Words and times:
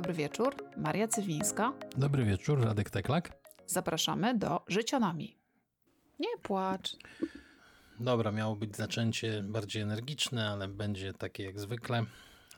dobry 0.00 0.14
wieczór. 0.14 0.54
Maria 0.76 1.08
Cywińska. 1.08 1.72
Dobry 1.96 2.24
wieczór, 2.24 2.64
Radek 2.64 2.90
Teklak. 2.90 3.32
Zapraszamy 3.66 4.38
do 4.38 4.64
Życionami. 4.68 5.36
Nie 6.18 6.28
płacz. 6.42 6.96
Dobra, 7.98 8.32
miało 8.32 8.56
być 8.56 8.76
zaczęcie 8.76 9.42
bardziej 9.42 9.82
energiczne, 9.82 10.48
ale 10.48 10.68
będzie 10.68 11.12
takie 11.12 11.44
jak 11.44 11.60
zwykle. 11.60 12.04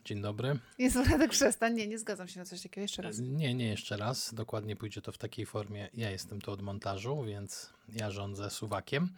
Dzień 0.05 0.23
dobry. 0.23 0.59
Jezu, 0.79 1.05
Radek, 1.05 1.31
przestań. 1.31 1.75
Nie, 1.75 1.87
nie 1.89 1.99
zgadzam 1.99 2.29
się 2.29 2.41
na 2.41 2.47
coś 2.47 2.63
takiego. 2.63 2.83
Jeszcze 2.83 3.03
raz. 3.03 3.19
Nie, 3.19 3.55
nie 3.55 3.69
jeszcze 3.69 3.97
raz. 3.97 4.35
Dokładnie 4.35 4.77
pójdzie 4.77 5.03
to 5.03 5.13
w 5.13 5.19
takiej 5.19 5.47
formie. 5.47 5.89
Ja 5.95 6.11
jestem 6.11 6.41
tu 6.41 6.53
od 6.53 6.63
montażu, 6.63 7.23
więc 7.23 7.73
ja 7.89 8.11
rządzę 8.11 8.51
suwakiem. 8.51 9.09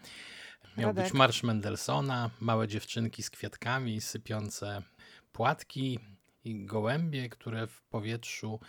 Miał 0.76 0.88
Radek. 0.88 1.04
być 1.04 1.14
marsz 1.14 1.42
Mendelssohna, 1.42 2.30
małe 2.40 2.68
dziewczynki 2.68 3.22
z 3.22 3.30
kwiatkami, 3.30 4.00
sypiące 4.00 4.82
płatki 5.32 5.98
i 6.44 6.64
gołębie, 6.64 7.28
które 7.28 7.66
w 7.66 7.82
powietrzu 7.82 8.60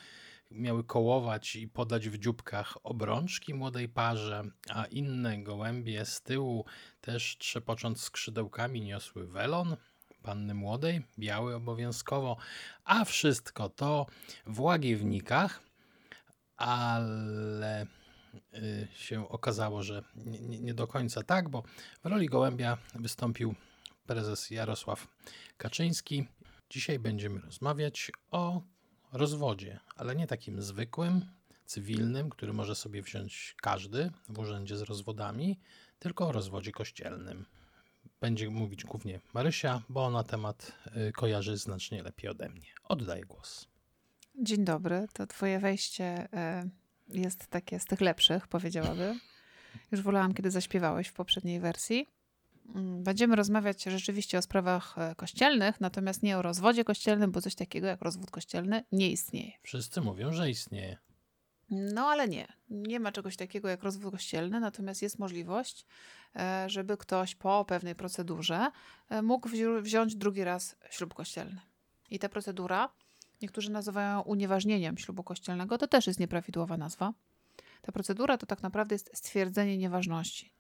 miały 0.52 0.84
kołować 0.84 1.56
i 1.56 1.68
podać 1.68 2.10
w 2.10 2.18
dzióbkach 2.18 2.78
obrączki 2.84 3.54
młodej 3.54 3.90
parze, 3.90 4.44
a 4.70 4.86
inne 4.86 5.44
gołębie 5.44 6.06
z 6.06 6.22
tyłu 6.22 6.66
też 7.02 7.38
trzepocząc 7.38 8.02
skrzydełkami 8.02 8.82
niosły 8.82 9.28
welon 9.28 9.78
panny 10.24 10.54
młodej, 10.54 11.02
biały 11.20 11.56
obowiązkowo, 11.56 12.38
a 12.84 13.06
wszystko 13.06 13.70
to 13.70 14.06
w 14.46 14.60
łagiewnikach, 14.62 15.62
ale 16.58 17.86
y, 18.54 18.88
się 18.94 19.30
okazało, 19.30 19.84
że 19.84 20.04
nie, 20.16 20.40
nie, 20.40 20.60
nie 20.60 20.74
do 20.74 20.88
końca 20.88 21.24
tak, 21.24 21.50
bo 21.50 21.64
w 22.04 22.06
roli 22.06 22.28
gołębia 22.28 22.78
wystąpił 22.96 23.56
prezes 24.06 24.50
Jarosław 24.52 25.08
Kaczyński. 25.58 26.28
Dzisiaj 26.76 27.00
będziemy 27.00 27.40
rozmawiać 27.40 28.12
o 28.32 28.62
rozwodzie, 29.12 29.80
ale 29.96 30.16
nie 30.16 30.28
takim 30.28 30.62
zwykłym, 30.62 31.26
cywilnym, 31.66 32.30
który 32.30 32.54
może 32.54 32.76
sobie 32.76 33.02
wziąć 33.02 33.56
każdy 33.62 34.12
w 34.30 34.40
urzędzie 34.40 34.78
z 34.78 34.82
rozwodami, 34.82 35.60
tylko 36.00 36.28
o 36.28 36.32
rozwodzie 36.32 36.72
kościelnym. 36.72 37.46
Będzie 38.22 38.50
mówić 38.50 38.84
głównie 38.84 39.20
Marysia, 39.34 39.82
bo 39.90 40.06
ona 40.06 40.24
temat 40.24 40.72
y, 41.10 41.12
kojarzy 41.12 41.58
znacznie 41.58 42.04
lepiej 42.04 42.30
ode 42.30 42.50
mnie. 42.50 42.68
Oddaję 42.84 43.26
głos. 43.26 43.68
Dzień 44.42 44.66
dobry. 44.66 45.08
To 45.14 45.28
twoje 45.28 45.60
wejście 45.60 46.28
y, 47.14 47.18
jest 47.20 47.48
takie 47.48 47.80
z 47.80 47.86
tych 47.86 48.02
lepszych, 48.02 48.48
powiedziałabym. 48.48 49.20
Już 49.92 50.02
wolałam, 50.02 50.34
kiedy 50.34 50.52
zaśpiewałeś 50.52 51.08
w 51.08 51.14
poprzedniej 51.14 51.60
wersji. 51.60 52.15
Mm, 52.76 53.04
Będziemy 53.04 53.36
rozmawiać 53.36 53.84
rzeczywiście 53.84 54.38
o 54.38 54.42
sprawach 54.42 54.98
e, 54.98 55.16
kościelnych, 55.16 55.82
natomiast 55.82 56.24
nie 56.24 56.38
o 56.38 56.42
rozwodzie 56.42 56.84
kościelnym, 56.84 57.32
bo 57.32 57.42
coś 57.42 57.56
takiego 57.56 57.88
jak 57.88 58.02
rozwód 58.02 58.32
kościelny 58.32 58.84
nie 58.92 59.12
istnieje. 59.12 59.52
Wszyscy 59.64 60.02
mówią, 60.02 60.32
że 60.34 60.50
istnieje. 60.50 60.98
No 61.70 62.08
ale 62.08 62.28
nie. 62.28 62.48
Nie 62.70 63.00
ma 63.00 63.12
czegoś 63.12 63.36
takiego 63.38 63.70
jak 63.70 63.84
rozwód 63.84 64.12
kościelny, 64.14 64.60
natomiast 64.60 65.02
jest 65.02 65.20
możliwość, 65.20 65.86
e, 66.36 66.66
żeby 66.70 66.98
ktoś 66.98 67.36
po 67.36 67.66
pewnej 67.66 67.96
procedurze 67.96 68.72
e, 69.10 69.22
mógł 69.22 69.50
wzi- 69.50 69.82
wziąć 69.82 70.16
drugi 70.16 70.44
raz 70.44 70.76
ślub 70.90 71.14
kościelny. 71.14 71.62
I 72.10 72.20
ta 72.20 72.30
procedura, 72.30 72.90
niektórzy 73.42 73.72
nazywają 73.72 74.16
ją 74.18 74.22
unieważnieniem 74.22 74.98
ślubu 74.98 75.24
kościelnego, 75.24 75.78
to 75.78 75.88
też 75.88 76.08
jest 76.08 76.20
nieprawidłowa 76.20 76.78
nazwa. 76.78 77.14
Ta 77.82 77.92
procedura 77.92 78.38
to 78.38 78.46
tak 78.46 78.62
naprawdę 78.64 78.96
jest 78.96 79.12
stwierdzenie 79.14 79.78
nieważności. 79.78 80.52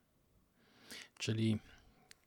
Czyli 1.17 1.59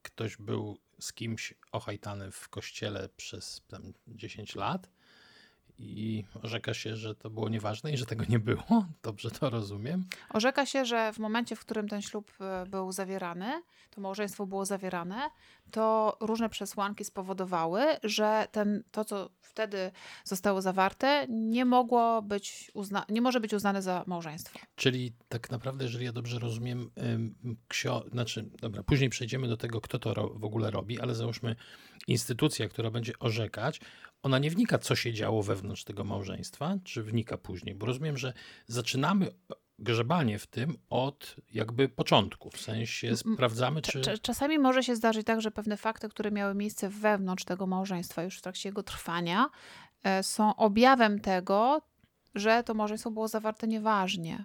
ktoś 0.03 0.37
był 0.37 0.79
z 1.01 1.13
kimś 1.13 1.55
ochajtany 1.73 2.31
w 2.31 2.49
kościele 2.49 3.09
przez 3.09 3.63
tam 3.69 3.93
10 4.09 4.55
lat 4.55 4.91
i 5.79 6.25
orzeka 6.43 6.75
się, 6.75 6.97
że 6.97 7.15
to 7.15 7.31
było 7.31 7.49
nieważne 7.49 7.93
i 7.93 7.97
że 7.97 8.07
tego 8.07 8.25
nie 8.29 8.39
było. 8.39 8.87
Dobrze 9.03 9.31
to 9.31 9.51
rozumiem. 9.51 10.05
Orzeka 10.31 10.67
się, 10.67 10.85
że 10.85 11.13
w 11.13 11.19
momencie, 11.19 11.57
w 11.57 11.61
którym 11.61 11.89
ten 11.89 12.03
ślub 12.03 12.33
e, 12.41 12.67
był 12.67 12.93
zawierany, 12.93 13.63
to 13.91 14.01
małżeństwo 14.01 14.47
było 14.47 14.65
zawierane, 14.65 15.31
to 15.71 16.17
różne 16.21 16.49
przesłanki 16.49 17.05
spowodowały, 17.05 17.83
że 18.03 18.47
ten, 18.53 18.83
to, 18.91 19.05
co 19.05 19.31
wtedy 19.41 19.91
zostało 20.25 20.63
zawarte, 20.63 21.27
nie 21.29 21.65
mogło 21.65 22.23
być 22.23 22.71
uzna- 22.75 23.05
nie 23.09 23.23
może 23.23 23.41
być 23.41 23.55
uznane 23.55 23.83
za 23.83 24.05
małżeństwo. 24.07 24.59
Czyli 24.77 25.13
tak 25.29 25.51
naprawdę, 25.51 25.85
jeżeli 25.85 26.05
ja 26.05 26.13
dobrze 26.13 26.39
rozumiem, 26.39 26.91
ksio, 27.69 28.05
znaczy, 28.13 28.51
dobra, 28.61 28.83
później 28.83 29.11
przejdziemy 29.11 29.49
do 29.49 29.57
tego, 29.57 29.81
kto 29.81 29.99
to 29.99 30.29
w 30.35 30.45
ogóle 30.45 30.71
robi, 30.71 31.01
ale 31.01 31.15
załóżmy, 31.15 31.57
instytucja, 32.07 32.69
która 32.69 32.91
będzie 32.91 33.13
orzekać, 33.19 33.81
ona 34.23 34.39
nie 34.39 34.51
wnika, 34.51 34.79
co 34.79 34.97
się 34.97 35.13
działo 35.13 35.43
wewnątrz 35.43 35.85
tego 35.85 36.05
małżeństwa, 36.05 36.79
czy 36.85 37.03
wnika 37.03 37.39
później? 37.39 37.75
Bo 37.75 37.87
rozumiem, 37.87 38.17
że 38.17 38.33
zaczynamy 38.67 39.31
grzebanie 39.79 40.39
w 40.39 40.47
tym 40.47 40.77
od 40.91 41.37
jakby 41.55 41.89
początku, 41.89 42.51
w 42.51 42.61
sensie 42.61 43.17
sprawdzamy, 43.17 43.83
czy... 43.83 44.01
Cz- 44.01 44.21
Czasami 44.21 44.59
może 44.59 44.83
się 44.83 44.97
zdarzyć 44.97 45.27
tak, 45.27 45.41
że 45.41 45.51
pewne 45.51 45.77
fakty, 45.77 46.09
które 46.09 46.31
miały 46.31 46.55
miejsce 46.55 46.89
wewnątrz 46.89 47.45
tego 47.45 47.67
małżeństwa 47.67 48.23
już 48.23 48.39
w 48.39 48.43
trakcie 48.43 48.69
jego 48.69 48.83
trwania, 48.83 49.49
e, 50.03 50.23
są 50.23 50.57
objawem 50.57 51.21
tego, 51.21 51.83
że 52.39 52.63
to 52.65 52.75
małżeństwo 52.75 53.11
było 53.11 53.29
zawarte 53.29 53.67
nieważnie. 53.67 54.45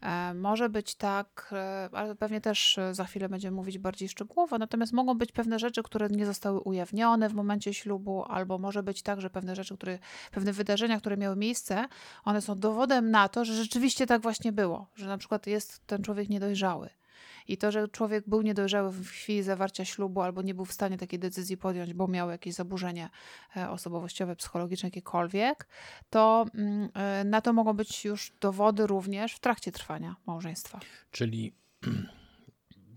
E, 0.00 0.34
Może 0.34 0.68
być 0.68 0.94
tak, 0.94 1.50
e, 1.52 1.88
ale 1.92 2.14
pewnie 2.14 2.40
też 2.40 2.78
e, 2.78 2.94
za 2.94 3.04
chwilę 3.04 3.28
będziemy 3.28 3.56
mówić 3.56 3.78
bardziej 3.78 4.08
szczegółowo, 4.08 4.58
natomiast 4.58 4.92
mogą 4.92 5.14
być 5.18 5.32
pewne 5.32 5.58
rzeczy, 5.58 5.82
które 5.82 6.08
nie 6.08 6.26
zostały 6.26 6.60
ujawnione 6.60 7.28
w 7.28 7.34
momencie 7.34 7.74
ślubu, 7.74 8.24
albo 8.24 8.58
może 8.58 8.82
być 8.82 9.02
tak, 9.02 9.20
że 9.20 9.30
pewne 9.30 9.56
rzeczy, 9.56 9.76
które, 9.76 9.98
pewne 10.30 10.52
wydarzenia, 10.52 11.00
które 11.00 11.16
miały 11.16 11.36
miejsce, 11.36 11.88
one 12.24 12.40
są 12.40 12.58
dowodem 12.58 13.10
na 13.10 13.28
to, 13.28 13.44
że 13.44 13.54
rzeczywiście 13.54 14.06
tak 14.06 14.22
właśnie 14.22 14.52
było, 14.52 14.86
że 14.94 15.06
na 15.06 15.18
przykład 15.18 15.46
jest 15.46 15.86
ten 15.86 16.02
człowiek 16.02 16.28
niedojrzały. 16.28 17.01
I 17.48 17.56
to, 17.56 17.72
że 17.72 17.88
człowiek 17.88 18.28
był 18.28 18.42
niedojrzały 18.42 18.90
w 18.90 19.06
chwili 19.08 19.42
zawarcia 19.42 19.84
ślubu 19.84 20.20
albo 20.20 20.42
nie 20.42 20.54
był 20.54 20.64
w 20.64 20.72
stanie 20.72 20.98
takiej 20.98 21.18
decyzji 21.18 21.56
podjąć, 21.56 21.94
bo 21.94 22.08
miał 22.08 22.30
jakieś 22.30 22.54
zaburzenie 22.54 23.08
e, 23.56 23.70
osobowościowe, 23.70 24.36
psychologiczne, 24.36 24.86
jakiekolwiek, 24.86 25.68
to 26.10 26.46
mm, 26.54 26.88
e, 26.94 27.24
na 27.24 27.40
to 27.40 27.52
mogą 27.52 27.72
być 27.72 28.04
już 28.04 28.32
dowody 28.40 28.86
również 28.86 29.34
w 29.34 29.40
trakcie 29.40 29.72
trwania 29.72 30.16
małżeństwa 30.26 30.80
Czyli 31.10 31.54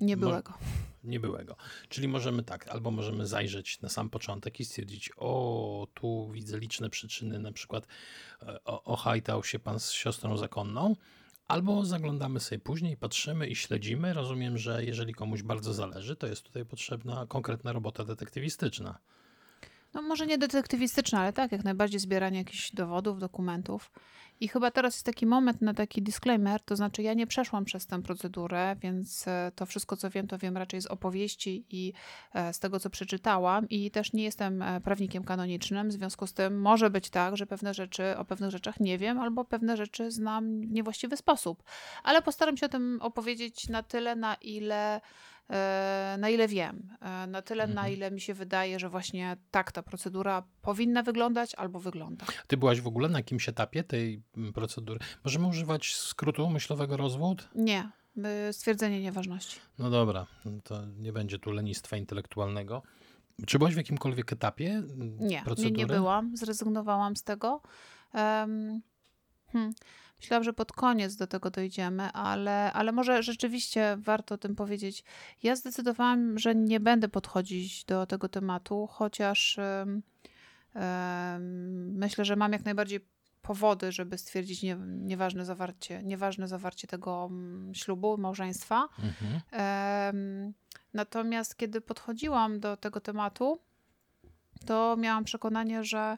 niebyłego. 0.01 0.53
niebyłego. 1.03 1.55
Czyli 1.89 2.07
możemy 2.07 2.44
tak, 2.44 2.67
albo 2.67 2.91
możemy 2.91 3.28
zajrzeć 3.28 3.81
na 3.81 3.89
sam 3.89 4.09
początek 4.09 4.59
i 4.59 4.66
stwierdzić, 4.66 5.11
o, 5.17 5.88
tu 5.94 6.29
widzę 6.31 6.59
liczne 6.59 6.89
przyczyny, 6.89 7.39
na 7.39 7.51
przykład 7.51 7.88
e, 8.41 8.63
o- 8.63 8.84
ochajtał 8.84 9.44
się 9.44 9.59
pan 9.59 9.79
z 9.79 9.91
siostrą 9.91 10.38
zakonną, 10.38 10.95
albo 11.47 11.85
zaglądamy 11.85 12.39
sobie 12.39 12.59
później, 12.59 12.97
patrzymy 12.97 13.47
i 13.47 13.56
śledzimy. 13.56 14.13
Rozumiem, 14.13 14.57
że 14.57 14.85
jeżeli 14.85 15.13
komuś 15.13 15.44
bardzo 15.44 15.73
zależy, 15.73 16.16
to 16.16 16.28
jest 16.28 16.44
tutaj 16.44 16.66
potrzebna 16.66 17.25
konkretna 17.28 17.73
robota 17.73 18.06
detektywistyczna. 18.06 19.00
No 19.94 20.01
może 20.01 20.28
nie 20.28 20.38
detektywistyczne, 20.38 21.19
ale 21.19 21.34
tak, 21.34 21.51
jak 21.51 21.63
najbardziej 21.63 22.00
zbieranie 22.00 22.38
jakichś 22.38 22.72
dowodów, 22.72 23.19
dokumentów. 23.19 23.91
I 24.40 24.47
chyba 24.47 24.72
teraz 24.72 24.94
jest 24.94 25.06
taki 25.06 25.25
moment 25.25 25.62
na 25.62 25.73
taki 25.73 26.01
disclaimer, 26.01 26.62
to 26.62 26.75
znaczy 26.75 27.01
ja 27.01 27.13
nie 27.13 27.28
przeszłam 27.28 27.66
przez 27.66 27.88
tę 27.88 28.01
procedurę, 28.01 28.75
więc 28.81 29.28
e, 29.28 29.51
to 29.56 29.66
wszystko, 29.66 29.97
co 29.97 30.09
wiem, 30.09 30.28
to 30.28 30.38
wiem 30.38 30.57
raczej 30.57 30.81
z 30.81 30.85
opowieści 30.85 31.66
i 31.69 31.94
e, 32.34 32.53
z 32.53 32.59
tego, 32.59 32.79
co 32.79 32.90
przeczytałam 32.90 33.69
i 33.69 33.91
też 33.91 34.13
nie 34.13 34.23
jestem 34.23 34.62
e, 34.62 34.81
prawnikiem 34.81 35.23
kanonicznym, 35.23 35.90
w 35.90 35.91
związku 35.91 36.28
z 36.28 36.34
tym 36.34 36.62
może 36.62 36.90
być 36.90 37.09
tak, 37.09 37.38
że 37.38 37.47
pewne 37.47 37.73
rzeczy, 37.73 38.18
o 38.18 38.25
pewnych 38.25 38.51
rzeczach 38.51 38.79
nie 38.79 38.97
wiem, 38.97 39.19
albo 39.19 39.46
pewne 39.46 39.78
rzeczy 39.78 40.12
znam 40.12 40.62
w 40.62 40.72
niewłaściwy 40.72 41.17
sposób. 41.17 41.63
Ale 42.03 42.22
postaram 42.22 42.57
się 42.57 42.66
o 42.66 42.69
tym 42.69 42.97
opowiedzieć 43.02 43.69
na 43.69 43.84
tyle, 43.84 44.16
na 44.16 44.35
ile 44.35 45.02
na 46.17 46.29
ile 46.29 46.47
wiem, 46.47 46.89
e, 47.01 47.28
na 47.28 47.41
tyle, 47.41 47.67
na 47.67 47.81
Mhm. 47.81 47.94
ile 47.94 48.11
mi 48.11 48.22
się 48.22 48.33
wydaje, 48.33 48.79
że 48.79 48.89
właśnie 48.89 49.37
tak 49.52 49.72
ta 49.72 49.84
procedura 49.84 50.43
powinna 50.61 51.03
wyglądać 51.03 51.55
albo 51.55 51.79
wygląda. 51.79 52.25
Ty 52.47 52.58
byłaś 52.58 52.81
w 52.81 52.87
ogóle 52.87 53.09
na 53.09 53.19
jakimś 53.19 53.49
etapie 53.49 53.84
tej 53.84 54.22
mm, 54.37 54.53
procedury? 54.53 54.99
Możemy 55.25 55.47
używać 55.47 55.96
skrótu 55.96 56.49
myślowego 56.49 56.97
rozwód? 56.97 57.49
Nie, 57.55 57.90
stwierdzenie 58.52 59.02
nieważności. 59.02 59.59
No 59.79 59.90
dobra, 59.90 60.25
to 60.64 60.85
nie 60.85 61.14
będzie 61.14 61.40
tu 61.40 61.52
lenistwa 61.52 61.97
intelektualnego. 61.97 62.81
Czy 63.47 63.58
byłaś 63.58 63.73
w 63.73 63.78
jakimkolwiek 63.78 64.34
etapie 64.34 64.69
mm, 64.69 65.17
Nie, 65.19 65.25
nie, 65.28 65.41
procedury? 65.41 65.75
nie 65.75 65.85
byłam, 65.85 66.37
zrezygnowałam 66.37 67.16
z 67.16 67.23
tego. 67.23 67.61
Um, 68.14 68.81
hmm. 69.52 69.73
Myślałam, 70.25 70.43
że 70.43 70.53
pod 70.53 70.72
koniec 70.72 71.16
do 71.16 71.27
tego 71.27 71.49
dojdziemy, 71.51 72.11
ale, 72.11 72.73
ale 72.73 72.91
może 72.91 73.23
rzeczywiście 73.23 73.97
warto 73.99 74.35
o 74.35 74.37
tym 74.37 74.55
powiedzieć. 74.55 75.03
Ja 75.43 75.55
zdecydowałam, 75.55 76.39
że 76.39 76.55
nie 76.55 76.79
będę 76.79 77.07
podchodzić 77.07 77.85
do 77.85 78.05
tego 78.05 78.29
tematu, 78.29 78.87
chociaż 78.87 79.59
em, 79.59 80.01
em, 80.73 81.97
myślę, 81.97 82.25
że 82.25 82.35
mam 82.35 82.51
jak 82.51 82.66
najbardziej 82.66 82.99
powody, 83.41 83.91
żeby 83.91 84.17
stwierdzić 84.17 84.63
nie, 84.63 84.77
nieważne, 84.85 85.45
zawarcie, 85.45 86.03
nieważne 86.03 86.47
zawarcie 86.47 86.87
tego 86.87 87.28
mm, 87.31 87.75
ślubu, 87.75 88.17
małżeństwa. 88.17 88.89
Mhm. 88.99 90.53
Natomiast 90.93 91.57
kiedy 91.57 91.81
podchodziłam 91.81 92.59
do 92.59 92.78
tego 92.78 93.01
tematu, 93.01 93.59
to 94.66 94.95
miałam 94.97 95.23
przekonanie, 95.23 95.83
że, 95.83 96.17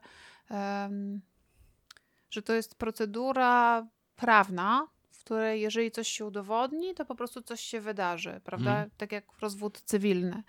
że 2.30 2.42
to 2.42 2.54
jest 2.54 2.76
procedura 2.76 3.88
prawna, 4.18 4.88
w 5.12 5.20
której 5.24 5.62
jeżeli 5.62 5.92
coś 5.92 6.08
się 6.08 6.26
udowodni, 6.26 6.94
to 6.94 7.06
po 7.06 7.16
prostu 7.16 7.42
coś 7.42 7.62
się 7.62 7.82
wydarzy, 7.82 8.42
prawda? 8.44 8.72
Mhm. 8.72 8.90
Tak 8.98 9.12
jak 9.12 9.26
rozwód 9.42 9.82
cywilny. 9.82 10.44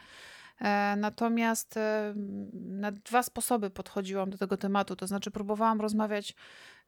E, 0.60 0.96
Natomiast 0.96 1.76
e, 1.76 2.14
na 2.54 2.92
dwa 2.92 3.22
sposoby 3.22 3.70
podchodziłam 3.70 4.30
do 4.30 4.38
tego 4.38 4.56
tematu. 4.56 4.96
To 4.96 5.06
znaczy, 5.06 5.30
próbowałam 5.30 5.80
rozmawiać 5.80 6.34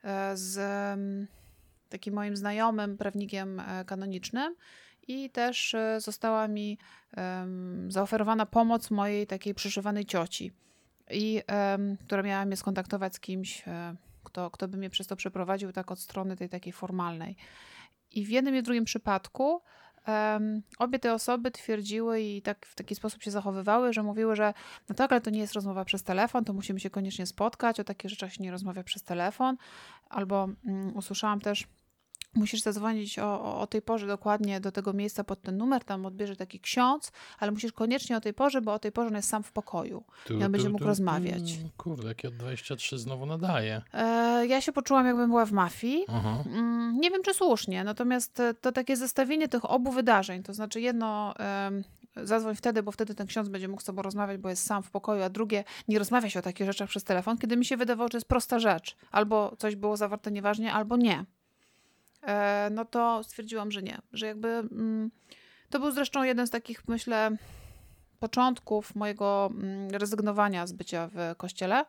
e, 0.05 0.37
z 0.37 0.59
em, 0.59 1.27
takim 1.88 2.15
moim 2.15 2.37
znajomym 2.37 2.99
prawnikiem 2.99 3.62
kanonicznym 3.87 4.55
i 5.09 5.31
też 5.31 5.76
została 5.99 6.49
mi 6.49 6.79
zaoferowana 7.88 8.47
pomoc 8.47 8.91
mojej 8.91 9.26
takiej 9.26 9.55
przyszywanej 9.55 10.05
cioci, 10.06 10.53
i, 11.11 11.43
która 12.06 12.23
miała 12.23 12.44
mnie 12.44 12.56
skontaktować 12.56 13.15
z 13.15 13.21
kimś, 13.21 13.65
kto, 14.31 14.50
kto 14.50 14.69
by 14.69 14.79
mnie 14.79 14.91
przez 14.91 15.06
to 15.06 15.17
przeprowadził, 15.17 15.73
tak 15.73 15.91
od 15.91 16.00
strony 16.00 16.37
tej 16.37 16.49
takiej 16.49 16.73
formalnej. 16.73 17.37
I 18.11 18.27
w 18.27 18.31
jednym 18.31 18.56
i 18.56 18.62
drugim 18.62 18.85
przypadku 18.85 19.62
em, 20.06 20.62
obie 20.79 20.99
te 20.99 21.15
osoby 21.15 21.50
twierdziły 21.50 22.21
i 22.21 22.43
tak 22.43 22.67
w 22.67 22.75
taki 22.75 22.94
sposób 22.94 23.23
się 23.23 23.31
zachowywały, 23.31 23.93
że 23.93 24.03
mówiły, 24.03 24.37
że 24.37 24.55
no 24.88 24.94
tak, 24.94 25.12
ale 25.12 25.21
to 25.21 25.31
nie 25.31 25.41
jest 25.41 25.53
rozmowa 25.53 25.85
przez 25.85 26.03
telefon, 26.03 26.44
to 26.44 26.53
musimy 26.53 26.81
się 26.81 26.91
koniecznie 26.91 27.27
spotkać, 27.27 27.81
o 27.81 27.85
takich 27.85 28.11
rzeczach 28.11 28.32
się 28.32 28.43
nie 28.43 28.50
rozmawia 28.50 28.85
przez 28.85 29.03
telefon. 29.03 29.56
Albo 30.09 30.49
mm, 30.67 30.97
usłyszałam 30.97 31.41
też, 31.41 31.67
musisz 32.35 32.61
zadzwonić 32.62 33.19
o, 33.19 33.61
o, 33.61 33.67
tej 33.67 33.82
porze 33.82 34.06
dokładnie 34.06 34.61
do 34.61 34.73
tego 34.73 34.93
miejsca 34.93 35.25
pod 35.25 35.43
ten 35.43 35.56
numer, 35.56 35.85
tam 35.85 36.06
odbierze 36.06 36.37
taki 36.37 36.61
ksiądz, 36.61 37.12
ale 37.38 37.50
musisz 37.53 37.73
koniecznie 37.73 38.17
o 38.17 38.21
tej 38.21 38.35
porze, 38.35 38.61
bo 38.61 38.73
o 38.73 38.79
tej 38.79 38.93
porze 38.93 39.09
on 39.09 39.15
jest 39.15 39.29
sam 39.29 39.43
w 39.43 39.53
pokoju. 39.53 40.05
Tu, 40.27 40.38
Ja 40.38 40.49
będzie 40.49 40.69
mógł 40.69 40.85
rozmawiać. 40.85 41.59
Kurde, 41.77 42.09
jakie 42.09 42.29
od 42.29 42.35
23 42.37 42.99
znowu 42.99 43.27
nadaje. 43.27 43.82
E, 43.94 44.47
ja 44.47 44.61
się 44.61 44.73
poczułam, 44.73 45.06
jakbym 45.06 45.29
była 45.31 45.47
w 45.47 45.53
mafii. 45.53 46.05
Aha. 46.09 46.44
Mm, 46.47 47.00
Nie 47.00 47.11
wiem, 47.11 47.23
czy 47.23 47.35
słusznie, 47.35 47.85
natomiast 47.85 48.41
e, 48.41 48.55
to 48.55 48.73
takie 48.73 48.97
zestawienie 48.97 49.49
tych 49.49 49.71
obu 49.71 49.93
wydarzeń, 49.93 50.43
to 50.43 50.55
znaczy 50.55 50.81
jedno 50.81 51.35
em, 51.37 51.85
zadzwoń 52.17 52.55
wtedy, 52.55 52.83
bo 52.83 52.93
wtedy 52.93 53.15
ten 53.15 53.26
ksiądz 53.26 53.49
będzie 53.49 53.69
mógł 53.69 53.83
z 53.83 53.85
tobą 53.85 54.03
rozmawiać, 54.03 54.38
bo 54.41 54.49
jest 54.49 54.67
sam 54.67 54.83
w 54.83 54.91
pokoju, 54.91 55.23
a 55.23 55.29
drugie 55.29 55.65
nie 55.88 55.99
rozmawia 55.99 56.31
się 56.31 56.38
o 56.38 56.43
takich 56.43 56.67
rzeczach 56.67 56.88
przez 56.88 57.05
telefon, 57.05 57.38
kiedy 57.38 57.56
mi 57.56 57.65
się 57.65 57.76
wydawało, 57.76 58.09
że 58.12 58.17
jest 58.17 58.29
prosta 58.29 58.59
rzecz. 58.59 58.97
Albo 59.11 59.56
coś 59.59 59.76
było 59.76 59.97
zawarte 59.97 60.31
nieważnie, 60.31 60.73
albo 60.73 60.97
nie. 60.97 61.25
E, 62.22 62.69
no 62.72 62.84
to 62.84 63.25
stwierdziłam, 63.25 63.72
że 63.72 63.82
nie. 63.82 63.99
Że 64.12 64.26
jakby 64.26 64.49
mm, 64.49 65.11
to 65.70 65.81
był 65.81 65.90
zresztą 65.90 66.22
jeden 66.22 66.46
z 66.46 66.50
takich, 66.50 66.88
myślę, 66.88 67.31
początków 68.19 68.94
mojego 68.94 69.50
mm, 69.52 69.90
rezygnowania 69.90 70.67
z 70.67 70.72
bycia 70.72 71.08
w 71.14 71.34
kościele. 71.37 71.84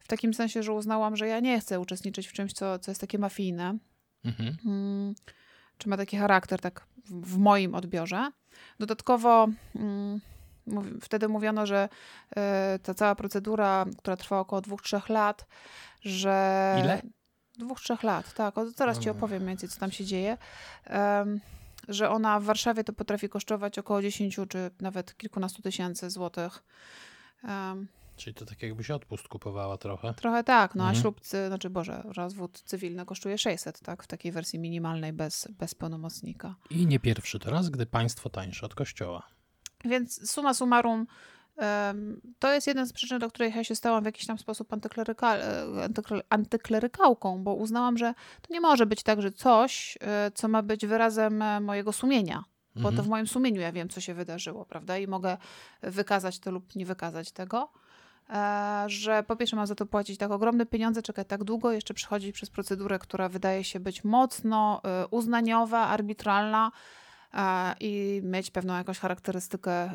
W 0.00 0.08
takim 0.08 0.34
sensie, 0.34 0.62
że 0.62 0.72
uznałam, 0.72 1.16
że 1.16 1.26
ja 1.26 1.40
nie 1.40 1.60
chcę 1.60 1.80
uczestniczyć 1.80 2.26
w 2.26 2.32
czymś, 2.32 2.52
co, 2.52 2.78
co 2.78 2.90
jest 2.90 3.00
takie 3.00 3.18
mafijne 3.18 3.78
Mhm. 4.24 4.56
mm, 4.66 5.14
czy 5.78 5.88
ma 5.88 5.96
taki 5.96 6.16
charakter, 6.16 6.60
tak 6.60 6.86
w, 7.04 7.38
moim 7.38 7.74
odbiorze. 7.74 8.30
Dodatkowo 8.78 9.48
mm, 9.76 10.20
wtedy 11.00 11.28
mówiono, 11.28 11.66
że 11.66 11.88
e, 12.36 12.78
ta 12.82 12.94
cała 12.94 13.14
procedura, 13.14 13.84
która 13.98 14.16
trwa 14.16 14.40
około 14.40 14.62
dwóch, 14.62 14.82
trzech 14.82 15.08
lat, 15.08 15.46
że... 16.00 16.76
Ile? 16.84 17.02
Dwóch, 17.58 17.80
trzech 17.80 18.02
lat, 18.02 18.34
tak. 18.34 18.58
O, 18.58 18.70
zaraz 18.70 18.98
ci 18.98 19.10
opowiem 19.10 19.46
więcej, 19.46 19.68
co 19.68 19.80
tam 19.80 19.92
się 19.92 20.04
dzieje. 20.04 20.38
Em, 20.84 21.40
że 21.88 22.10
ona 22.10 22.40
w 22.40 22.44
Warszawie 22.44 22.84
to 22.84 22.92
potrafi 22.92 23.28
kosztować 23.28 23.78
około 23.78 24.02
10 24.02 24.36
czy 24.48 24.70
nawet 24.80 25.16
kilkunastu 25.16 25.62
tysięcy 25.62 26.10
złotych. 26.10 26.62
Em, 27.44 27.88
Czyli 28.16 28.34
to 28.34 28.46
tak 28.46 28.62
jakbyś 28.62 28.90
odpust 28.90 29.28
kupowała 29.28 29.76
trochę. 29.78 30.14
Trochę 30.14 30.44
tak, 30.44 30.74
no 30.74 30.84
a 30.84 30.86
Mhm. 30.86 31.02
ślub, 31.02 31.20
cy, 31.20 31.46
znaczy 31.48 31.70
Boże, 31.70 32.02
rozwód 32.04 32.62
cywilny 32.64 33.06
kosztuje 33.06 33.38
600, 33.38 33.80
tak? 33.80 34.02
W 34.02 34.06
takiej 34.06 34.32
wersji 34.32 34.58
minimalnej 34.58 35.12
bez, 35.12 35.48
bez 35.50 35.74
pełnomocnika. 35.74 36.54
I 36.70 36.86
nie 36.86 37.00
pierwszy 37.00 37.38
to 37.38 37.50
raz, 37.50 37.70
gdy 37.70 37.86
państwo 37.86 38.30
tańsze 38.30 38.66
od 38.66 38.74
kościoła. 38.74 39.22
Więc 39.84 40.30
summa 40.30 40.54
summarum, 40.54 41.06
to 42.38 42.52
jest 42.52 42.66
jeden 42.66 42.86
z 42.86 42.92
przyczyn, 42.92 43.18
do 43.18 43.28
której 43.28 43.52
ja 43.56 43.64
się 43.64 43.74
stałam 43.74 44.02
w 44.02 44.06
jakiś 44.06 44.26
tam 44.26 44.38
sposób 44.38 44.68
antyklerykałką, 46.28 47.44
bo 47.44 47.54
uznałam, 47.54 47.98
że 47.98 48.14
to 48.42 48.54
nie 48.54 48.60
może 48.60 48.86
być 48.86 49.02
tak, 49.02 49.22
że 49.22 49.32
coś, 49.32 49.98
e, 50.00 50.30
co 50.34 50.48
ma 50.48 50.62
być 50.62 50.86
wyrazem 50.86 51.42
e, 51.42 51.60
mojego 51.60 51.92
sumienia, 51.92 52.44
bo 52.74 52.82
to 52.82 52.88
Mhm. 52.88 53.04
w 53.04 53.08
moim 53.08 53.26
sumieniu 53.26 53.60
ja 53.60 53.72
wiem, 53.72 53.88
co 53.88 54.00
się 54.00 54.14
wydarzyło, 54.14 54.64
prawda? 54.64 54.98
I 54.98 55.06
mogę 55.06 55.36
wykazać 55.82 56.38
to 56.38 56.50
lub 56.50 56.76
nie 56.76 56.86
wykazać 56.86 57.32
tego. 57.32 57.72
E, 58.30 58.84
że 58.86 59.22
po 59.22 59.36
pierwsze 59.36 59.56
mam 59.56 59.66
za 59.66 59.74
to 59.74 59.86
płacić 59.86 60.18
tak 60.18 60.30
ogromne 60.30 60.66
pieniądze, 60.66 61.02
czekać 61.02 61.28
tak 61.28 61.44
długo, 61.44 61.72
jeszcze 61.72 61.94
przechodzić 61.94 62.34
przez 62.34 62.50
procedurę, 62.50 62.98
która 62.98 63.28
wydaje 63.28 63.64
się 63.64 63.80
być 63.80 64.04
mocno 64.04 64.82
uznaniowa, 65.10 65.78
arbitralna 65.78 66.72
i 67.80 68.20
mieć 68.24 68.50
pewną 68.50 68.76
jakąś 68.76 68.98
charakterystykę 68.98 69.90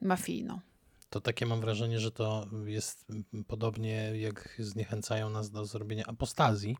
mafijną. 0.00 0.60
To 1.10 1.20
takie 1.20 1.46
mam 1.46 1.60
wrażenie, 1.60 2.00
że 2.00 2.10
to 2.10 2.46
jest 2.66 3.06
podobnie 3.46 4.12
jak 4.18 4.56
zniechęcają 4.58 5.30
nas 5.30 5.50
do 5.50 5.64
zrobienia 5.64 6.04
apostazji, 6.06 6.76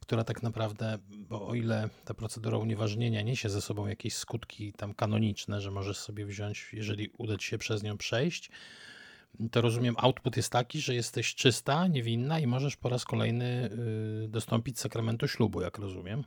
która 0.00 0.24
tak 0.24 0.42
naprawdę, 0.42 0.98
bo 1.08 1.48
o 1.48 1.54
ile 1.54 1.88
ta 2.04 2.14
procedura 2.14 2.58
unieważnienia 2.58 3.22
niesie 3.22 3.48
ze 3.48 3.60
sobą 3.60 3.86
jakieś 3.86 4.16
skutki 4.16 4.72
tam 4.72 4.94
kanoniczne, 4.94 5.60
że 5.60 5.70
możesz 5.70 5.98
sobie 5.98 6.26
wziąć, 6.26 6.68
jeżeli 6.72 7.10
uda 7.18 7.36
ci 7.36 7.46
się 7.48 7.58
przez 7.58 7.82
nią 7.82 7.98
przejść, 7.98 8.50
to 9.50 9.60
rozumiem, 9.60 9.94
output 9.98 10.36
jest 10.36 10.52
taki, 10.52 10.80
że 10.80 10.94
jesteś 10.94 11.34
czysta, 11.34 11.86
niewinna 11.86 12.40
i 12.40 12.46
możesz 12.46 12.76
po 12.76 12.88
raz 12.88 13.04
kolejny 13.04 13.70
y, 14.24 14.28
dostąpić 14.28 14.80
sakramentu 14.80 15.28
ślubu, 15.28 15.60
jak 15.60 15.78
rozumiem. 15.78 16.24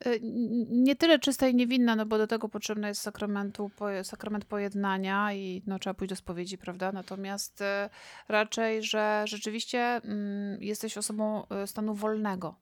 N- 0.00 0.82
Nie 0.82 0.96
tyle 0.96 1.18
czysta 1.18 1.48
i 1.48 1.54
niewinna, 1.54 1.96
no 1.96 2.06
bo 2.06 2.18
do 2.18 2.26
tego 2.26 2.48
potrzebny 2.48 2.88
jest 2.88 3.00
sakramentu, 3.02 3.70
sakrament 4.02 4.44
pojednania 4.44 5.32
i 5.32 5.62
no, 5.66 5.78
trzeba 5.78 5.94
pójść 5.94 6.08
do 6.10 6.16
spowiedzi, 6.16 6.58
prawda? 6.58 6.92
Natomiast 6.92 7.60
e, 7.62 7.90
raczej, 8.28 8.82
że 8.82 9.24
rzeczywiście 9.28 9.78
mm, 9.80 10.62
jesteś 10.62 10.98
osobą 10.98 11.48
e, 11.48 11.66
stanu 11.66 11.94
wolnego. 11.94 12.56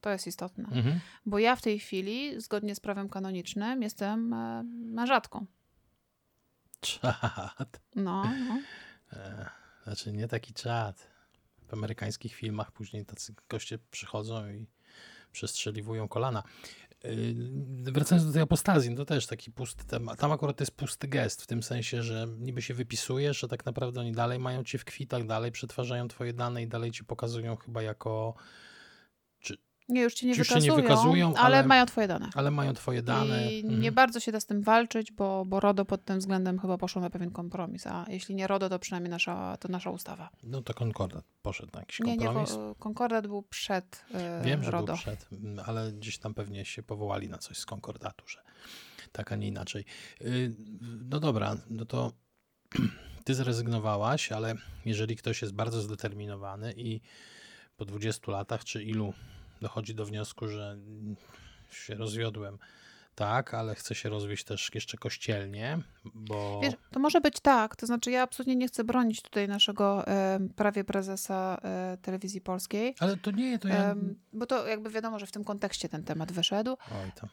To 0.00 0.10
jest 0.10 0.26
istotne. 0.26 0.64
Mhm. 0.64 1.00
Bo 1.26 1.38
ja 1.38 1.56
w 1.56 1.62
tej 1.62 1.78
chwili, 1.78 2.40
zgodnie 2.40 2.74
z 2.74 2.80
prawem 2.80 3.08
kanonicznym, 3.08 3.82
jestem 3.82 4.32
e, 4.32 4.62
mężatką. 4.84 5.46
Czad. 6.80 7.80
No, 7.96 8.22
no. 8.48 8.58
E, 9.12 9.50
Znaczy 9.84 10.12
nie 10.12 10.28
taki 10.28 10.54
czad. 10.54 11.06
W 11.68 11.72
amerykańskich 11.72 12.34
filmach 12.34 12.72
później 12.72 13.04
tacy 13.06 13.34
goście 13.48 13.78
przychodzą 13.90 14.48
i 14.50 14.66
przestrzeliwują 15.32 16.08
kolana. 16.08 16.42
Yy, 17.04 17.92
Wracając 17.92 18.26
do 18.26 18.32
tej 18.32 18.42
apostazji, 18.42 18.90
no 18.90 18.96
to 18.96 19.04
też 19.04 19.26
taki 19.26 19.50
pusty 19.50 19.84
temat. 19.84 20.18
Tam 20.18 20.32
akurat 20.32 20.60
jest 20.60 20.76
pusty 20.76 21.08
gest, 21.08 21.42
w 21.42 21.46
tym 21.46 21.62
sensie, 21.62 22.02
że 22.02 22.26
niby 22.38 22.62
się 22.62 22.74
wypisujesz, 22.74 23.40
że 23.40 23.48
tak 23.48 23.66
naprawdę 23.66 24.00
oni 24.00 24.12
dalej 24.12 24.38
mają 24.38 24.64
cię 24.64 24.78
w 24.78 24.84
kwitach, 24.84 25.26
dalej 25.26 25.52
przetwarzają 25.52 26.08
twoje 26.08 26.32
dane 26.32 26.62
i 26.62 26.68
dalej 26.68 26.90
ci 26.90 27.04
pokazują 27.04 27.56
chyba 27.56 27.82
jako, 27.82 28.34
Nie, 29.88 30.02
już 30.02 30.14
ci 30.14 30.26
nie 30.26 30.34
Już 30.34 30.48
się 30.48 30.54
wykazują, 30.54 30.76
nie 30.76 30.82
wykazują, 30.82 31.34
ale, 31.34 31.56
ale- 31.58 31.66
mają 31.66 31.86
twoje 31.86 32.08
dane. 32.08 32.28
ale 32.34 32.50
mają 32.50 32.74
twoje 32.74 33.02
dane. 33.02 33.52
I 33.52 33.60
Mhm. 33.60 33.80
nie 33.80 33.92
bardzo 33.92 34.20
się 34.20 34.32
da 34.32 34.40
z 34.40 34.46
tym 34.46 34.62
walczyć, 34.62 35.12
bo, 35.12 35.44
bo 35.46 35.60
RODO 35.60 35.84
pod 35.84 36.04
tym 36.04 36.18
względem 36.18 36.58
chyba 36.58 36.78
poszło 36.78 37.02
na 37.02 37.10
pewien 37.10 37.30
kompromis. 37.30 37.86
A 37.86 38.04
jeśli 38.08 38.34
nie 38.34 38.46
RODO, 38.46 38.68
to 38.68 38.78
przynajmniej 38.78 39.10
nasza, 39.10 39.56
to 39.56 39.68
nasza 39.68 39.90
ustawa. 39.90 40.30
No 40.42 40.62
to 40.62 40.74
Konkordat 40.74 41.24
poszedł 41.42 41.70
na 41.74 41.80
jakiś 41.80 42.00
Nie, 42.00 42.16
nie, 42.16 42.24
kompromis. 42.24 42.50
ko- 42.50 42.74
Konkordat 42.78 43.26
był 43.26 43.42
przed 43.42 44.04
e, 44.14 44.42
Wiem, 44.44 44.64
że 44.64 44.70
RODO. 44.70 44.86
był 44.86 44.96
przed, 44.96 45.26
mm, 45.32 45.64
ale 45.66 45.92
gdzieś 45.92 46.18
tam 46.18 46.34
pewnie 46.34 46.64
się 46.64 46.82
powołali 46.82 47.28
na 47.28 47.38
coś 47.38 47.58
z 47.58 47.66
konkordatu, 47.66 48.28
że 48.28 48.38
tak, 49.12 49.32
a 49.32 49.36
nie 49.36 49.48
inaczej. 49.48 49.84
Yy, 50.20 50.54
No 51.10 51.20
dobra, 51.20 51.56
no 51.70 51.84
to 51.84 52.12
ty 53.24 53.34
zrezygnowałaś, 53.34 54.32
ale 54.32 54.54
jeżeli 54.84 55.16
ktoś 55.16 55.42
jest 55.42 55.54
bardzo 55.54 55.80
zdeterminowany 55.82 56.72
i 56.76 57.00
po 57.76 57.84
20 57.84 58.32
latach, 58.32 58.64
czy 58.64 58.82
ilu 58.82 59.12
dochodzi 59.62 59.94
do 59.94 60.06
wniosku, 60.06 60.48
że 60.48 60.78
się 61.70 61.94
rozwiodłem, 61.94 62.58
tak, 63.14 63.54
ale 63.54 63.74
chcę 63.74 63.94
się 63.94 64.08
rozwieść 64.08 64.44
też 64.44 64.70
jeszcze 64.74 64.96
kościelnie, 64.96 65.78
bo... 66.14 66.60
Wiesz, 66.62 66.74
to 66.90 67.00
może 67.00 67.20
być 67.20 67.40
tak, 67.40 67.76
to 67.76 67.86
znaczy 67.86 68.10
ja 68.10 68.22
absolutnie 68.22 68.56
nie 68.56 68.68
chcę 68.68 68.84
bronić 68.84 69.22
tutaj 69.22 69.48
naszego 69.48 70.06
e, 70.06 70.40
prawie 70.56 70.84
prezesa 70.84 71.58
e, 71.62 71.98
telewizji 72.02 72.40
polskiej, 72.40 72.94
Ale 73.00 73.16
to 73.16 73.30
nie, 73.30 73.58
to 73.58 73.68
ja... 73.68 73.90
em, 73.90 74.20
bo 74.32 74.46
to 74.46 74.66
jakby 74.66 74.90
wiadomo, 74.90 75.18
że 75.18 75.26
w 75.26 75.32
tym 75.32 75.44
kontekście 75.44 75.88
ten 75.88 76.04
temat 76.04 76.32
wyszedł. 76.32 76.70
Oj 76.70 77.12
tam. 77.20 77.28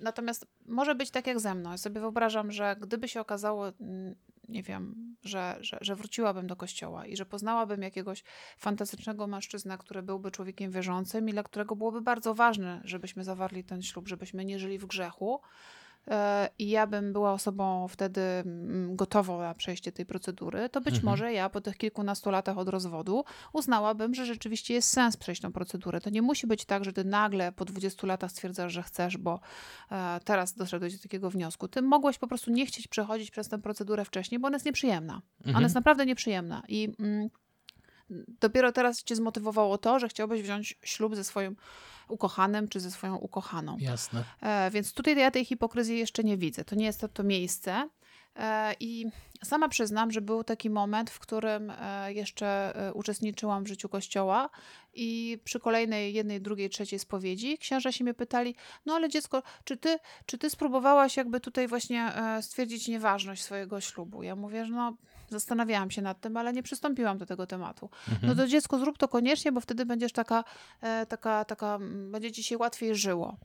Natomiast 0.00 0.46
może 0.66 0.94
być 0.94 1.10
tak 1.10 1.26
jak 1.26 1.40
ze 1.40 1.54
mną. 1.54 1.70
Ja 1.70 1.78
sobie 1.78 2.00
wyobrażam, 2.00 2.52
że 2.52 2.76
gdyby 2.80 3.08
się 3.08 3.20
okazało, 3.20 3.68
mm, 3.68 4.14
nie 4.48 4.62
wiem, 4.62 5.16
że, 5.22 5.56
że, 5.60 5.78
że 5.80 5.94
wróciłabym 5.94 6.46
do 6.46 6.56
kościoła 6.56 7.06
i 7.06 7.16
że 7.16 7.26
poznałabym 7.26 7.82
jakiegoś 7.82 8.24
fantastycznego 8.58 9.26
mężczyznę, 9.26 9.78
który 9.78 10.02
byłby 10.02 10.30
człowiekiem 10.30 10.70
wierzącym 10.70 11.28
i 11.28 11.32
dla 11.32 11.42
którego 11.42 11.76
byłoby 11.76 12.00
bardzo 12.00 12.34
ważne, 12.34 12.80
żebyśmy 12.84 13.24
zawarli 13.24 13.64
ten 13.64 13.82
ślub, 13.82 14.08
żebyśmy 14.08 14.44
nie 14.44 14.58
żyli 14.58 14.78
w 14.78 14.86
grzechu, 14.86 15.40
i 16.58 16.68
ja 16.68 16.86
bym 16.86 17.12
była 17.12 17.32
osobą 17.32 17.88
wtedy 17.88 18.20
mm, 18.20 18.96
gotową 18.96 19.40
na 19.40 19.54
przejście 19.54 19.92
tej 19.92 20.06
procedury, 20.06 20.68
to 20.68 20.80
być 20.80 20.94
mhm. 20.94 21.04
może 21.04 21.32
ja 21.32 21.50
po 21.50 21.60
tych 21.60 21.76
kilkunastu 21.76 22.30
latach 22.30 22.58
od 22.58 22.68
rozwodu 22.68 23.24
uznałabym, 23.52 24.14
że 24.14 24.26
rzeczywiście 24.26 24.74
jest 24.74 24.88
sens 24.88 25.16
przejść 25.16 25.42
tą 25.42 25.52
procedurę. 25.52 26.00
To 26.00 26.10
nie 26.10 26.22
musi 26.22 26.46
być 26.46 26.64
tak, 26.64 26.84
że 26.84 26.92
ty 26.92 27.04
nagle 27.04 27.52
po 27.52 27.64
20 27.64 28.06
latach 28.06 28.30
stwierdzasz, 28.30 28.72
że 28.72 28.82
chcesz, 28.82 29.16
bo 29.16 29.40
e, 29.90 30.20
teraz 30.24 30.54
doszedłeś 30.54 30.96
do 30.96 31.02
takiego 31.02 31.30
wniosku. 31.30 31.68
Ty 31.68 31.82
mogłeś 31.82 32.18
po 32.18 32.26
prostu 32.26 32.50
nie 32.50 32.66
chcieć 32.66 32.88
przechodzić 32.88 33.30
przez 33.30 33.48
tę 33.48 33.58
procedurę 33.58 34.04
wcześniej, 34.04 34.38
bo 34.38 34.46
ona 34.46 34.54
jest 34.54 34.66
nieprzyjemna. 34.66 35.22
Mhm. 35.38 35.56
Ona 35.56 35.64
jest 35.64 35.74
naprawdę 35.74 36.06
nieprzyjemna 36.06 36.62
i 36.68 36.92
mm, 36.98 37.28
dopiero 38.40 38.72
teraz 38.72 39.02
cię 39.02 39.16
zmotywowało 39.16 39.78
to, 39.78 39.98
że 39.98 40.08
chciałbyś 40.08 40.42
wziąć 40.42 40.78
ślub 40.82 41.16
ze 41.16 41.24
swoim 41.24 41.56
ukochanym 42.08 42.68
czy 42.68 42.80
ze 42.80 42.90
swoją 42.90 43.16
ukochaną. 43.16 43.76
Jasne. 43.80 44.24
E, 44.40 44.70
więc 44.70 44.92
tutaj 44.92 45.16
ja 45.16 45.30
tej 45.30 45.44
hipokryzji 45.44 45.98
jeszcze 45.98 46.24
nie 46.24 46.36
widzę. 46.36 46.64
To 46.64 46.74
nie 46.74 46.84
jest 46.84 47.00
to, 47.00 47.08
to 47.08 47.22
miejsce. 47.22 47.88
E, 48.36 48.74
I 48.80 49.06
sama 49.44 49.68
przyznam, 49.68 50.10
że 50.10 50.20
był 50.20 50.44
taki 50.44 50.70
moment, 50.70 51.10
w 51.10 51.18
którym 51.18 51.72
e, 51.78 52.12
jeszcze 52.12 52.74
uczestniczyłam 52.94 53.64
w 53.64 53.68
życiu 53.68 53.88
kościoła 53.88 54.50
i 54.94 55.38
przy 55.44 55.60
kolejnej 55.60 56.14
jednej, 56.14 56.40
drugiej, 56.40 56.70
trzeciej 56.70 56.98
spowiedzi 56.98 57.58
księża 57.58 57.92
się 57.92 58.04
mnie 58.04 58.14
pytali, 58.14 58.54
no 58.86 58.94
ale 58.94 59.08
dziecko, 59.08 59.42
czy 59.64 59.76
ty, 59.76 59.98
czy 60.26 60.38
ty 60.38 60.50
spróbowałaś 60.50 61.16
jakby 61.16 61.40
tutaj 61.40 61.68
właśnie 61.68 62.12
stwierdzić 62.40 62.88
nieważność 62.88 63.42
swojego 63.42 63.80
ślubu? 63.80 64.22
Ja 64.22 64.36
mówię, 64.36 64.64
że 64.66 64.72
no 64.72 64.96
zastanawiałam 65.30 65.90
się 65.90 66.02
nad 66.02 66.20
tym, 66.20 66.36
ale 66.36 66.52
nie 66.52 66.62
przystąpiłam 66.62 67.18
do 67.18 67.26
tego 67.26 67.46
tematu. 67.46 67.90
Mhm. 68.08 68.28
No 68.28 68.34
to 68.34 68.48
dziecko 68.48 68.78
zrób 68.78 68.98
to 68.98 69.08
koniecznie, 69.08 69.52
bo 69.52 69.60
wtedy 69.60 69.86
będziesz 69.86 70.12
taka, 70.12 70.44
taka, 71.08 71.44
taka, 71.44 71.78
będzie 72.10 72.32
ci 72.32 72.42
się 72.42 72.58
łatwiej 72.58 72.94
żyło. 72.94 73.36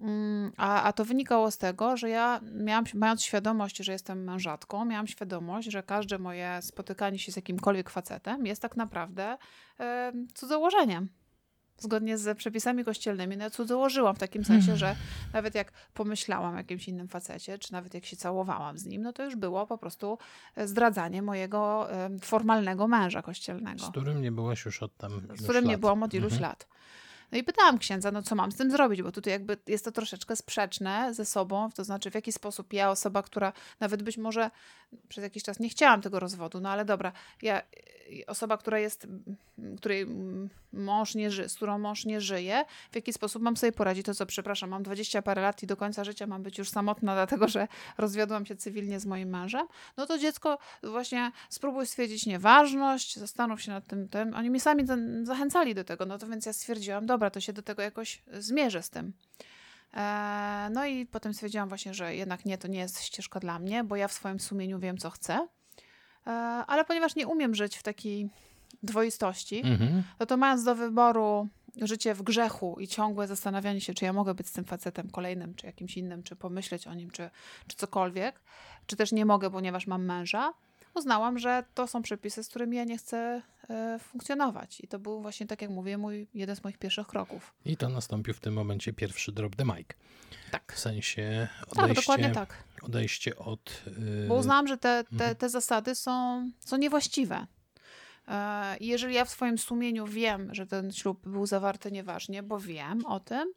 Mm, 0.00 0.52
a, 0.56 0.82
a 0.82 0.92
to 0.92 1.04
wynikało 1.04 1.50
z 1.50 1.58
tego, 1.58 1.96
że 1.96 2.10
ja 2.10 2.40
miałam, 2.54 2.84
mając 2.94 3.22
świadomość, 3.22 3.76
że 3.76 3.92
jestem 3.92 4.24
mężatką, 4.24 4.84
miałam 4.84 5.06
świadomość, 5.06 5.70
że 5.70 5.82
każde 5.82 6.18
moje 6.18 6.58
spotykanie 6.62 7.18
się 7.18 7.32
z 7.32 7.36
jakimkolwiek 7.36 7.90
facetem 7.90 8.46
jest 8.46 8.62
tak 8.62 8.76
naprawdę 8.76 9.38
e, 9.80 10.12
cudzołożeniem. 10.34 11.08
Zgodnie 11.80 12.18
z 12.18 12.38
przepisami 12.38 12.84
kościelnymi, 12.84 13.36
no 13.36 13.44
ja 13.44 13.50
cudzołożyłam 13.50 14.16
w 14.16 14.18
takim 14.18 14.44
sensie, 14.44 14.76
że 14.76 14.96
nawet 15.32 15.54
jak 15.54 15.72
pomyślałam 15.94 16.54
o 16.54 16.56
jakimś 16.56 16.88
innym 16.88 17.08
facecie, 17.08 17.58
czy 17.58 17.72
nawet 17.72 17.94
jak 17.94 18.04
się 18.04 18.16
całowałam 18.16 18.78
z 18.78 18.86
nim, 18.86 19.02
no 19.02 19.12
to 19.12 19.24
już 19.24 19.36
było 19.36 19.66
po 19.66 19.78
prostu 19.78 20.18
zdradzanie 20.64 21.22
mojego 21.22 21.92
e, 21.92 22.10
formalnego 22.22 22.88
męża 22.88 23.22
kościelnego. 23.22 23.86
Z 23.86 23.90
którym 23.90 24.22
nie 24.22 24.32
byłaś 24.32 24.64
już 24.64 24.82
od 24.82 24.96
tam 24.96 25.20
Z 25.36 25.42
którym 25.42 25.64
lat. 25.64 25.70
nie 25.70 25.78
byłam 25.78 26.02
od 26.02 26.14
iluś 26.14 26.32
mhm. 26.32 26.42
lat. 26.42 26.66
No 27.32 27.38
i 27.38 27.44
pytałam 27.44 27.78
księdza, 27.78 28.10
no 28.10 28.22
co 28.22 28.34
mam 28.34 28.52
z 28.52 28.56
tym 28.56 28.70
zrobić, 28.70 29.02
bo 29.02 29.12
tutaj 29.12 29.32
jakby 29.32 29.56
jest 29.66 29.84
to 29.84 29.92
troszeczkę 29.92 30.36
sprzeczne 30.36 31.14
ze 31.14 31.24
sobą, 31.24 31.70
to 31.74 31.84
znaczy 31.84 32.10
w 32.10 32.14
jaki 32.14 32.32
sposób 32.32 32.72
ja, 32.72 32.90
osoba, 32.90 33.22
która 33.22 33.52
nawet 33.80 34.02
być 34.02 34.18
może 34.18 34.50
przez 35.08 35.24
jakiś 35.24 35.42
czas 35.42 35.60
nie 35.60 35.68
chciałam 35.68 36.02
tego 36.02 36.20
rozwodu, 36.20 36.60
no 36.60 36.70
ale 36.70 36.84
dobra, 36.84 37.12
ja, 37.42 37.62
osoba, 38.26 38.58
która 38.58 38.78
jest, 38.78 39.06
której 39.76 40.06
mąż 40.72 41.14
nie 41.14 41.30
żyje, 41.30 41.48
z 41.48 41.54
którą 41.54 41.78
mąż 41.78 42.04
nie 42.04 42.20
żyje, 42.20 42.64
w 42.92 42.96
jaki 42.96 43.12
sposób 43.12 43.42
mam 43.42 43.56
sobie 43.56 43.72
poradzić, 43.72 44.06
to 44.06 44.14
co, 44.14 44.26
przepraszam, 44.26 44.70
mam 44.70 44.82
20 44.82 45.22
parę 45.22 45.42
lat 45.42 45.62
i 45.62 45.66
do 45.66 45.76
końca 45.76 46.04
życia 46.04 46.26
mam 46.26 46.42
być 46.42 46.58
już 46.58 46.70
samotna, 46.70 47.14
dlatego 47.14 47.48
że 47.48 47.68
rozwiodłam 47.98 48.46
się 48.46 48.56
cywilnie 48.56 49.00
z 49.00 49.06
moim 49.06 49.28
mężem, 49.28 49.66
no 49.96 50.06
to 50.06 50.18
dziecko 50.18 50.58
właśnie 50.82 51.32
spróbuj 51.48 51.86
stwierdzić 51.86 52.26
nieważność, 52.26 53.16
zastanów 53.16 53.62
się 53.62 53.72
nad 53.72 53.86
tym, 53.86 54.08
tym. 54.08 54.34
Oni 54.34 54.50
mi 54.50 54.60
sami 54.60 54.84
zachęcali 55.22 55.74
do 55.74 55.84
tego, 55.84 56.06
no 56.06 56.18
to 56.18 56.26
więc 56.26 56.46
ja 56.46 56.52
stwierdziłam, 56.52 57.06
dobra, 57.06 57.30
to 57.30 57.40
się 57.40 57.52
do 57.52 57.62
tego 57.62 57.82
jakoś 57.82 58.22
zmierzę 58.32 58.82
z 58.82 58.90
tym. 58.90 59.12
E, 59.94 60.68
no 60.72 60.86
i 60.86 61.06
potem 61.06 61.34
stwierdziłam 61.34 61.68
właśnie, 61.68 61.94
że 61.94 62.14
jednak 62.16 62.44
nie, 62.44 62.58
to 62.58 62.68
nie 62.68 62.78
jest 62.78 63.02
ścieżka 63.02 63.40
dla 63.40 63.58
mnie, 63.58 63.84
bo 63.84 63.96
ja 63.96 64.08
w 64.08 64.12
swoim 64.12 64.40
sumieniu 64.40 64.78
wiem, 64.78 64.98
co 64.98 65.10
chcę. 65.10 65.48
E, 66.26 66.30
ale 66.66 66.84
ponieważ 66.84 67.16
nie 67.16 67.26
umiem 67.26 67.54
żyć 67.54 67.76
w 67.76 67.82
takiej 67.82 68.30
dwoistości, 68.82 69.60
mhm. 69.64 70.02
no 70.20 70.26
to 70.26 70.36
mając 70.36 70.64
do 70.64 70.74
wyboru 70.74 71.48
życie 71.82 72.14
w 72.14 72.22
grzechu 72.22 72.76
i 72.80 72.88
ciągłe 72.88 73.26
zastanawianie 73.26 73.80
się, 73.80 73.94
czy 73.94 74.04
ja 74.04 74.12
mogę 74.12 74.34
być 74.34 74.48
z 74.48 74.52
tym 74.52 74.64
facetem 74.64 75.10
kolejnym, 75.10 75.54
czy 75.54 75.66
jakimś 75.66 75.96
innym, 75.96 76.22
czy 76.22 76.36
pomyśleć 76.36 76.86
o 76.86 76.94
nim, 76.94 77.10
czy, 77.10 77.30
czy 77.66 77.76
cokolwiek, 77.76 78.40
czy 78.86 78.96
też 78.96 79.12
nie 79.12 79.26
mogę, 79.26 79.50
ponieważ 79.50 79.86
mam 79.86 80.04
męża, 80.04 80.52
uznałam, 80.94 81.38
że 81.38 81.64
to 81.74 81.86
są 81.86 82.02
przepisy, 82.02 82.44
z 82.44 82.48
którymi 82.48 82.76
ja 82.76 82.84
nie 82.84 82.98
chcę 82.98 83.42
e, 83.70 83.98
funkcjonować. 83.98 84.80
I 84.80 84.88
to 84.88 84.98
był 84.98 85.22
właśnie, 85.22 85.46
tak 85.46 85.62
jak 85.62 85.70
mówię, 85.70 85.98
mój, 85.98 86.26
jeden 86.34 86.56
z 86.56 86.64
moich 86.64 86.78
pierwszych 86.78 87.06
kroków. 87.06 87.54
I 87.64 87.76
to 87.76 87.88
nastąpił 87.88 88.34
w 88.34 88.40
tym 88.40 88.54
momencie 88.54 88.92
pierwszy 88.92 89.32
drop 89.32 89.56
the 89.56 89.64
mic. 89.64 89.88
Tak. 90.50 90.72
W 90.72 90.78
sensie 90.78 91.48
odejście, 91.62 91.94
tak, 91.94 91.96
dokładnie 91.96 92.30
tak. 92.30 92.64
odejście 92.82 93.36
od... 93.36 93.82
Yy... 93.98 94.26
Bo 94.28 94.34
uznałam, 94.34 94.68
że 94.68 94.78
te, 94.78 95.04
te, 95.04 95.12
mhm. 95.12 95.36
te 95.36 95.48
zasady 95.48 95.94
są, 95.94 96.44
są 96.60 96.76
niewłaściwe. 96.76 97.46
E, 98.30 98.76
jeżeli 98.80 99.14
ja 99.14 99.24
w 99.24 99.30
swoim 99.30 99.58
sumieniu 99.58 100.06
wiem, 100.06 100.54
że 100.54 100.66
ten 100.66 100.92
ślub 100.92 101.28
był 101.28 101.46
zawarty 101.46 101.92
nieważnie, 101.92 102.42
bo 102.42 102.58
wiem 102.58 103.06
o 103.06 103.20
tym, 103.20 103.52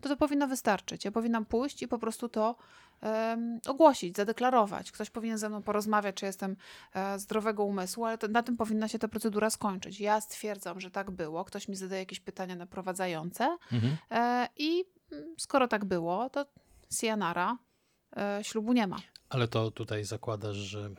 to 0.00 0.08
to 0.08 0.16
powinno 0.16 0.48
wystarczyć. 0.48 1.04
Ja 1.04 1.12
powinnam 1.12 1.44
pójść 1.44 1.82
i 1.82 1.88
po 1.88 1.98
prostu 1.98 2.28
to 2.28 2.56
um, 3.02 3.60
ogłosić, 3.66 4.16
zadeklarować. 4.16 4.92
Ktoś 4.92 5.10
powinien 5.10 5.38
ze 5.38 5.48
mną 5.48 5.62
porozmawiać, 5.62 6.16
czy 6.16 6.26
jestem 6.26 6.56
e, 6.94 7.18
zdrowego 7.18 7.64
umysłu, 7.64 8.04
ale 8.04 8.18
to, 8.18 8.28
na 8.28 8.42
tym 8.42 8.56
powinna 8.56 8.88
się 8.88 8.98
ta 8.98 9.08
procedura 9.08 9.50
skończyć. 9.50 10.00
Ja 10.00 10.20
stwierdzam, 10.20 10.80
że 10.80 10.90
tak 10.90 11.10
było, 11.10 11.44
ktoś 11.44 11.68
mi 11.68 11.76
zadaje 11.76 12.02
jakieś 12.02 12.20
pytania 12.20 12.56
naprowadzające 12.56 13.56
mhm. 13.72 13.96
e, 14.10 14.48
i 14.56 14.84
mm, 15.12 15.34
skoro 15.38 15.68
tak 15.68 15.84
było, 15.84 16.30
to 16.30 16.46
Sianara 16.92 17.58
e, 18.16 18.40
ślubu 18.42 18.72
nie 18.72 18.86
ma. 18.86 18.96
Ale 19.28 19.48
to 19.48 19.70
tutaj 19.70 20.04
zakładasz, 20.04 20.56
że 20.56 20.90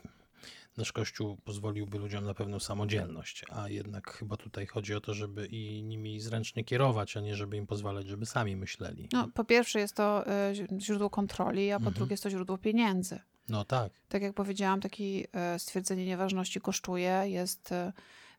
nasz 0.79 0.91
Kościół 0.91 1.37
pozwoliłby 1.43 1.97
ludziom 1.97 2.25
na 2.25 2.33
pewną 2.33 2.59
samodzielność, 2.59 3.43
a 3.49 3.69
jednak 3.69 4.13
chyba 4.13 4.37
tutaj 4.37 4.65
chodzi 4.65 4.95
o 4.95 5.01
to, 5.01 5.13
żeby 5.13 5.45
i 5.47 5.83
nimi 5.83 6.19
zręcznie 6.19 6.63
kierować, 6.63 7.17
a 7.17 7.21
nie 7.21 7.35
żeby 7.35 7.57
im 7.57 7.67
pozwalać, 7.67 8.07
żeby 8.07 8.25
sami 8.25 8.55
myśleli. 8.55 9.09
No, 9.13 9.27
po 9.33 9.43
pierwsze 9.43 9.79
jest 9.79 9.95
to 9.95 10.27
e, 10.27 10.53
źródło 10.79 11.09
kontroli, 11.09 11.71
a 11.71 11.75
po 11.75 11.79
mhm. 11.79 11.95
drugie 11.95 12.13
jest 12.13 12.23
to 12.23 12.29
źródło 12.29 12.57
pieniędzy. 12.57 13.19
No 13.49 13.65
tak. 13.65 13.91
Tak 14.09 14.21
jak 14.21 14.33
powiedziałam, 14.33 14.81
takie 14.81 15.27
stwierdzenie 15.57 16.05
nieważności 16.05 16.61
kosztuje, 16.61 17.23
jest 17.25 17.71
e, 17.71 17.93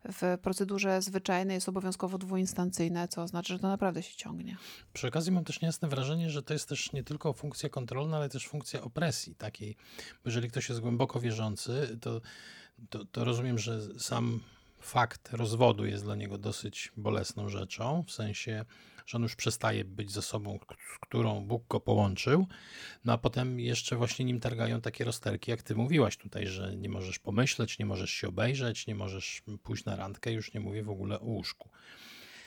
w 0.05 0.39
procedurze 0.43 1.03
zwyczajnej 1.03 1.55
jest 1.55 1.69
obowiązkowo 1.69 2.19
dwuinstancyjne, 2.19 3.09
co 3.09 3.23
oznacza, 3.23 3.55
że 3.55 3.61
to 3.61 3.69
naprawdę 3.69 4.03
się 4.03 4.17
ciągnie. 4.17 4.57
Przy 4.93 5.09
okazji 5.09 5.33
mam 5.33 5.45
też 5.45 5.61
niejasne 5.61 5.89
wrażenie, 5.89 6.31
że 6.31 6.43
to 6.43 6.53
jest 6.53 6.69
też 6.69 6.93
nie 6.93 7.05
tylko 7.05 7.33
funkcja 7.33 7.69
kontrolna, 7.69 8.17
ale 8.17 8.29
też 8.29 8.49
funkcja 8.49 8.83
opresji 8.83 9.35
takiej. 9.35 9.77
Jeżeli 10.25 10.49
ktoś 10.49 10.69
jest 10.69 10.81
głęboko 10.81 11.21
wierzący, 11.21 11.99
to, 12.01 12.21
to, 12.91 13.05
to 13.05 13.25
rozumiem, 13.25 13.59
że 13.59 14.01
sam 14.01 14.41
fakt 14.81 15.33
rozwodu 15.33 15.87
jest 15.87 16.05
dla 16.05 16.15
niego 16.15 16.39
dosyć 16.39 16.93
bolesną 16.97 17.49
rzeczą, 17.49 18.05
w 18.07 18.13
sensie 18.13 18.65
że 19.11 19.17
on 19.17 19.23
już 19.23 19.37
przestaje 19.37 19.85
być 19.85 20.13
zasobą, 20.13 20.59
z 20.95 20.99
którą 20.99 21.41
Bóg 21.41 21.69
go 21.69 21.81
połączył, 21.81 22.47
no 23.05 23.13
a 23.13 23.19
potem 23.19 23.61
jeszcze 23.61 23.97
właśnie 23.97 24.25
nim 24.25 24.41
targają 24.41 24.81
takie 24.81 25.05
rozterki, 25.05 25.51
jak 25.51 25.63
ty 25.63 25.75
mówiłaś 25.75 26.17
tutaj, 26.17 26.47
że 26.47 26.77
nie 26.77 26.89
możesz 26.89 27.19
pomyśleć, 27.19 27.79
nie 27.79 27.87
możesz 27.87 28.11
się 28.11 28.29
obejrzeć, 28.29 28.87
nie 28.87 28.95
możesz 28.95 29.43
pójść 29.63 29.85
na 29.85 29.97
randkę, 29.97 30.33
już 30.33 30.55
nie 30.55 30.61
mówię 30.61 30.83
w 30.83 30.91
ogóle 30.91 31.21
o 31.21 31.25
łóżku. 31.25 31.69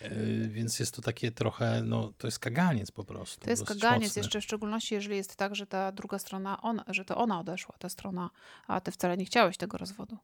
Yy, 0.01 0.49
więc 0.49 0.79
jest 0.79 0.95
to 0.95 1.01
takie 1.01 1.31
trochę, 1.31 1.81
no 1.83 2.13
to 2.17 2.27
jest 2.27 2.39
kaganiec 2.39 2.91
po 2.91 3.03
prostu. 3.03 3.45
To 3.45 3.49
jest 3.49 3.65
kaganiec, 3.65 4.09
mocny. 4.09 4.19
jeszcze 4.19 4.41
w 4.41 4.43
szczególności, 4.43 4.95
jeżeli 4.95 5.15
jest 5.15 5.35
tak, 5.35 5.55
że 5.55 5.67
ta 5.67 5.91
druga 5.91 6.19
strona, 6.19 6.61
ona, 6.61 6.85
że 6.87 7.05
to 7.05 7.17
ona 7.17 7.39
odeszła, 7.39 7.75
ta 7.79 7.89
strona, 7.89 8.29
a 8.67 8.81
ty 8.81 8.91
wcale 8.91 9.17
nie 9.17 9.25
chciałeś 9.25 9.57
tego 9.57 9.77
rozwodu. 9.77 10.17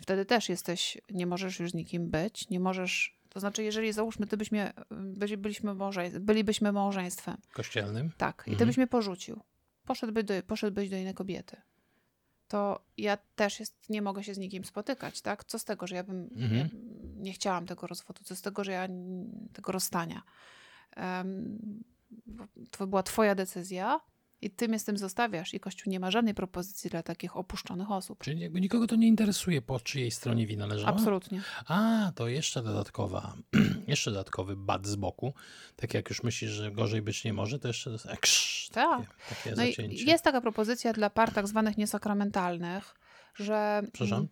Wtedy 0.00 0.24
też 0.24 0.48
jesteś, 0.48 0.98
nie 1.10 1.26
możesz 1.26 1.60
już 1.60 1.70
z 1.70 1.74
nikim 1.74 2.10
być, 2.10 2.48
nie 2.48 2.60
możesz 2.60 3.20
to 3.30 3.40
znaczy, 3.40 3.62
jeżeli 3.62 3.92
załóżmy, 3.92 4.26
ty 4.26 4.36
byśmy, 4.36 4.72
byli, 4.90 5.36
byliśmy 5.36 5.74
bylibyśmy 6.20 6.72
małżeństwem. 6.72 7.36
Kościelnym? 7.52 8.10
Tak. 8.16 8.42
I 8.42 8.44
ty 8.44 8.50
mhm. 8.50 8.68
byś 8.68 8.76
mnie 8.76 8.86
porzucił. 8.86 9.40
Poszedłbyś 9.86 10.24
do, 10.24 10.34
poszedłbyś 10.42 10.90
do 10.90 10.96
innej 10.96 11.14
kobiety. 11.14 11.56
To 12.48 12.84
ja 12.96 13.18
też 13.36 13.60
jest, 13.60 13.90
nie 13.90 14.02
mogę 14.02 14.24
się 14.24 14.34
z 14.34 14.38
nikim 14.38 14.64
spotykać, 14.64 15.20
tak? 15.20 15.44
Co 15.44 15.58
z 15.58 15.64
tego, 15.64 15.86
że 15.86 15.96
ja 15.96 16.04
bym 16.04 16.28
mhm. 16.36 16.54
ja 16.54 16.68
nie 17.16 17.32
chciałam 17.32 17.66
tego 17.66 17.86
rozwodu? 17.86 18.24
Co 18.24 18.36
z 18.36 18.42
tego, 18.42 18.64
że 18.64 18.72
ja 18.72 18.88
tego 19.52 19.72
rozstania? 19.72 20.22
Um, 20.96 21.84
to 22.70 22.86
była 22.86 23.02
twoja 23.02 23.34
decyzja, 23.34 24.00
i 24.42 24.50
ty 24.50 24.68
mnie 24.68 24.78
z 24.78 24.84
tym 24.84 24.98
zostawiasz 24.98 25.54
i 25.54 25.60
Kościół 25.60 25.90
nie 25.90 26.00
ma 26.00 26.10
żadnej 26.10 26.34
propozycji 26.34 26.90
dla 26.90 27.02
takich 27.02 27.36
opuszczonych 27.36 27.90
osób. 27.90 28.24
Czyli 28.24 28.40
jakby 28.40 28.60
nikogo 28.60 28.86
to 28.86 28.96
nie 28.96 29.08
interesuje, 29.08 29.62
po 29.62 29.80
czyjej 29.80 30.10
stronie 30.10 30.46
wina 30.46 30.66
leżała? 30.66 30.92
Absolutnie. 30.92 31.42
A, 31.66 32.12
to 32.14 32.28
jeszcze 32.28 32.62
dodatkowa, 32.62 33.34
jeszcze 33.86 34.10
dodatkowy 34.10 34.56
bad 34.56 34.86
z 34.86 34.96
boku. 34.96 35.34
Tak 35.76 35.94
jak 35.94 36.10
już 36.10 36.22
myślisz, 36.22 36.50
że 36.50 36.72
gorzej 36.72 37.02
być 37.02 37.24
nie 37.24 37.32
może, 37.32 37.58
to 37.58 37.68
jeszcze 37.68 37.90
eksz, 38.08 38.68
tak. 38.68 38.98
takie, 38.98 39.10
takie 39.28 39.50
no 39.50 39.56
zacięcie. 39.56 40.04
jest 40.04 40.24
taka 40.24 40.40
propozycja 40.40 40.92
dla 40.92 41.10
par 41.10 41.32
tak 41.32 41.48
zwanych 41.48 41.78
niesakramentalnych, 41.78 42.94
że... 43.34 43.82
Przepraszam? 43.92 44.28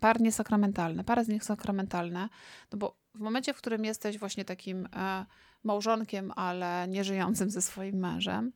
Par 0.00 0.20
niesakramentalne, 0.20 1.04
pary 1.04 1.24
niesakramentalne, 1.28 2.28
no 2.72 2.78
bo 2.78 2.96
w 3.14 3.20
momencie, 3.20 3.54
w 3.54 3.56
którym 3.56 3.84
jesteś 3.84 4.18
właśnie 4.18 4.44
takim 4.44 4.88
e, 4.96 5.26
małżonkiem, 5.64 6.32
ale 6.36 6.86
nie 6.88 7.04
żyjącym 7.04 7.50
ze 7.50 7.62
swoim 7.62 7.96
mężem, 7.96 8.52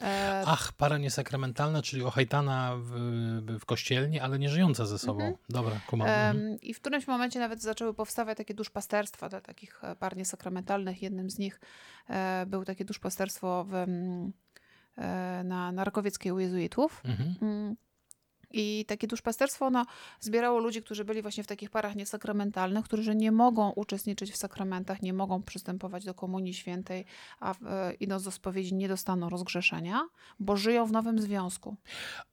E, 0.00 0.42
Ach, 0.46 0.72
para 0.72 0.98
niesakramentalna, 0.98 1.82
czyli 1.82 2.02
ochajtana 2.02 2.76
w, 2.76 2.90
w 3.60 3.64
kościelni, 3.64 4.20
ale 4.20 4.38
nie 4.38 4.48
żyjąca 4.48 4.86
ze 4.86 4.98
sobą. 4.98 5.20
Mhm. 5.20 5.36
Dobra, 5.48 5.80
kumam. 5.86 6.08
Mhm. 6.08 6.60
I 6.60 6.74
w 6.74 6.80
którymś 6.80 7.06
momencie 7.06 7.40
nawet 7.40 7.62
zaczęły 7.62 7.94
powstawać 7.94 8.38
takie 8.38 8.54
duszpasterstwa 8.54 9.28
dla 9.28 9.40
takich 9.40 9.84
e, 9.84 9.96
par 9.96 10.16
niesakramentalnych. 10.16 11.02
Jednym 11.02 11.30
z 11.30 11.38
nich 11.38 11.60
e, 12.08 12.46
był 12.46 12.64
takie 12.64 12.84
duszpasterstwo 12.84 13.64
w, 13.64 13.74
mm, 13.74 14.32
e, 14.96 15.44
na 15.44 15.72
Narkowieckiej 15.72 16.32
u 16.32 16.38
jezuitów. 16.38 17.02
Mhm. 17.04 17.34
Mm. 17.42 17.76
I 18.52 18.84
takie 18.88 19.06
duszpasterstwo 19.06 19.66
ono 19.66 19.86
zbierało 20.20 20.58
ludzi, 20.58 20.82
którzy 20.82 21.04
byli 21.04 21.22
właśnie 21.22 21.44
w 21.44 21.46
takich 21.46 21.70
parach 21.70 21.96
niesakramentalnych, 21.96 22.84
którzy 22.84 23.14
nie 23.14 23.32
mogą 23.32 23.70
uczestniczyć 23.70 24.32
w 24.32 24.36
sakramentach, 24.36 25.02
nie 25.02 25.12
mogą 25.12 25.42
przystępować 25.42 26.04
do 26.04 26.14
Komunii 26.14 26.54
Świętej, 26.54 27.04
a 27.40 27.54
e, 27.54 27.94
idąc 27.94 28.24
do 28.24 28.30
spowiedzi 28.30 28.74
nie 28.74 28.88
dostaną 28.88 29.28
rozgrzeszenia, 29.28 30.08
bo 30.40 30.56
żyją 30.56 30.86
w 30.86 30.92
nowym 30.92 31.20
związku. 31.20 31.76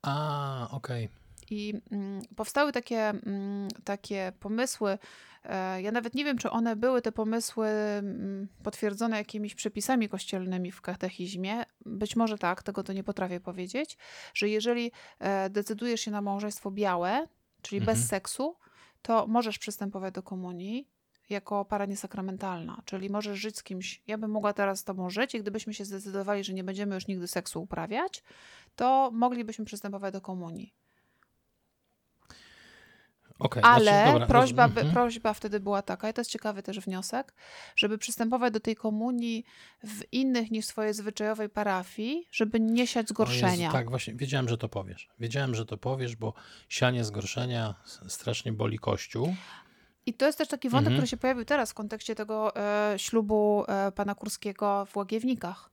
A, 0.01 0.67
okej. 0.71 1.09
I 1.51 1.81
mm, 1.91 2.21
powstały 2.35 2.71
takie, 2.71 2.99
mm, 3.09 3.67
takie 3.83 4.31
pomysły. 4.39 4.97
E, 5.43 5.81
ja 5.81 5.91
nawet 5.91 6.15
nie 6.15 6.25
wiem, 6.25 6.37
czy 6.37 6.49
one 6.49 6.75
były 6.75 7.01
te 7.01 7.11
pomysły 7.11 7.67
mm, 7.67 8.47
potwierdzone 8.63 9.17
jakimiś 9.17 9.55
przepisami 9.55 10.09
kościelnymi 10.09 10.71
w 10.71 10.81
katechizmie. 10.81 11.63
Być 11.85 12.15
może 12.15 12.37
tak, 12.37 12.63
tego 12.63 12.83
to 12.83 12.93
nie 12.93 13.03
potrafię 13.03 13.39
powiedzieć, 13.39 13.97
że 14.33 14.49
jeżeli 14.49 14.91
e, 15.19 15.49
decydujesz 15.49 16.01
się 16.01 16.11
na 16.11 16.21
małżeństwo 16.21 16.71
białe, 16.71 17.27
czyli 17.61 17.79
Mhm. 17.79 17.97
bez 17.97 18.07
seksu, 18.07 18.55
to 19.01 19.27
możesz 19.27 19.59
przystępować 19.59 20.13
do 20.13 20.23
komunii 20.23 20.87
jako 21.29 21.65
para 21.65 21.85
niesakramentalna, 21.85 22.81
czyli 22.85 23.09
możesz 23.09 23.39
żyć 23.39 23.57
z 23.57 23.63
kimś. 23.63 24.01
Ja 24.07 24.17
bym 24.17 24.31
mogła 24.31 24.53
teraz 24.53 24.79
z 24.79 24.83
tobą 24.83 25.09
żyć 25.09 25.35
i 25.35 25.39
gdybyśmy 25.39 25.73
się 25.73 25.85
zdecydowali, 25.85 26.43
że 26.43 26.53
nie 26.53 26.63
będziemy 26.63 26.95
już 26.95 27.07
nigdy 27.07 27.27
seksu 27.27 27.61
uprawiać, 27.61 28.23
to 28.75 29.11
moglibyśmy 29.13 29.65
przystępować 29.65 30.13
do 30.13 30.21
komunii. 30.21 30.73
Okej, 33.39 33.63
Ale 33.65 33.83
znaczy, 33.91 34.11
dobra, 34.11 34.27
prośba, 34.27 34.67
by, 34.67 34.81
mhm. 34.81 34.93
prośba 34.93 35.33
wtedy 35.33 35.59
była 35.59 35.81
taka, 35.81 36.09
i 36.09 36.13
to 36.13 36.21
jest 36.21 36.31
ciekawy 36.31 36.63
też 36.63 36.79
wniosek, 36.79 37.33
żeby 37.75 37.97
przystępować 37.97 38.53
do 38.53 38.59
tej 38.59 38.75
komunii 38.75 39.45
w 39.83 40.13
innych 40.13 40.51
niż 40.51 40.65
swojej 40.65 40.93
zwyczajowej 40.93 41.49
parafii, 41.49 42.27
żeby 42.31 42.59
nie 42.59 42.87
siać 42.87 42.97
O 42.97 43.03
Jezu, 43.03 43.13
zgorszenia. 43.13 43.71
tak, 43.71 43.89
właśnie, 43.89 44.13
wiedziałem, 44.13 44.49
że 44.49 44.57
to 44.57 44.69
powiesz. 44.69 45.09
Wiedziałem, 45.19 45.55
że 45.55 45.65
to 45.65 45.77
powiesz, 45.77 46.15
bo 46.15 46.33
sianie 46.69 47.03
zgorszenia 47.03 47.75
strasznie 48.07 48.53
boli 48.53 48.79
kościół. 48.79 49.35
I 50.05 50.13
to 50.13 50.25
jest 50.25 50.37
też 50.37 50.47
taki 50.47 50.69
wątek, 50.69 50.87
Mhm. 50.87 50.95
który 50.97 51.07
się 51.07 51.17
pojawił 51.17 51.45
teraz 51.45 51.71
w 51.71 51.73
kontekście 51.73 52.15
tego 52.15 52.55
e, 52.55 52.93
ślubu 52.99 53.63
e, 53.67 53.91
pana 53.91 54.15
Kurskiego 54.15 54.85
w 54.85 54.97
Łagiewnikach, 54.97 55.71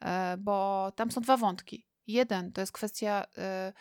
e, 0.00 0.36
bo 0.38 0.92
tam 0.96 1.10
są 1.10 1.20
dwa 1.20 1.36
wątki. 1.36 1.86
Jeden 2.06 2.52
to 2.52 2.60
jest 2.60 2.72
kwestia 2.72 3.24
e, 3.38 3.72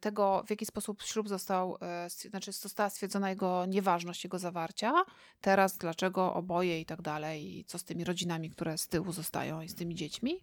tego, 0.00 0.42
w 0.46 0.50
jaki 0.50 0.66
sposób 0.66 1.02
ślub 1.02 1.28
został, 1.28 1.78
e, 1.82 2.10
znaczy 2.10 2.52
została 2.52 2.90
stwierdzona 2.90 3.30
jego 3.30 3.66
nieważność 3.66 4.24
jego 4.24 4.38
zawarcia. 4.38 4.92
Teraz 5.40 5.78
dlaczego 5.78 6.34
oboje 6.34 6.80
i 6.80 6.86
tak 6.86 7.02
dalej, 7.02 7.58
i 7.58 7.64
co 7.64 7.78
z 7.78 7.84
tymi 7.84 8.04
rodzinami, 8.04 8.50
które 8.50 8.78
z 8.78 8.88
tyłu 8.88 9.12
zostają 9.12 9.62
i 9.62 9.68
z 9.68 9.74
tymi 9.74 9.94
dziećmi. 9.94 10.40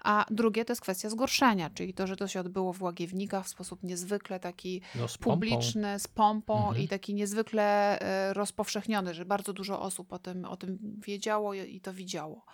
A 0.00 0.26
drugie 0.30 0.64
to 0.64 0.72
jest 0.72 0.82
kwestia 0.82 1.10
zgorszenia, 1.10 1.70
czyli 1.70 1.94
to, 1.94 2.06
że 2.06 2.16
to 2.16 2.28
się 2.28 2.40
odbyło 2.40 2.72
w 2.72 2.82
Łagiewnikach 2.82 3.44
w 3.44 3.48
sposób 3.48 3.82
niezwykle 3.82 4.40
taki 4.40 4.80
No, 4.94 5.08
z 5.08 5.18
publiczny, 5.18 5.98
z 5.98 6.08
pompą 6.08 6.58
Mhm. 6.68 6.84
i 6.84 6.88
taki 6.88 7.14
niezwykle 7.14 7.98
e, 8.00 8.34
rozpowszechniony, 8.34 9.14
że 9.14 9.24
bardzo 9.24 9.52
dużo 9.52 9.80
osób 9.80 10.12
o 10.12 10.18
tym, 10.18 10.44
o 10.44 10.56
tym 10.56 10.78
wiedziało 11.06 11.54
i 11.54 11.80
to 11.80 11.92
widziało. 11.94 12.44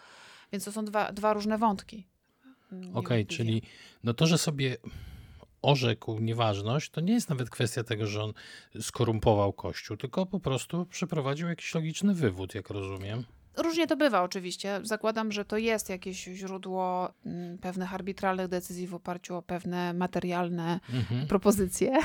Więc 0.52 0.64
to 0.64 0.72
są 0.72 0.84
dwa, 0.84 1.12
dwa 1.12 1.32
różne 1.32 1.58
wątki. 1.58 2.06
Mm, 2.72 2.82
Okej, 2.82 2.92
niewątpliwie. 2.92 3.26
czyli 3.26 3.62
no 4.04 4.14
to, 4.14 4.26
że 4.26 4.38
sobie 4.38 4.76
orzekł 5.62 6.18
nieważność, 6.20 6.90
to 6.90 7.00
nie 7.00 7.12
jest 7.12 7.28
nawet 7.30 7.50
kwestia 7.50 7.84
tego, 7.84 8.06
że 8.06 8.22
on 8.22 8.32
skorumpował 8.80 9.52
Kościół, 9.52 9.96
tylko 9.96 10.26
po 10.26 10.40
prostu 10.40 10.86
przeprowadził 10.86 11.48
jakiś 11.48 11.74
logiczny 11.74 12.14
wywód, 12.14 12.54
jak 12.54 12.70
rozumiem. 12.70 13.24
Różnie 13.56 13.86
to 13.86 13.96
bywa 13.96 14.22
oczywiście. 14.22 14.80
Zakładam, 14.82 15.32
że 15.32 15.44
to 15.44 15.56
jest 15.58 15.88
jakieś 15.88 16.24
źródło 16.24 17.12
mm, 17.26 17.58
pewnych 17.58 17.94
arbitralnych 17.94 18.48
decyzji 18.48 18.86
w 18.86 18.94
oparciu 18.94 19.36
o 19.36 19.42
pewne 19.42 19.92
materialne 19.94 20.80
Mhm. 20.94 21.26
propozycje. 21.26 21.96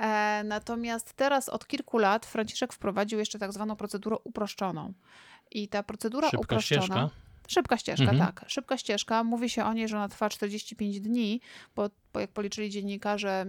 E, 0.00 0.42
natomiast 0.44 1.12
teraz 1.12 1.48
od 1.48 1.66
kilku 1.66 1.98
lat 1.98 2.26
Franciszek 2.26 2.72
wprowadził 2.72 3.18
jeszcze 3.18 3.38
tak 3.38 3.52
zwaną 3.52 3.76
procedurę 3.76 4.16
uproszczoną. 4.24 4.92
I 5.50 5.68
ta 5.68 5.82
procedura 5.82 6.30
Szybka 6.30 6.40
uproszczona. 6.40 6.82
ścieżka. 6.82 7.10
Szybka 7.48 7.76
ścieżka, 7.78 8.02
Mhm. 8.10 8.18
tak. 8.18 8.44
Szybka 8.48 8.78
ścieżka. 8.78 9.24
Mówi 9.24 9.50
się 9.50 9.64
o 9.64 9.72
niej, 9.72 9.88
że 9.88 9.96
ona 9.96 10.08
trwa 10.08 10.28
45 10.28 11.00
dni, 11.00 11.40
bo, 11.76 11.82
bo 11.82 11.90
jak 12.20 12.30
policzyli 12.32 12.70
dziennikarze, 12.70 13.46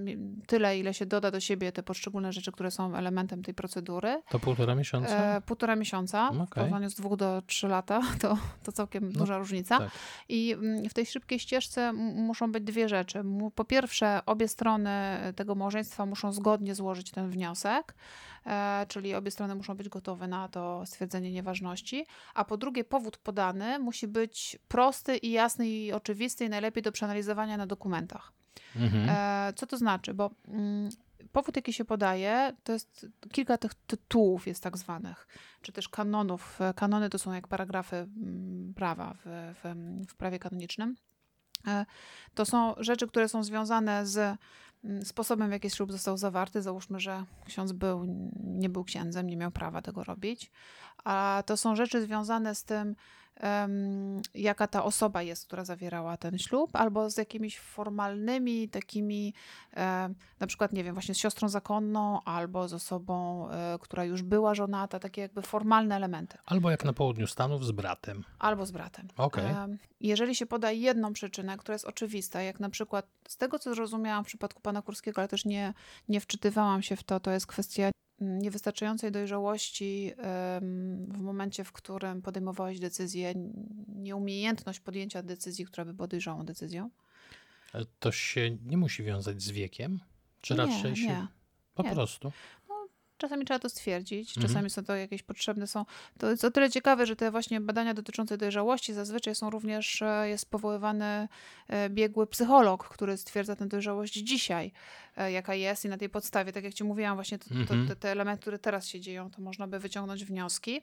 tyle, 0.47 0.80
ile 0.80 0.93
się 0.93 1.06
doda 1.06 1.32
do 1.32 1.39
siebie 1.39 1.71
te 1.71 1.84
poszczególne 1.84 2.34
rzeczy, 2.34 2.51
które 2.51 2.71
są 2.71 2.95
elementem 2.95 3.43
tej 3.43 3.54
procedury. 3.54 4.21
To 4.30 4.39
półtora 4.39 4.75
miesiąca? 4.75 5.36
E, 5.36 5.41
półtora 5.41 5.75
miesiąca, 5.75 6.32
w 6.32 6.36
Okej. 6.36 6.47
porównaniu 6.54 6.89
z 6.89 6.95
dwóch 6.95 7.15
do 7.17 7.41
trzy 7.47 7.67
lata, 7.67 8.01
to, 8.21 8.38
to 8.63 8.71
całkiem 8.71 9.12
No, 9.12 9.19
duża 9.19 9.38
różnica. 9.38 9.80
tak. 9.80 9.89
I 10.30 10.54
mm, 10.54 10.89
w 10.89 10.93
tej 10.93 11.06
szybkiej 11.06 11.39
ścieżce 11.39 11.93
muszą 11.93 12.51
być 12.51 12.63
dwie 12.63 12.89
rzeczy. 12.89 13.23
Po 13.56 13.65
pierwsze, 13.65 14.19
obie 14.25 14.47
strony 14.47 14.89
tego 15.36 15.56
małżeństwa 15.56 16.06
muszą 16.06 16.32
zgodnie 16.32 16.75
złożyć 16.75 17.12
ten 17.12 17.30
wniosek, 17.30 17.95
e, 18.45 18.86
czyli 18.88 19.15
obie 19.15 19.32
strony 19.32 19.56
muszą 19.56 19.75
być 19.75 19.89
gotowe 19.89 20.28
na 20.28 20.47
to 20.47 20.86
stwierdzenie 20.86 21.32
nieważności. 21.32 22.06
A 22.34 22.45
po 22.45 22.58
drugie, 22.58 22.84
powód 22.84 23.17
podany 23.17 23.80
musi 23.80 24.08
być 24.08 24.60
prosty 24.67 25.17
i 25.17 25.32
jasny 25.32 25.67
i 25.69 25.93
oczywisty 25.93 26.45
i 26.45 26.49
najlepiej 26.49 26.84
do 26.84 26.91
przeanalizowania 26.91 27.58
na 27.58 27.67
dokumentach. 27.67 28.32
Mhm. 28.75 29.09
E, 29.09 29.53
co 29.53 29.67
to 29.67 29.77
znaczy? 29.77 30.13
Bo 30.13 30.31
mm, 30.47 30.89
powód, 31.31 31.55
jaki 31.55 31.73
się 31.73 31.85
podaje, 31.85 32.53
to 32.63 32.73
jest 32.73 33.05
kilka 33.31 33.57
tych 33.57 33.73
tytułów 33.73 34.47
jest 34.47 34.63
tak 34.63 34.77
zwanych, 34.77 35.27
czy 35.61 35.71
też 35.71 35.89
kanonów. 35.89 36.61
E, 36.61 36.73
Kanony 36.73 37.09
to 37.09 37.19
są 37.19 37.33
jak 37.33 37.47
paragrafy 37.47 37.95
mm, 37.95 38.73
prawa 38.73 39.13
w, 39.25 39.53
w, 39.63 39.75
w 40.09 40.15
prawie 40.15 40.39
kanonicznym. 40.39 40.95
E, 41.67 41.85
To 42.33 42.45
są 42.45 42.75
rzeczy, 42.77 43.07
które 43.07 43.29
są 43.29 43.43
związane 43.43 44.05
z 44.05 44.37
mm, 44.83 45.05
sposobem, 45.05 45.49
w 45.49 45.51
jaki 45.51 45.69
ślub 45.69 45.91
został 45.91 46.17
zawarty. 46.17 46.61
Załóżmy, 46.61 46.99
że 46.99 47.25
ksiądz 47.45 47.71
był, 47.71 48.05
nie 48.43 48.69
był 48.69 48.83
księdzem, 48.83 49.27
nie 49.27 49.37
miał 49.37 49.51
prawa 49.51 49.81
tego 49.81 50.03
robić. 50.03 50.51
A 51.03 51.43
to 51.45 51.57
są 51.57 51.75
rzeczy 51.75 52.01
związane 52.01 52.55
z 52.55 52.63
tym, 52.63 52.95
em, 53.35 54.21
jaka 54.33 54.67
ta 54.67 54.83
osoba 54.83 55.21
jest, 55.21 55.45
która 55.47 55.65
zawierała 55.65 56.17
ten 56.17 56.37
ślub, 56.37 56.75
albo 56.75 57.09
z 57.09 57.17
jakimiś 57.17 57.59
formalnymi 57.59 58.69
takimi, 58.69 59.33
na 60.39 60.47
przykład, 60.47 60.73
nie 60.73 60.83
wiem, 60.83 60.93
właśnie 60.93 61.15
z 61.15 61.17
siostrą 61.17 61.49
zakonną, 61.49 62.19
albo 62.23 62.67
z 62.67 62.73
osobą, 62.73 63.49
e, 63.49 63.77
która 63.81 64.03
już 64.05 64.21
była 64.23 64.55
żonata, 64.55 64.99
takie 64.99 65.21
jakby 65.21 65.41
formalne 65.41 65.95
elementy, 65.95 66.37
Albo 66.45 66.71
jak 66.71 66.85
na 66.85 66.93
południu 66.93 67.27
Stanów 67.27 67.65
z 67.65 67.71
bratem. 67.71 68.23
albo 68.39 68.65
z 68.65 68.71
bratem. 68.71 69.07
Em, 69.63 69.77
Jeżeli 70.01 70.35
się 70.35 70.45
poda 70.45 70.71
jedną 70.71 71.13
przyczynę, 71.13 71.57
która 71.57 71.73
jest 71.73 71.85
oczywista, 71.85 72.41
jak 72.41 72.59
na 72.59 72.69
przykład 72.69 73.05
z 73.27 73.37
tego, 73.37 73.59
co 73.59 73.75
zrozumiałam 73.75 74.23
w 74.23 74.27
przypadku 74.27 74.61
pana 74.61 74.81
Kurskiego, 74.81 75.21
ale 75.21 75.27
też 75.27 75.45
nie, 75.45 75.73
nie 76.09 76.19
wczytywałam 76.21 76.81
się 76.81 76.95
w 76.95 77.03
to, 77.03 77.19
to 77.19 77.31
jest 77.31 77.47
kwestia 77.47 77.89
niewystarczającej 78.19 79.12
dojrzałości 79.12 80.13
w 81.08 81.21
momencie, 81.21 81.63
w 81.63 81.71
którym 81.71 82.21
podejmowałeś 82.21 82.80
decyzję, 82.80 83.34
nieumiejętność 83.88 84.80
podjęcia 84.80 85.23
decyzji, 85.23 85.65
która 85.65 85.86
by 85.86 85.93
była 85.93 86.08
dojrzałą 86.08 86.45
decyzją. 86.45 86.89
Ale 87.73 87.86
To 87.99 88.12
się 88.12 88.58
nie 88.65 88.78
musi 88.78 89.04
wiązać 89.04 89.41
z 89.41 89.51
wiekiem? 89.51 89.99
Czy 90.41 90.56
raczej 90.56 90.91
nie, 90.91 90.97
się... 90.97 91.08
nie. 91.08 91.28
Po 91.75 91.84
nie. 91.84 91.91
prostu. 91.91 92.32
Czasami 93.17 93.45
trzeba 93.45 93.60
to 93.60 93.69
stwierdzić, 93.69 94.30
Mhm. 94.38 94.47
czasami 94.47 94.69
są 94.69 94.84
to 94.84 94.95
jakieś 94.95 95.23
potrzebne 95.23 95.67
są. 95.67 95.86
To 96.17 96.30
jest 96.30 96.45
o 96.45 96.51
tyle 96.51 96.69
ciekawe, 96.69 97.06
że 97.06 97.15
te 97.15 97.32
właśnie 97.32 97.62
badania 97.62 97.93
dotyczące 97.93 98.38
dojrzałości 98.38 98.93
zazwyczaj 98.93 99.36
są 99.36 99.49
również, 99.49 100.01
e, 100.01 100.30
jest 100.30 100.49
powoływany 100.49 101.28
e, 101.67 101.89
biegły 101.89 102.28
psycholog, 102.28 102.88
który 102.89 103.17
stwierdza 103.17 103.56
tę 103.56 103.67
dojrzałość 103.67 104.13
dzisiaj, 104.13 104.71
e, 105.17 105.32
jaka 105.32 105.56
jest 105.56 105.86
i 105.86 105.89
na 105.89 105.97
tej 105.97 106.10
podstawie, 106.10 106.51
tak 106.51 106.63
jak 106.63 106.73
ci 106.73 106.84
mówiłam, 106.84 107.15
właśnie 107.15 107.39
to, 107.39 107.45
to, 107.49 107.56
Mhm. 107.56 107.88
te, 107.88 107.95
te 107.95 108.12
elementy, 108.12 108.41
które 108.41 108.60
teraz 108.60 108.88
się 108.88 108.99
dzieją, 108.99 109.32
to 109.32 109.41
można 109.41 109.67
by 109.67 109.80
wyciągnąć 109.80 110.25
wnioski. 110.25 110.82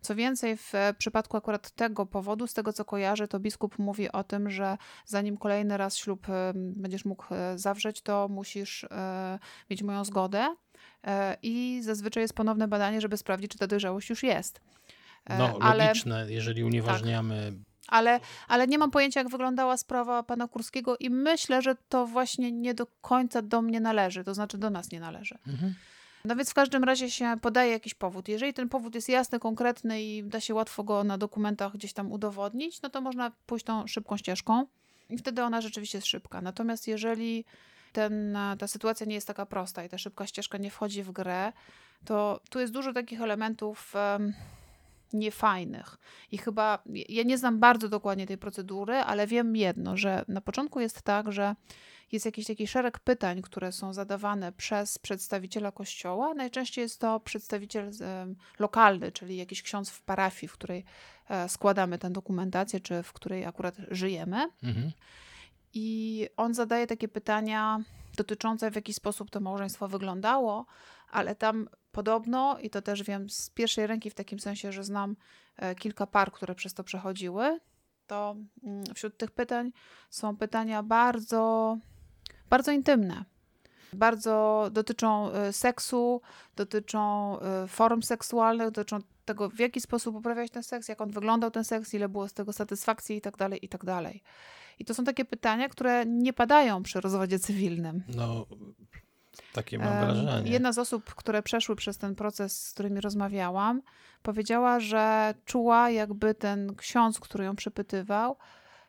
Co 0.00 0.14
więcej, 0.14 0.56
w 0.56 0.72
przypadku 0.98 1.36
akurat 1.36 1.70
tego 1.70 2.06
powodu, 2.06 2.46
z 2.46 2.54
tego 2.54 2.72
co 2.72 2.84
kojarzę, 2.84 3.28
to 3.28 3.38
biskup 3.40 3.78
mówi 3.78 4.12
o 4.12 4.24
tym, 4.24 4.50
że 4.50 4.78
zanim 5.06 5.36
kolejny 5.36 5.76
raz 5.76 5.96
ślub 5.96 6.26
będziesz 6.54 7.04
mógł 7.04 7.24
zawrzeć, 7.56 8.02
to 8.02 8.28
musisz 8.28 8.86
mieć 9.70 9.82
moją 9.82 10.04
zgodę. 10.04 10.56
E, 11.04 11.36
I 11.42 11.78
zazwyczaj 11.82 12.22
jest 12.22 12.34
ponowne 12.34 12.68
badanie, 12.68 13.00
żeby 13.00 13.16
sprawdzić, 13.16 13.50
czy 13.52 13.58
ta 13.58 13.66
dojrzałość 13.66 14.10
już 14.10 14.22
jest. 14.22 14.60
E, 15.26 15.38
No, 15.38 15.58
ale, 15.60 15.86
logiczne, 15.86 16.26
jeżeli 16.28 16.64
unieważniamy... 16.64 17.52
ale, 17.88 18.20
ale 18.48 18.66
nie 18.66 18.78
mam 18.78 18.90
pojęcia, 18.90 19.20
jak 19.20 19.28
wyglądała 19.28 19.76
sprawa 19.76 20.22
pana 20.22 20.48
Kurskiego, 20.48 20.96
i 20.96 21.10
myślę, 21.10 21.62
że 21.62 21.76
to 21.88 22.06
właśnie 22.06 22.52
nie 22.52 22.74
do 22.74 22.86
końca 23.00 23.42
do 23.42 23.62
mnie 23.62 23.80
należy, 23.80 24.24
to 24.24 24.34
znaczy 24.34 24.58
do 24.58 24.70
nas 24.70 24.90
nie 24.90 25.00
należy. 25.00 25.38
Mhm. 25.46 25.74
No 26.24 26.36
więc 26.36 26.50
w 26.50 26.54
każdym 26.54 26.84
razie 26.84 27.10
się 27.10 27.36
podaje 27.42 27.72
jakiś 27.72 27.94
powód. 27.94 28.28
Jeżeli 28.28 28.54
ten 28.54 28.68
powód 28.68 28.94
jest 28.94 29.08
jasny, 29.08 29.38
konkretny 29.38 30.02
i 30.02 30.24
da 30.24 30.40
się 30.40 30.54
łatwo 30.54 30.84
go 30.84 31.04
na 31.04 31.18
dokumentach 31.18 31.72
gdzieś 31.72 31.92
tam 31.92 32.12
udowodnić, 32.12 32.82
no 32.82 32.90
to 32.90 33.00
można 33.00 33.32
pójść 33.46 33.64
tą 33.64 33.86
szybką 33.86 34.16
ścieżką. 34.16 34.66
I 35.10 35.18
wtedy 35.18 35.42
ona 35.42 35.60
rzeczywiście 35.60 35.98
jest 35.98 36.06
szybka. 36.06 36.40
Natomiast 36.40 36.88
jeżeli 36.88 37.44
ten, 37.96 38.38
ta 38.58 38.66
sytuacja 38.66 39.06
nie 39.06 39.14
jest 39.14 39.26
taka 39.26 39.46
prosta 39.46 39.84
i 39.84 39.88
ta 39.88 39.98
szybka 39.98 40.26
ścieżka 40.26 40.58
nie 40.58 40.70
wchodzi 40.70 41.02
w 41.02 41.10
grę, 41.10 41.52
to 42.04 42.40
tu 42.50 42.60
jest 42.60 42.72
dużo 42.72 42.92
takich 42.92 43.22
elementów 43.22 43.94
um, 43.94 44.32
niefajnych. 45.12 45.98
I 46.32 46.38
chyba 46.38 46.78
ja 47.08 47.22
nie 47.22 47.38
znam 47.38 47.58
bardzo 47.58 47.88
dokładnie 47.88 48.26
tej 48.26 48.38
procedury, 48.38 48.94
ale 48.94 49.26
wiem 49.26 49.56
jedno, 49.56 49.96
że 49.96 50.24
na 50.28 50.40
początku 50.40 50.80
jest 50.80 51.02
tak, 51.02 51.32
że 51.32 51.54
jest 52.12 52.26
jakiś 52.26 52.46
taki 52.46 52.66
szereg 52.66 52.98
pytań, 52.98 53.42
które 53.42 53.72
są 53.72 53.92
zadawane 53.92 54.52
przez 54.52 54.98
przedstawiciela 54.98 55.72
kościoła. 55.72 56.34
Najczęściej 56.34 56.82
jest 56.82 57.00
to 57.00 57.20
przedstawiciel 57.20 57.90
lokalny, 58.58 59.12
czyli 59.12 59.36
jakiś 59.36 59.62
ksiądz 59.62 59.90
w 59.90 60.02
parafii, 60.02 60.48
w 60.48 60.52
której 60.52 60.84
e, 61.28 61.48
składamy 61.48 61.98
tę 61.98 62.10
dokumentację, 62.10 62.80
czy 62.80 63.02
w 63.02 63.12
której 63.12 63.44
akurat 63.44 63.74
żyjemy. 63.90 64.48
Mhm. 64.62 64.92
I 65.78 66.28
on 66.36 66.54
zadaje 66.54 66.86
takie 66.86 67.08
pytania 67.08 67.80
dotyczące, 68.16 68.70
w 68.70 68.74
jaki 68.74 68.92
sposób 68.92 69.30
to 69.30 69.40
małżeństwo 69.40 69.88
wyglądało, 69.88 70.66
ale 71.10 71.34
tam 71.34 71.68
podobno, 71.92 72.58
i 72.58 72.70
to 72.70 72.82
też 72.82 73.02
wiem 73.02 73.30
z 73.30 73.50
pierwszej 73.50 73.86
ręki, 73.86 74.10
w 74.10 74.14
takim 74.14 74.40
sensie, 74.40 74.72
że 74.72 74.84
znam 74.84 75.16
e, 75.56 75.74
kilka 75.74 76.06
par, 76.06 76.32
które 76.32 76.54
przez 76.54 76.74
to 76.74 76.84
przechodziły, 76.84 77.60
to 78.06 78.36
mm, 78.64 78.84
wśród 78.94 79.16
tych 79.16 79.30
pytań 79.30 79.72
są 80.10 80.36
pytania 80.36 80.82
bardzo 80.82 81.76
bardzo 82.50 82.72
intymne. 82.72 83.24
Bardzo 83.92 84.68
dotyczą 84.72 85.30
y, 85.48 85.52
seksu, 85.52 86.20
dotyczą 86.56 87.36
y, 87.64 87.68
form 87.68 88.02
seksualnych, 88.02 88.70
dotyczą 88.70 88.98
tego, 89.24 89.50
w 89.50 89.58
jaki 89.58 89.80
sposób 89.80 90.16
uprawiać 90.16 90.50
ten 90.50 90.62
seks, 90.62 90.88
jak 90.88 91.00
on 91.00 91.10
wyglądał 91.10 91.50
ten 91.50 91.64
seks, 91.64 91.94
ile 91.94 92.08
było 92.08 92.28
z 92.28 92.32
tego 92.32 92.52
satysfakcji 92.52 93.16
i 93.62 93.68
tak 93.68 93.84
i 94.78 94.84
to 94.84 94.94
są 94.94 95.04
takie 95.04 95.24
pytania, 95.24 95.68
które 95.68 96.06
nie 96.06 96.32
padają 96.32 96.82
przy 96.82 97.00
rozwodzie 97.00 97.38
cywilnym. 97.38 98.02
No, 98.08 98.46
takie 99.52 99.78
mam 99.78 100.00
wrażenie. 100.00 100.50
Jedna 100.50 100.72
z 100.72 100.78
osób, 100.78 101.14
które 101.14 101.42
przeszły 101.42 101.76
przez 101.76 101.98
ten 101.98 102.14
proces, 102.14 102.62
z 102.62 102.72
którymi 102.72 103.00
rozmawiałam, 103.00 103.82
powiedziała, 104.22 104.80
że 104.80 105.34
czuła, 105.44 105.90
jakby 105.90 106.34
ten 106.34 106.74
ksiądz, 106.76 107.20
który 107.20 107.44
ją 107.44 107.56
przepytywał, 107.56 108.36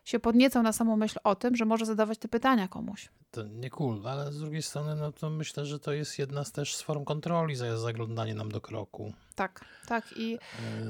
się 0.04 0.20
podniecał 0.20 0.62
na 0.62 0.72
samą 0.72 0.96
myśl 0.96 1.18
o 1.24 1.34
tym, 1.34 1.56
że 1.56 1.64
może 1.64 1.86
zadawać 1.86 2.18
te 2.18 2.28
pytania 2.28 2.68
komuś. 2.68 3.10
To 3.30 3.42
nie 3.42 3.70
cool, 3.70 4.06
ale 4.06 4.32
z 4.32 4.38
drugiej 4.38 4.62
strony, 4.62 4.96
no 4.96 5.12
to 5.12 5.30
myślę, 5.30 5.66
że 5.66 5.78
to 5.78 5.92
jest 5.92 6.18
jedna 6.18 6.44
z 6.44 6.52
też 6.52 6.76
z 6.76 6.82
form 6.82 7.04
kontroli 7.04 7.56
za 7.56 7.78
zaglądanie 7.78 8.34
nam 8.34 8.52
do 8.52 8.60
kroku. 8.60 9.12
Tak, 9.34 9.64
tak. 9.86 10.04
I, 10.16 10.38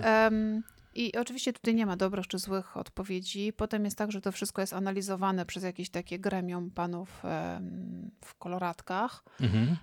um, 0.04 0.62
I 0.98 1.16
oczywiście 1.16 1.52
tutaj 1.52 1.74
nie 1.74 1.86
ma 1.86 1.96
dobrych 1.96 2.26
czy 2.26 2.38
złych 2.38 2.76
odpowiedzi. 2.76 3.52
Potem 3.52 3.84
jest 3.84 3.98
tak, 3.98 4.12
że 4.12 4.20
to 4.20 4.32
wszystko 4.32 4.60
jest 4.60 4.72
analizowane 4.72 5.46
przez 5.46 5.62
jakieś 5.62 5.90
takie 5.90 6.18
gremium 6.18 6.70
panów 6.70 7.22
w 8.24 8.34
koloratkach. 8.34 9.24
Mhm. 9.40 9.76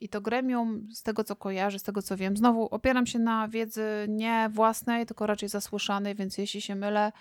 I 0.00 0.08
to 0.08 0.20
gremium, 0.20 0.88
z 0.92 1.02
tego 1.02 1.24
co 1.24 1.36
kojarzę, 1.36 1.78
z 1.78 1.82
tego 1.82 2.02
co 2.02 2.16
wiem, 2.16 2.36
znowu 2.36 2.66
opieram 2.66 3.06
się 3.06 3.18
na 3.18 3.48
wiedzy 3.48 4.06
nie 4.08 4.50
własnej, 4.52 5.06
tylko 5.06 5.26
raczej 5.26 5.48
zasłyszanej, 5.48 6.14
więc 6.14 6.38
jeśli 6.38 6.60
się 6.60 6.74
mylę, 6.74 7.12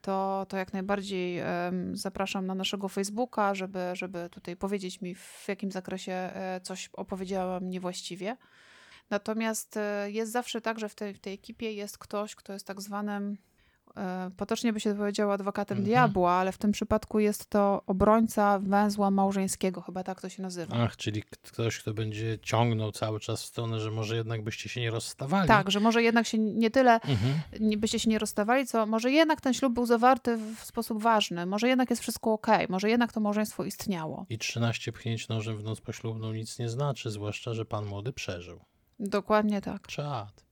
to, 0.00 0.46
to 0.48 0.56
jak 0.56 0.72
najbardziej 0.72 1.42
zapraszam 1.92 2.46
na 2.46 2.54
naszego 2.54 2.88
Facebooka, 2.88 3.54
żeby, 3.54 3.90
żeby 3.92 4.28
tutaj 4.30 4.56
powiedzieć 4.56 5.00
mi, 5.00 5.14
w 5.14 5.44
jakim 5.48 5.70
zakresie 5.70 6.12
e, 6.12 6.60
coś 6.62 6.90
opowiedziałam 6.92 7.70
niewłaściwie. 7.70 8.36
Natomiast 9.10 9.76
e, 9.76 10.10
jest 10.10 10.32
zawsze 10.32 10.60
tak, 10.60 10.78
że 10.78 10.88
w 10.88 10.94
tej, 10.94 11.14
w 11.14 11.20
tej 11.20 11.34
ekipie 11.34 11.72
jest 11.72 11.98
ktoś, 11.98 12.34
kto 12.34 12.52
jest 12.52 12.66
tak 12.66 12.80
zwanym 12.80 13.36
E, 13.96 14.30
potocznie 14.36 14.72
by 14.72 14.80
się 14.80 14.94
powiedziało 14.94 15.32
adwokatem 15.32 15.78
mhm. 15.78 15.86
diabła, 15.86 16.32
ale 16.32 16.52
w 16.52 16.58
tym 16.58 16.72
przypadku 16.72 17.18
jest 17.18 17.46
to 17.46 17.82
obrońca 17.86 18.58
węzła 18.58 19.10
małżeńskiego, 19.10 19.80
chyba 19.80 20.04
tak 20.04 20.20
to 20.20 20.28
się 20.28 20.42
nazywa. 20.42 20.76
Ach, 20.76 20.96
czyli 20.96 21.22
ktoś, 21.22 21.78
kto 21.78 21.94
będzie 21.94 22.38
ciągnął 22.42 22.92
cały 22.92 23.20
czas 23.20 23.42
w 23.42 23.46
stronę, 23.46 23.80
że 23.80 23.90
może 23.90 24.16
jednak 24.16 24.42
byście 24.42 24.68
się 24.68 24.80
nie 24.80 24.90
rozstawali. 24.90 25.48
Tak, 25.48 25.70
że 25.70 25.80
może 25.80 26.02
jednak 26.02 26.26
się 26.26 26.38
nie 26.38 26.70
tyle 26.70 26.94
mhm. 26.94 27.34
nie 27.60 27.78
byście 27.78 27.98
się 27.98 28.10
nie 28.10 28.18
rozstawali, 28.18 28.66
co 28.66 28.86
może 28.86 29.10
jednak 29.10 29.40
ten 29.40 29.54
ślub 29.54 29.74
był 29.74 29.86
zawarty 29.86 30.36
w 30.36 30.64
sposób 30.64 31.02
ważny, 31.02 31.46
może 31.46 31.68
jednak 31.68 31.90
jest 31.90 32.02
wszystko 32.02 32.32
ok, 32.32 32.46
może 32.68 32.90
jednak 32.90 33.12
to 33.12 33.20
małżeństwo 33.20 33.64
istniało. 33.64 34.26
I 34.28 34.38
13 34.38 34.92
pchnięć 34.92 35.28
nożem 35.28 35.58
w 35.58 35.64
noc 35.64 35.80
poślubną 35.80 36.32
nic 36.32 36.58
nie 36.58 36.68
znaczy, 36.68 37.10
zwłaszcza, 37.10 37.54
że 37.54 37.64
pan 37.64 37.86
młody 37.86 38.12
przeżył. 38.12 38.60
Dokładnie 39.00 39.60
tak. 39.60 39.86
Czad. 39.86 40.44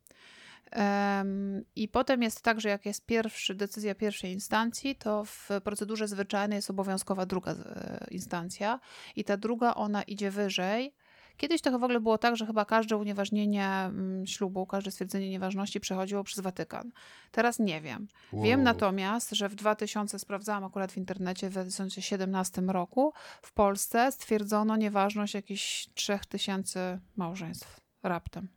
I 1.77 1.89
potem 1.89 2.23
jest 2.23 2.43
tak, 2.43 2.61
że 2.61 2.69
jak 2.69 2.87
jest 2.87 3.07
pierwszy, 3.07 3.55
decyzja 3.55 3.95
pierwszej 3.95 4.33
instancji, 4.33 4.97
to 4.97 5.25
w 5.25 5.49
procedurze 5.65 6.09
zwyczajnej 6.09 6.57
jest 6.57 6.71
obowiązkowa 6.71 7.27
druga 7.27 7.53
e, 7.53 8.07
instancja 8.11 8.81
i 9.17 9.25
ta 9.25 9.37
druga, 9.37 9.75
ona 9.75 10.03
idzie 10.03 10.31
wyżej. 10.31 10.95
Kiedyś 11.37 11.61
to 11.61 11.79
w 11.79 11.85
ogóle 11.85 12.01
było 12.01 12.19
tak, 12.19 12.37
że 12.37 12.47
chyba 12.47 12.65
każde 12.65 12.97
unieważnienie 12.97 13.67
mm, 13.67 14.27
ślubu, 14.27 14.67
każde 14.67 14.91
stwierdzenie 14.91 15.31
nieważności 15.31 15.81
przechodziło 15.81 16.25
przez 16.25 16.41
Watykan. 16.41 16.93
Teraz 17.31 17.59
nie 17.59 17.81
wiem. 17.81 18.09
Wow. 18.33 18.45
Wiem 18.45 18.63
natomiast, 18.63 19.31
że 19.31 19.49
w 19.49 19.55
2000, 19.55 20.19
sprawdzałam 20.19 20.65
akurat 20.65 20.93
w 20.93 20.97
internecie, 20.97 21.49
w 21.49 21.53
2017 21.53 22.63
roku 22.63 23.13
w 23.43 23.53
Polsce 23.53 24.13
stwierdzono 24.13 24.77
nieważność 24.77 25.35
jakichś 25.35 25.89
3000 25.95 27.01
małżeństw 27.17 27.82
raptem. 28.03 28.49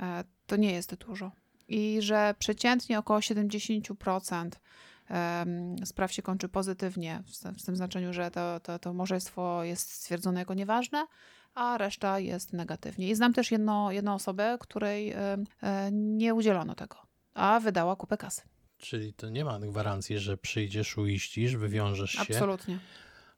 E, 0.00 0.24
to 0.46 0.56
nie 0.56 0.72
jest 0.72 0.94
dużo. 0.94 1.32
I 1.68 1.98
że 2.02 2.34
przeciętnie 2.38 2.98
około 2.98 3.18
70% 3.18 4.50
spraw 5.84 6.12
się 6.12 6.22
kończy 6.22 6.48
pozytywnie, 6.48 7.22
w 7.58 7.62
tym 7.64 7.76
znaczeniu, 7.76 8.12
że 8.12 8.30
to, 8.30 8.60
to, 8.60 8.78
to 8.78 8.94
małżeństwo 8.94 9.64
jest 9.64 9.92
stwierdzone 9.92 10.40
jako 10.40 10.54
nieważne, 10.54 11.06
a 11.54 11.78
reszta 11.78 12.18
jest 12.18 12.52
negatywnie. 12.52 13.08
I 13.08 13.14
znam 13.14 13.32
też 13.34 13.50
jedno, 13.50 13.92
jedną 13.92 14.14
osobę, 14.14 14.56
której 14.60 15.12
e, 15.12 15.38
nie 15.92 16.34
udzielono 16.34 16.74
tego, 16.74 16.96
a 17.34 17.60
wydała 17.60 17.96
kupę 17.96 18.16
kasy. 18.16 18.42
Czyli 18.78 19.14
to 19.14 19.30
nie 19.30 19.44
ma 19.44 19.58
gwarancji, 19.58 20.18
że 20.18 20.36
przyjdziesz, 20.36 20.98
uiścisz, 20.98 21.56
wywiążesz 21.56 22.10
się. 22.10 22.20
Absolutnie. 22.20 22.78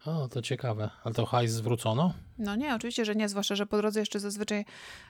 O, 0.05 0.29
to 0.29 0.43
ciekawe. 0.43 0.91
Ale 1.05 1.15
to 1.15 1.27
hajs 1.27 1.53
zwrócono? 1.53 2.15
No 2.41 2.57
nie, 2.57 2.75
oczywiście, 2.75 3.05
że 3.05 3.15
nie, 3.15 3.29
zwłaszcza, 3.29 3.55
że 3.55 3.67
po 3.67 3.77
drodze 3.77 4.01
jeszcze 4.01 4.21
zazwyczaj 4.21 4.65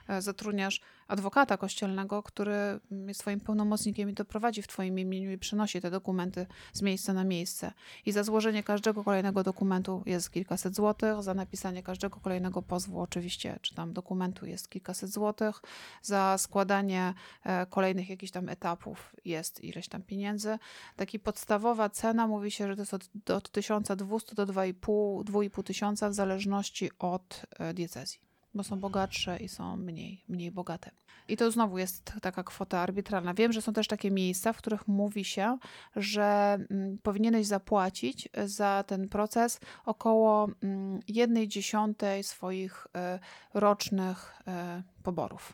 e, 0.07 0.21
zatrudniasz 0.21 0.81
adwokata 1.07 1.57
kościelnego, 1.57 2.23
który 2.23 2.79
jest 3.07 3.19
twoim 3.19 3.39
pełnomocnikiem 3.39 4.09
i 4.09 4.13
to 4.13 4.25
prowadzi 4.25 4.61
w 4.61 4.67
twoim 4.67 4.99
imieniu 4.99 5.31
i 5.31 5.37
przynosi 5.37 5.81
te 5.81 5.91
dokumenty 5.91 6.45
z 6.73 6.81
miejsca 6.81 7.13
na 7.13 7.23
miejsce. 7.23 7.73
I 8.05 8.11
za 8.11 8.23
złożenie 8.23 8.63
każdego 8.63 9.03
kolejnego 9.03 9.43
dokumentu 9.43 10.03
jest 10.05 10.31
kilkaset 10.31 10.75
złotych, 10.75 11.23
za 11.23 11.33
napisanie 11.33 11.83
każdego 11.83 12.19
kolejnego 12.19 12.61
pozwu 12.61 13.01
oczywiście, 13.01 13.59
czy 13.61 13.75
tam 13.75 13.93
dokumentu 13.93 14.45
jest 14.45 14.69
kilkaset 14.69 15.09
złotych, 15.09 15.61
za 16.01 16.37
składanie 16.37 17.13
e, 17.43 17.65
kolejnych 17.65 18.09
jakichś 18.09 18.31
tam 18.31 18.49
etapów 18.49 19.15
jest 19.25 19.63
ileś 19.63 19.87
tam 19.87 20.01
pieniędzy. 20.01 20.57
Taki 20.95 21.19
podstawowa 21.19 21.89
cena 21.89 22.27
mówi 22.27 22.51
się, 22.51 22.67
że 22.67 22.75
to 22.75 22.81
jest 22.81 22.93
od, 22.93 23.29
od 23.29 23.49
1200 23.49 24.35
do 24.35 24.45
2,5 24.45 25.63
tysiąca 25.63 26.09
w 26.09 26.13
zależności 26.13 26.89
od 26.99 27.20
e, 27.59 27.73
diecezji 27.73 28.31
bo 28.53 28.63
są 28.63 28.79
bogatsze 28.79 29.37
i 29.37 29.49
są 29.49 29.77
mniej, 29.77 30.23
mniej 30.27 30.51
bogate. 30.51 30.91
I 31.27 31.37
to 31.37 31.51
znowu 31.51 31.77
jest 31.77 32.13
taka 32.21 32.43
kwota 32.43 32.79
arbitralna. 32.79 33.33
Wiem, 33.33 33.53
że 33.53 33.61
są 33.61 33.73
też 33.73 33.87
takie 33.87 34.11
miejsca, 34.11 34.53
w 34.53 34.57
których 34.57 34.87
mówi 34.87 35.25
się, 35.25 35.57
że 35.95 36.57
mm, 36.69 36.97
powinieneś 37.03 37.47
zapłacić 37.47 38.29
za 38.45 38.83
ten 38.87 39.09
proces 39.09 39.59
około 39.85 40.49
mm, 40.63 40.99
jednej 41.07 41.47
dziesiątej 41.47 42.23
swoich 42.23 42.87
y, 42.87 43.59
rocznych 43.59 44.33
y, 44.79 44.83
poborów. 45.03 45.53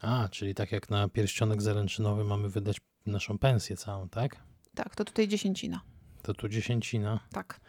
A, 0.00 0.28
czyli 0.30 0.54
tak 0.54 0.72
jak 0.72 0.90
na 0.90 1.08
pierścionek 1.08 1.62
zaręczynowy 1.62 2.24
mamy 2.24 2.48
wydać 2.48 2.80
naszą 3.06 3.38
pensję 3.38 3.76
całą, 3.76 4.08
tak? 4.08 4.36
Tak, 4.74 4.96
to 4.96 5.04
tutaj 5.04 5.28
dziesięcina. 5.28 5.80
To 6.22 6.34
tu 6.34 6.48
dziesięcina. 6.48 7.20
Tak. 7.32 7.60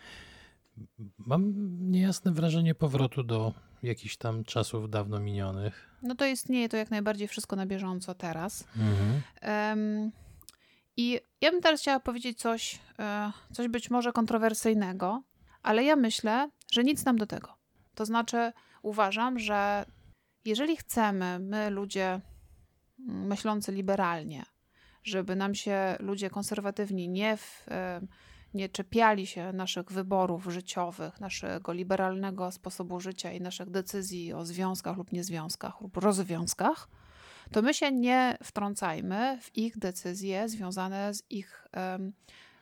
Mam 1.17 1.53
niejasne 1.91 2.31
wrażenie 2.31 2.75
powrotu 2.75 3.23
do 3.23 3.53
jakichś 3.83 4.17
tam 4.17 4.43
czasów 4.43 4.89
dawno 4.89 5.19
minionych. 5.19 5.89
No 6.03 6.15
to 6.15 6.25
istnieje 6.25 6.69
to 6.69 6.77
jak 6.77 6.91
najbardziej 6.91 7.27
wszystko 7.27 7.55
na 7.55 7.65
bieżąco 7.65 8.15
teraz. 8.15 8.67
Mhm. 8.77 9.21
Um, 9.41 10.11
I 10.97 11.19
ja 11.41 11.51
bym 11.51 11.61
teraz 11.61 11.81
chciała 11.81 11.99
powiedzieć 11.99 12.39
coś, 12.39 12.79
e, 12.99 13.31
coś 13.53 13.67
być 13.67 13.89
może 13.89 14.11
kontrowersyjnego, 14.11 15.23
ale 15.63 15.83
ja 15.83 15.95
myślę, 15.95 16.49
że 16.71 16.83
nic 16.83 17.05
nam 17.05 17.17
do 17.17 17.27
tego. 17.27 17.57
To 17.95 18.05
znaczy, 18.05 18.51
uważam, 18.81 19.39
że 19.39 19.85
jeżeli 20.45 20.77
chcemy, 20.77 21.39
my 21.39 21.69
ludzie 21.69 22.21
myślący 23.07 23.71
liberalnie, 23.71 24.45
żeby 25.03 25.35
nam 25.35 25.55
się 25.55 25.95
ludzie 25.99 26.29
konserwatywni 26.29 27.09
nie 27.09 27.37
w, 27.37 27.65
nie 28.53 28.69
czepiali 28.69 29.27
się 29.27 29.53
naszych 29.53 29.91
wyborów 29.91 30.45
życiowych, 30.45 31.19
naszego 31.19 31.73
liberalnego 31.73 32.51
sposobu 32.51 32.99
życia 32.99 33.31
i 33.31 33.41
naszych 33.41 33.69
decyzji 33.69 34.33
o 34.33 34.45
związkach 34.45 34.97
lub 34.97 35.12
niezwiązkach 35.12 35.81
lub 35.81 35.97
rozwiązkach, 35.97 36.89
to 37.51 37.62
my 37.62 37.73
się 37.73 37.91
nie 37.91 38.38
wtrącajmy 38.43 39.38
w 39.41 39.57
ich 39.57 39.77
decyzje 39.77 40.49
związane 40.49 41.13
z 41.13 41.23
ich 41.29 41.67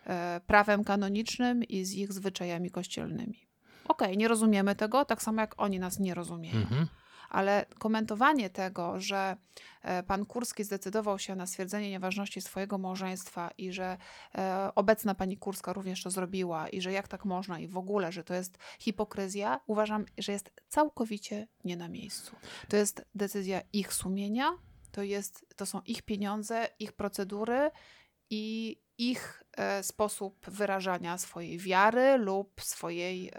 e, 0.06 0.42
prawem 0.48 0.84
kanonicznym 0.84 1.64
i 1.64 1.86
z 1.86 1.94
ich 1.94 2.14
zwyczajami 2.14 2.72
kościelnymi. 2.72 3.48
Okej, 3.88 4.08
okay, 4.08 4.18
nie 4.18 4.28
rozumiemy 4.28 4.76
tego, 4.76 5.06
tak 5.06 5.22
samo 5.22 5.42
jak 5.42 5.62
oni 5.62 5.80
nas 5.80 6.00
nie 6.00 6.14
rozumieją. 6.14 6.56
Mhm. 6.56 6.88
Ale 7.30 7.66
komentowanie 7.80 8.50
tego, 8.50 9.00
że 9.00 9.38
e, 9.82 10.04
pan 10.04 10.26
Kurski 10.26 10.64
zdecydował 10.64 11.20
się 11.20 11.36
na 11.36 11.48
stwierdzenie 11.48 11.90
nieważności 11.90 12.42
swojego 12.42 12.78
małżeństwa 12.78 13.52
i 13.58 13.72
że 13.72 13.98
e, 14.36 14.72
obecna 14.76 15.16
pani 15.16 15.38
Kurska 15.38 15.74
również 15.74 16.04
to 16.04 16.10
zrobiła 16.10 16.70
i 16.70 16.82
że 16.82 16.92
jak 16.92 17.08
tak 17.08 17.26
można 17.26 17.60
i 17.60 17.68
w 17.68 17.78
ogóle, 17.78 18.12
że 18.12 18.24
to 18.24 18.34
jest 18.34 18.58
hipokryzja, 18.80 19.62
uważam, 19.68 20.06
że 20.18 20.32
jest 20.32 20.52
całkowicie 20.68 21.48
nie 21.64 21.78
na 21.78 21.88
miejscu. 21.90 22.36
To 22.70 22.78
jest 22.78 23.06
decyzja 23.16 23.62
ich 23.74 23.94
sumienia, 23.94 24.58
to, 24.92 25.04
jest, 25.04 25.46
to 25.56 25.66
są 25.66 25.82
ich 25.82 26.02
pieniądze, 26.02 26.68
ich 26.80 26.94
procedury 26.94 27.72
i 28.30 28.78
ich 28.98 29.44
e, 29.58 29.84
sposób 29.84 30.50
wyrażania 30.50 31.18
swojej 31.18 31.58
wiary 31.58 32.18
lub 32.18 32.62
swojej, 32.62 33.32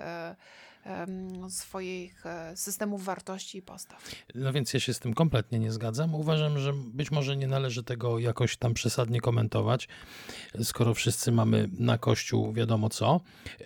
swoich 1.49 2.25
systemów 2.55 3.05
wartości 3.05 3.59
i 3.59 3.63
postaw. 3.63 4.11
No 4.35 4.53
więc 4.53 4.75
ja 4.75 4.81
się 4.81 4.95
z 4.95 4.99
tym 4.99 5.15
kompletnie 5.15 5.59
nie 5.59 5.73
zgadzam. 5.73 6.15
Uważam, 6.15 6.59
że 6.59 6.73
być 6.73 7.11
może 7.11 7.37
nie 7.37 7.47
należy 7.47 7.83
tego 7.83 8.19
jakoś 8.19 8.57
tam 8.57 8.75
przesadnie 8.75 9.21
komentować, 9.21 9.89
skoro 10.63 10.95
wszyscy 10.95 11.33
mamy 11.33 11.69
na 11.79 11.99
Kościół 11.99 12.53
wiadomo 12.53 12.89
co. 12.89 13.21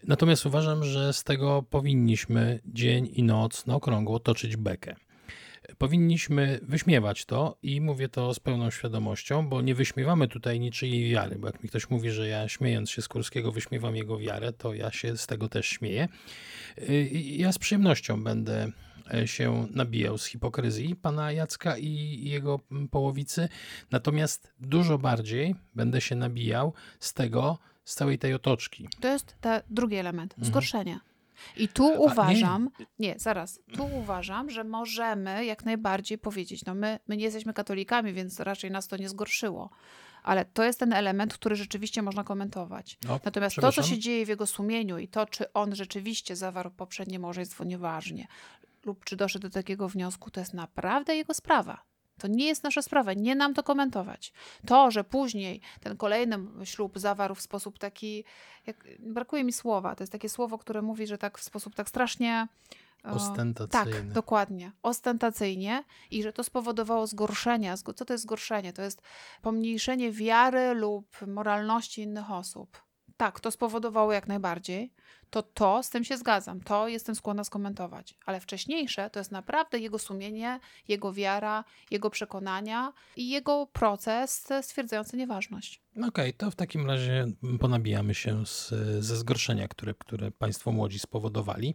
Natomiast 0.04 0.46
uważam, 0.46 0.84
że 0.84 1.12
z 1.12 1.24
tego 1.24 1.62
powinniśmy 1.70 2.60
dzień 2.66 3.10
i 3.12 3.22
noc 3.22 3.66
na 3.66 3.74
okrągło 3.74 4.20
toczyć 4.20 4.56
bekę 4.56 4.96
powinniśmy 5.78 6.60
wyśmiewać 6.62 7.24
to 7.24 7.58
i 7.62 7.80
mówię 7.80 8.08
to 8.08 8.34
z 8.34 8.40
pełną 8.40 8.70
świadomością, 8.70 9.48
bo 9.48 9.62
nie 9.62 9.74
wyśmiewamy 9.74 10.28
tutaj 10.28 10.60
niczyjej 10.60 11.10
wiary, 11.10 11.36
bo 11.38 11.46
jak 11.46 11.62
mi 11.62 11.68
ktoś 11.68 11.90
mówi, 11.90 12.10
że 12.10 12.28
ja 12.28 12.48
śmiejąc 12.48 12.90
się 12.90 13.02
z 13.02 13.08
Kurskiego 13.08 13.52
wyśmiewam 13.52 13.96
jego 13.96 14.18
wiarę, 14.18 14.52
to 14.52 14.74
ja 14.74 14.92
się 14.92 15.16
z 15.16 15.26
tego 15.26 15.48
też 15.48 15.66
śmieję. 15.66 16.08
Y, 16.78 17.10
ja 17.12 17.52
z 17.52 17.58
przyjemnością 17.58 18.24
będę 18.24 18.72
e, 19.14 19.26
się 19.28 19.66
nabijał 19.70 20.18
z 20.18 20.26
hipokryzji 20.26 20.96
pana 20.96 21.32
Jacka 21.32 21.78
i 21.78 22.20
jego 22.24 22.60
połowicy, 22.90 23.48
natomiast 23.90 24.52
dużo 24.60 24.98
bardziej 24.98 25.54
będę 25.74 26.00
się 26.00 26.14
nabijał 26.14 26.72
z 27.00 27.12
tego, 27.12 27.58
z 27.84 27.94
całej 27.94 28.18
tej 28.18 28.34
otoczki. 28.34 28.88
To 29.00 29.08
jest 29.08 29.36
ten 29.40 29.60
drugi 29.70 29.96
element, 29.96 30.32
mhm. 30.32 30.46
zgorszenie. 30.46 30.92
Mhm. 30.92 31.09
I 31.56 31.68
tu 31.68 32.02
uważam, 32.02 32.70
nie. 32.78 32.86
nie. 32.98 33.14
zaraz, 33.18 33.60
tu 33.76 33.90
uważam, 33.96 34.50
że 34.50 34.64
możemy 34.64 35.44
jak 35.44 35.64
najbardziej 35.64 36.18
powiedzieć, 36.18 36.64
no 36.64 36.74
my, 36.74 36.98
my 37.08 37.16
nie 37.16 37.24
jesteśmy 37.24 37.54
katolikami, 37.54 38.12
więc 38.12 38.40
raczej 38.40 38.70
nas 38.70 38.88
to 38.88 38.96
nie 38.96 39.08
zgorszyło. 39.08 39.70
Ale 40.22 40.44
to 40.44 40.64
jest 40.64 40.78
ten 40.78 40.92
element, 40.92 41.34
który 41.34 41.56
rzeczywiście 41.56 42.02
można 42.02 42.24
komentować. 42.24 42.98
No, 43.08 43.20
Natomiast 43.24 43.56
to, 43.56 43.72
co 43.72 43.82
się 43.82 43.98
dzieje 43.98 44.26
w 44.26 44.28
jego 44.28 44.46
sumieniu 44.46 44.98
i 44.98 45.08
to, 45.08 45.26
czy 45.26 45.52
on 45.52 45.74
rzeczywiście 45.74 46.36
zawarł 46.36 46.70
poprzednie 46.70 47.18
małżeństwo, 47.18 47.64
nieważnie, 47.64 48.26
lub 48.84 49.04
czy 49.04 49.16
doszedł 49.16 49.48
do 49.48 49.50
takiego 49.50 49.88
wniosku, 49.88 50.30
to 50.30 50.40
jest 50.40 50.54
naprawdę 50.54 51.16
jego 51.16 51.34
sprawa. 51.34 51.89
To 52.20 52.28
nie 52.28 52.46
jest 52.46 52.64
nasza 52.64 52.82
sprawa, 52.82 53.12
nie 53.12 53.34
nam 53.34 53.54
to 53.54 53.62
komentować. 53.62 54.32
To, 54.66 54.90
że 54.90 55.04
później 55.04 55.60
ten 55.80 55.96
kolejny 55.96 56.38
ślub 56.64 56.98
zawarł 56.98 57.34
w 57.34 57.40
sposób 57.40 57.78
taki, 57.78 58.24
jak, 58.66 58.84
brakuje 58.98 59.44
mi 59.44 59.52
słowa, 59.52 59.94
to 59.94 60.02
jest 60.02 60.12
takie 60.12 60.28
słowo, 60.28 60.58
które 60.58 60.82
mówi, 60.82 61.06
że 61.06 61.18
tak 61.18 61.38
w 61.38 61.42
sposób 61.42 61.74
tak 61.74 61.88
strasznie 61.88 62.48
Ostentacyjny. 63.04 63.92
Tak, 63.92 64.12
dokładnie. 64.12 64.72
Ostentacyjnie 64.82 65.84
i 66.10 66.22
że 66.22 66.32
to 66.32 66.44
spowodowało 66.44 67.06
zgorszenia. 67.06 67.76
Co 67.76 68.04
to 68.04 68.14
jest 68.14 68.24
zgorszenie? 68.24 68.72
To 68.72 68.82
jest 68.82 69.02
pomniejszenie 69.42 70.12
wiary 70.12 70.74
lub 70.74 71.06
moralności 71.26 72.02
innych 72.02 72.30
osób. 72.30 72.82
Tak, 73.20 73.40
to 73.40 73.50
spowodowało 73.50 74.12
jak 74.12 74.28
najbardziej 74.28 74.92
to 75.30 75.42
to 75.42 75.82
z 75.82 75.90
tym 75.90 76.04
się 76.04 76.16
zgadzam, 76.16 76.60
to 76.60 76.88
jestem 76.88 77.14
skłonna 77.14 77.44
skomentować. 77.44 78.14
Ale 78.26 78.40
wcześniejsze 78.40 79.10
to 79.10 79.20
jest 79.20 79.32
naprawdę 79.32 79.78
jego 79.78 79.98
sumienie, 79.98 80.60
jego 80.88 81.12
wiara, 81.12 81.64
jego 81.90 82.10
przekonania 82.10 82.92
i 83.16 83.30
jego 83.30 83.66
proces 83.66 84.48
stwierdzający 84.62 85.16
nieważność. 85.16 85.82
Okej, 85.96 86.08
okay, 86.08 86.32
to 86.32 86.50
w 86.50 86.56
takim 86.56 86.86
razie 86.86 87.26
ponabijamy 87.60 88.14
się 88.14 88.46
z, 88.46 88.68
ze 89.04 89.16
zgorszenia, 89.16 89.68
które, 89.68 89.94
które 89.94 90.30
Państwo 90.30 90.72
młodzi 90.72 90.98
spowodowali, 90.98 91.74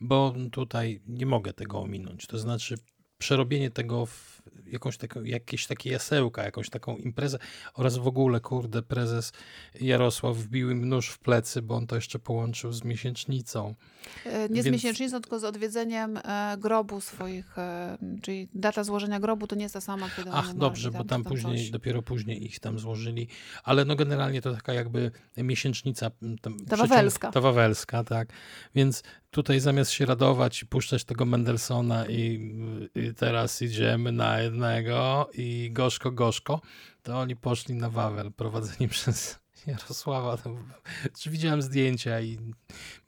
bo 0.00 0.34
tutaj 0.52 1.02
nie 1.06 1.26
mogę 1.26 1.52
tego 1.52 1.80
ominąć. 1.80 2.26
To 2.26 2.38
znaczy, 2.38 2.74
przerobienie 3.20 3.70
tego 3.70 4.06
w 4.06 4.40
jakąś 4.66 4.96
taką, 4.96 5.24
jakieś 5.24 5.66
takie 5.66 5.90
jasełka, 5.90 6.44
jakąś 6.44 6.70
taką 6.70 6.96
imprezę 6.96 7.38
oraz 7.74 7.96
w 7.96 8.06
ogóle, 8.06 8.40
kurde, 8.40 8.82
prezes 8.82 9.32
Jarosław 9.80 10.36
wbił 10.36 10.70
im 10.70 10.88
nóż 10.88 11.08
w 11.08 11.18
plecy, 11.18 11.62
bo 11.62 11.74
on 11.74 11.86
to 11.86 11.94
jeszcze 11.94 12.18
połączył 12.18 12.72
z 12.72 12.84
miesięcznicą. 12.84 13.74
E, 14.26 14.48
nie 14.48 14.54
Więc... 14.54 14.66
z 14.66 14.70
miesięcznicą, 14.70 15.20
tylko 15.20 15.38
z 15.40 15.44
odwiedzeniem 15.44 16.16
e, 16.16 16.56
grobu 16.58 17.00
swoich, 17.00 17.58
e, 17.58 17.98
czyli 18.22 18.48
data 18.54 18.84
złożenia 18.84 19.20
grobu 19.20 19.46
to 19.46 19.56
nie 19.56 19.62
jest 19.62 19.74
ta 19.74 19.80
sama, 19.80 20.10
kiedy 20.16 20.30
Ach, 20.32 20.54
dobrze, 20.54 20.90
bo 20.90 20.98
tam, 20.98 21.06
tam 21.06 21.24
później, 21.24 21.58
coś. 21.58 21.70
dopiero 21.70 22.02
później 22.02 22.44
ich 22.44 22.60
tam 22.60 22.78
złożyli, 22.78 23.28
ale 23.64 23.84
no 23.84 23.96
generalnie 23.96 24.42
to 24.42 24.54
taka 24.54 24.72
jakby 24.72 25.10
miesięcznica. 25.36 26.10
Tam, 26.42 26.56
ta 26.66 26.76
wawelska. 26.76 27.30
Ta 27.30 27.40
wawelska, 27.40 28.04
tak. 28.04 28.28
Więc 28.74 29.02
tutaj 29.30 29.60
zamiast 29.60 29.90
się 29.90 30.06
radować 30.06 30.62
i 30.62 30.66
puszczać 30.66 31.04
tego 31.04 31.24
Mendelssohna 31.24 32.06
i, 32.06 32.52
i 32.94 33.14
teraz 33.14 33.62
idziemy 33.62 34.12
na 34.12 34.40
jednego 34.40 35.30
i 35.34 35.70
gorzko, 35.72 36.12
gorzko, 36.12 36.60
to 37.02 37.18
oni 37.18 37.36
poszli 37.36 37.74
na 37.74 37.90
Wawel 37.90 38.32
prowadzeni 38.32 38.88
przez 38.94 39.40
Jarosława. 39.66 40.38
Czy 41.18 41.30
widziałem 41.30 41.62
zdjęcia 41.62 42.20
i 42.20 42.38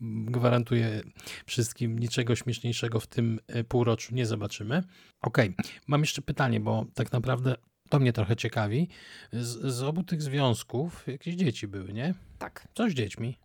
gwarantuję 0.01 1.01
wszystkim, 1.47 1.99
niczego 1.99 2.37
śmieszniejszego 2.37 3.01
w 3.01 3.07
tym 3.07 3.41
e, 3.47 3.65
półroczu 3.65 4.15
nie 4.15 4.27
zobaczymy. 4.27 4.83
Okej, 5.23 5.55
okay. 5.59 5.73
mam 5.87 6.01
jeszcze 6.01 6.23
pytanie, 6.23 6.61
bo 6.61 6.87
tak 6.95 7.13
naprawdę 7.13 7.55
to 7.89 7.99
mnie 7.99 8.13
trochę 8.13 8.37
ciekawi. 8.37 8.89
Z, 9.33 9.75
z 9.75 9.83
obu 9.83 10.03
tych 10.03 10.23
związków 10.23 11.07
jakieś 11.07 11.35
dzieci 11.35 11.69
były, 11.69 11.93
nie? 11.93 12.15
Tak. 12.39 12.69
Co 12.75 12.91
z 12.91 12.93
dziećmi? 12.93 13.42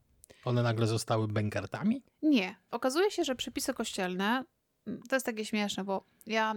One 0.47 0.63
nagle 0.63 0.87
zostały 0.87 1.27
bękartami? 1.27 2.03
Nie. 2.21 2.55
Okazuje 2.71 3.11
się, 3.11 3.23
że 3.23 3.35
przepisy 3.35 3.73
kościelne 3.73 4.43
mm, 4.87 5.01
to 5.09 5.15
jest 5.15 5.25
takie 5.25 5.45
śmieszne, 5.45 5.83
bo 5.83 6.03
ja 6.25 6.55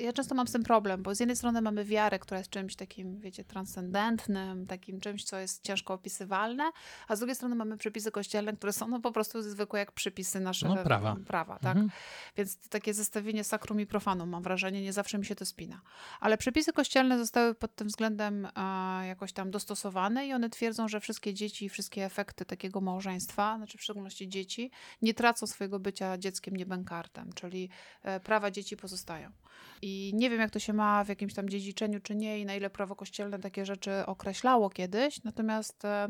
ja 0.00 0.12
często 0.12 0.34
mam 0.34 0.46
z 0.46 0.52
tym 0.52 0.62
problem, 0.62 1.02
bo 1.02 1.14
z 1.14 1.20
jednej 1.20 1.36
strony 1.36 1.60
mamy 1.60 1.84
wiarę, 1.84 2.18
która 2.18 2.38
jest 2.38 2.50
czymś 2.50 2.76
takim, 2.76 3.20
wiecie, 3.20 3.44
transcendentnym, 3.44 4.66
takim 4.66 5.00
czymś, 5.00 5.24
co 5.24 5.38
jest 5.38 5.62
ciężko 5.62 5.94
opisywalne, 5.94 6.70
a 7.08 7.16
z 7.16 7.18
drugiej 7.18 7.36
strony 7.36 7.54
mamy 7.54 7.76
przepisy 7.76 8.10
kościelne, 8.10 8.52
które 8.52 8.72
są 8.72 8.88
no, 8.88 9.00
po 9.00 9.12
prostu 9.12 9.42
zwykłe 9.42 9.80
jak 9.80 9.92
przepisy 9.92 10.40
naszego 10.40 10.74
no, 10.74 10.84
prawa. 10.84 11.16
prawa 11.26 11.58
tak? 11.58 11.76
Mhm. 11.76 11.90
Więc 12.36 12.68
takie 12.68 12.94
zestawienie 12.94 13.44
sakrum 13.44 13.80
i 13.80 13.86
profanum, 13.86 14.28
mam 14.28 14.42
wrażenie, 14.42 14.82
nie 14.82 14.92
zawsze 14.92 15.18
mi 15.18 15.24
się 15.24 15.34
to 15.34 15.46
spina. 15.46 15.80
Ale 16.20 16.38
przepisy 16.38 16.72
kościelne 16.72 17.18
zostały 17.18 17.54
pod 17.54 17.74
tym 17.74 17.88
względem 17.88 18.48
jakoś 19.06 19.32
tam 19.32 19.50
dostosowane 19.50 20.26
i 20.26 20.32
one 20.32 20.50
twierdzą, 20.50 20.88
że 20.88 21.00
wszystkie 21.00 21.34
dzieci 21.34 21.64
i 21.64 21.68
wszystkie 21.68 22.04
efekty 22.04 22.44
takiego 22.44 22.80
małżeństwa, 22.80 23.56
znaczy 23.56 23.78
w 23.78 23.82
szczególności 23.82 24.28
dzieci, 24.28 24.70
nie 25.02 25.14
tracą 25.14 25.46
swojego 25.46 25.78
bycia 25.78 26.18
dzieckiem 26.18 26.56
niebękartem, 26.56 27.32
czyli 27.32 27.70
e, 28.02 28.20
prawa 28.20 28.50
dzieci 28.50 28.76
pozostają. 28.76 29.30
I 29.82 30.12
nie 30.14 30.30
wiem, 30.30 30.40
jak 30.40 30.50
to 30.50 30.58
się 30.58 30.72
ma 30.72 31.04
w 31.04 31.08
jakimś 31.08 31.34
tam 31.34 31.48
dziedziczeniu, 31.48 32.00
czy 32.00 32.16
nie, 32.16 32.40
i 32.40 32.44
na 32.44 32.54
ile 32.54 32.70
prawo 32.70 32.96
kościelne 32.96 33.38
takie 33.38 33.66
rzeczy 33.66 34.06
określało 34.06 34.70
kiedyś. 34.70 35.24
Natomiast 35.24 35.84
e, 35.84 36.08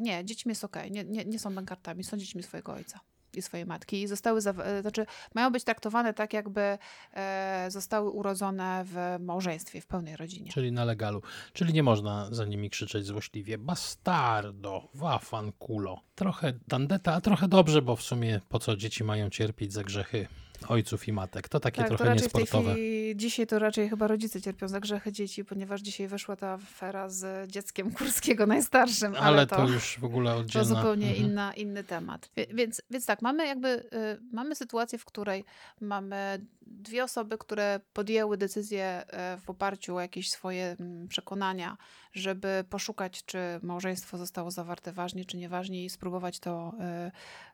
nie, 0.00 0.24
dziećmi 0.24 0.50
jest 0.50 0.64
okej, 0.64 0.82
okay. 0.82 0.90
nie, 0.90 1.04
nie, 1.04 1.24
nie 1.24 1.38
są 1.38 1.54
bankartami, 1.54 2.04
są 2.04 2.16
dziećmi 2.16 2.42
swojego 2.42 2.72
ojca 2.72 3.00
i 3.36 3.42
swojej 3.42 3.66
matki 3.66 4.02
i 4.02 4.06
zostały, 4.06 4.40
e, 4.64 4.82
znaczy 4.82 5.06
mają 5.34 5.52
być 5.52 5.64
traktowane 5.64 6.14
tak, 6.14 6.32
jakby 6.32 6.78
e, 7.12 7.66
zostały 7.70 8.10
urodzone 8.10 8.84
w 8.84 9.16
małżeństwie, 9.20 9.80
w 9.80 9.86
pełnej 9.86 10.16
rodzinie. 10.16 10.52
Czyli 10.52 10.72
na 10.72 10.84
legalu. 10.84 11.22
Czyli 11.52 11.72
nie 11.72 11.82
można 11.82 12.28
za 12.30 12.44
nimi 12.44 12.70
krzyczeć 12.70 13.06
złośliwie 13.06 13.58
bastardo, 13.58 14.88
wafankulo. 14.94 16.00
Trochę 16.14 16.52
tandeta, 16.68 17.14
a 17.14 17.20
trochę 17.20 17.48
dobrze, 17.48 17.82
bo 17.82 17.96
w 17.96 18.02
sumie 18.02 18.40
po 18.48 18.58
co 18.58 18.76
dzieci 18.76 19.04
mają 19.04 19.30
cierpieć 19.30 19.72
za 19.72 19.84
grzechy 19.84 20.28
ojców 20.68 21.08
i 21.08 21.12
matek. 21.12 21.48
To 21.48 21.60
takie 21.60 21.78
tak, 21.78 21.88
trochę 21.88 22.04
to 22.04 22.14
niesportowe. 22.14 22.72
Chwili, 22.72 23.16
dzisiaj 23.16 23.46
to 23.46 23.58
raczej 23.58 23.88
chyba 23.88 24.06
rodzice 24.06 24.40
cierpią 24.40 24.68
za 24.68 24.80
grzechy 24.80 25.12
dzieci, 25.12 25.44
ponieważ 25.44 25.80
dzisiaj 25.80 26.08
wyszła 26.08 26.36
ta 26.36 26.52
afera 26.52 27.08
z 27.08 27.50
dzieckiem 27.50 27.92
Kurskiego 27.92 28.46
najstarszym. 28.46 29.14
Ale, 29.14 29.26
ale 29.26 29.46
to, 29.46 29.56
to, 29.56 29.68
już 29.68 29.98
w 30.00 30.04
ogóle 30.04 30.34
oddzielna. 30.34 30.68
To 30.68 30.74
zupełnie 30.74 31.08
mhm. 31.08 31.26
inna, 31.26 31.54
inny 31.54 31.84
temat. 31.84 32.30
Więc, 32.54 32.82
więc 32.90 33.06
tak, 33.06 33.22
mamy 33.22 33.46
jakby 33.46 33.68
y, 33.68 33.88
mamy 34.32 34.54
sytuację, 34.54 34.98
w 34.98 35.04
której 35.04 35.44
mamy 35.80 36.46
dwie 36.66 37.04
osoby, 37.04 37.38
które 37.38 37.80
podjęły 37.92 38.36
decyzję 38.36 39.04
y, 39.36 39.40
w 39.40 39.50
oparciu 39.50 39.96
o 39.96 40.00
jakieś 40.00 40.30
swoje 40.30 40.76
mm, 40.80 41.08
przekonania, 41.08 41.76
żeby 42.16 42.64
poszukać, 42.70 43.24
czy 43.24 43.38
małżeństwo 43.62 44.18
zostało 44.18 44.50
zawarte 44.50 44.92
ważnie, 44.92 45.24
czy 45.24 45.36
nieważnie 45.36 45.84
i 45.84 45.90
spróbować 45.90 46.38
to 46.40 46.72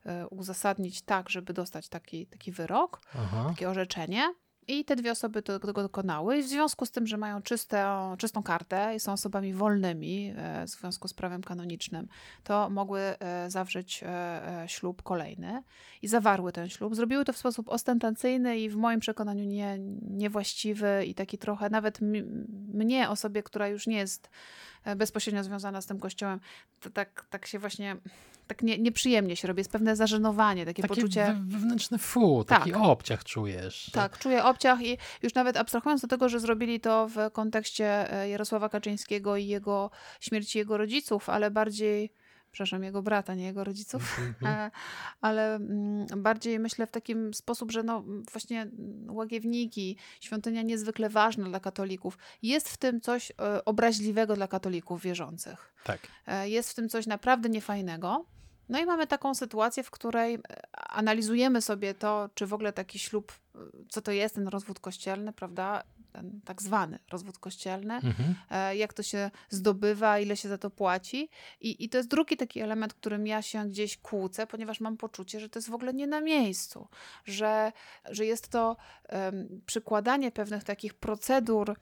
y, 0.07 0.29
uzasadnić 0.29 1.03
tak, 1.03 1.31
żeby 1.31 1.53
dostać 1.53 1.89
taki, 1.89 2.27
taki 2.27 2.53
wyrok, 2.53 3.01
Aha. 3.15 3.47
takie 3.49 3.71
orzeczenie. 3.71 4.35
I 4.73 4.85
te 4.85 4.97
dwie 4.97 5.11
osoby 5.13 5.43
tego 5.43 5.83
dokonały. 5.83 6.39
I 6.39 6.43
w 6.43 6.49
związku 6.49 6.87
z 6.87 6.91
tym, 6.91 7.07
że 7.07 7.17
mają 7.17 7.43
czyste, 7.43 7.87
czystą 8.19 8.43
kartę 8.43 8.95
i 8.95 9.01
są 9.01 9.13
osobami 9.13 9.55
wolnymi 9.55 10.35
w 10.67 10.71
związku 10.71 11.09
z 11.09 11.15
prawem 11.15 11.43
kanonicznym, 11.43 12.09
to 12.45 12.71
mogły 12.71 13.01
zawrzeć 13.49 14.05
ślub 14.67 15.03
kolejny 15.03 15.63
i 16.03 16.09
zawarły 16.09 16.53
ten 16.53 16.69
ślub. 16.69 16.95
Zrobiły 16.95 17.25
to 17.25 17.33
w 17.33 17.37
sposób 17.37 17.69
ostentacyjny 17.69 18.59
i 18.59 18.71
w 18.71 18.77
moim 18.77 19.01
przekonaniu 19.01 19.45
nie, 19.45 19.79
niewłaściwy 20.11 21.05
i 21.07 21.15
taki 21.15 21.39
trochę 21.39 21.71
nawet 21.71 22.01
mnie, 22.75 23.09
osobie, 23.09 23.43
która 23.43 23.69
już 23.69 23.87
nie 23.87 23.97
jest 23.97 24.27
e, 24.27 24.31
bezpośrednio 24.97 25.45
związana 25.45 25.81
z 25.81 25.87
tym 25.87 26.01
kościołem, 26.01 26.41
to 26.81 26.91
tak, 26.91 27.27
tak 27.31 27.47
się 27.47 27.59
właśnie, 27.59 27.97
tak 28.47 28.63
nie, 28.63 28.79
nieprzyjemnie 28.79 29.37
się 29.37 29.49
robi. 29.49 29.61
Jest 29.61 29.73
pewne 29.73 29.97
zażenowanie, 29.97 30.67
takie, 30.67 30.83
takie 30.83 30.95
poczucie... 30.95 31.37
wewnętrzne 31.47 31.99
fu, 31.99 32.45
taki 32.45 32.73
tak. 32.73 32.83
obciach 32.83 33.25
czujesz. 33.25 33.91
Tak, 33.93 34.19
czuję 34.19 34.45
obciach 34.45 34.83
i 34.83 34.99
już 35.23 35.35
nawet 35.35 35.57
abstrahując 35.57 36.03
do 36.03 36.09
tego, 36.09 36.29
że 36.29 36.41
zrobili 36.41 36.81
to 36.81 37.09
w 37.09 37.31
kontekście 37.33 38.13
e, 38.13 38.29
Jarosława 38.29 38.69
Kaczyńskiego 38.69 39.37
i 39.37 39.47
jego 39.47 39.91
śmierci 40.21 40.59
jego 40.59 40.77
rodziców, 40.77 41.29
ale 41.29 41.51
bardziej 41.51 42.13
przepraszam, 42.53 42.85
jego 42.85 43.03
brata, 43.03 43.35
nie 43.35 43.45
jego 43.45 43.65
rodziców, 43.65 44.21
mm-hmm. 44.43 44.71
ale 45.21 45.55
mm, 45.55 46.07
bardziej 46.17 46.59
myślę 46.59 46.87
w 46.87 46.91
takim 46.91 47.35
sposób, 47.35 47.73
że 47.73 47.83
no 47.83 48.05
właśnie 48.33 48.67
łagiewniki, 49.09 49.97
świątynia 50.21 50.63
niezwykle 50.63 51.09
ważna 51.09 51.49
dla 51.49 51.61
katolików. 51.61 52.19
Jest 52.43 52.69
w 52.69 52.77
tym 52.77 53.01
coś 53.01 53.31
e, 53.31 53.65
obraźliwego 53.65 54.35
dla 54.35 54.49
katolików 54.49 55.03
wierzących. 55.03 55.75
Tak. 55.85 56.01
E, 56.27 56.49
jest 56.49 56.71
w 56.71 56.75
tym 56.75 56.89
coś 56.89 57.07
naprawdę 57.07 57.49
niefajnego. 57.49 58.25
No 58.69 58.79
i 58.79 58.87
mamy 58.87 59.07
taką 59.07 59.35
sytuację, 59.35 59.83
w 59.83 59.91
której 59.91 60.39
analizujemy 60.73 61.63
sobie 61.63 61.95
to, 61.95 62.31
czy 62.35 62.47
w 62.47 62.55
ogóle 62.55 62.73
taki 62.73 62.99
ślub, 62.99 63.33
co 63.89 64.03
to 64.03 64.13
jest 64.13 64.35
ten 64.35 64.49
rozwód 64.49 64.81
kościelny, 64.81 65.33
prawda? 65.33 65.83
Ten 66.13 66.41
tak 66.45 66.63
zwany 66.63 66.99
rozwód 67.11 67.39
kościelny, 67.39 67.95
mhm. 67.95 68.35
E, 68.51 68.77
jak 68.77 68.93
to 68.93 69.03
się 69.03 69.31
zdobywa, 69.49 70.19
ile 70.19 70.37
się 70.37 70.49
za 70.49 70.59
to 70.59 70.71
płaci. 70.71 71.29
I, 71.61 71.85
I 71.85 71.89
to 71.89 71.99
jest 71.99 72.09
drugi 72.09 72.37
taki 72.37 72.61
element, 72.61 72.95
którym 72.95 73.27
ja 73.27 73.43
się 73.43 73.69
gdzieś 73.69 73.97
kłócę, 73.97 74.47
ponieważ 74.47 74.81
mam 74.81 74.97
poczucie, 74.97 75.41
że 75.41 75.49
to 75.49 75.59
jest 75.59 75.71
w 75.71 75.75
ogóle 75.75 75.95
nie 75.95 76.07
na 76.07 76.21
miejscu, 76.21 76.89
że, 77.25 77.73
że 78.11 78.27
jest 78.27 78.49
to 78.49 78.77
um, 79.09 79.63
przykładanie 79.67 80.33
pewnych 80.33 80.65
takich 80.65 80.95
procedur 80.95 81.75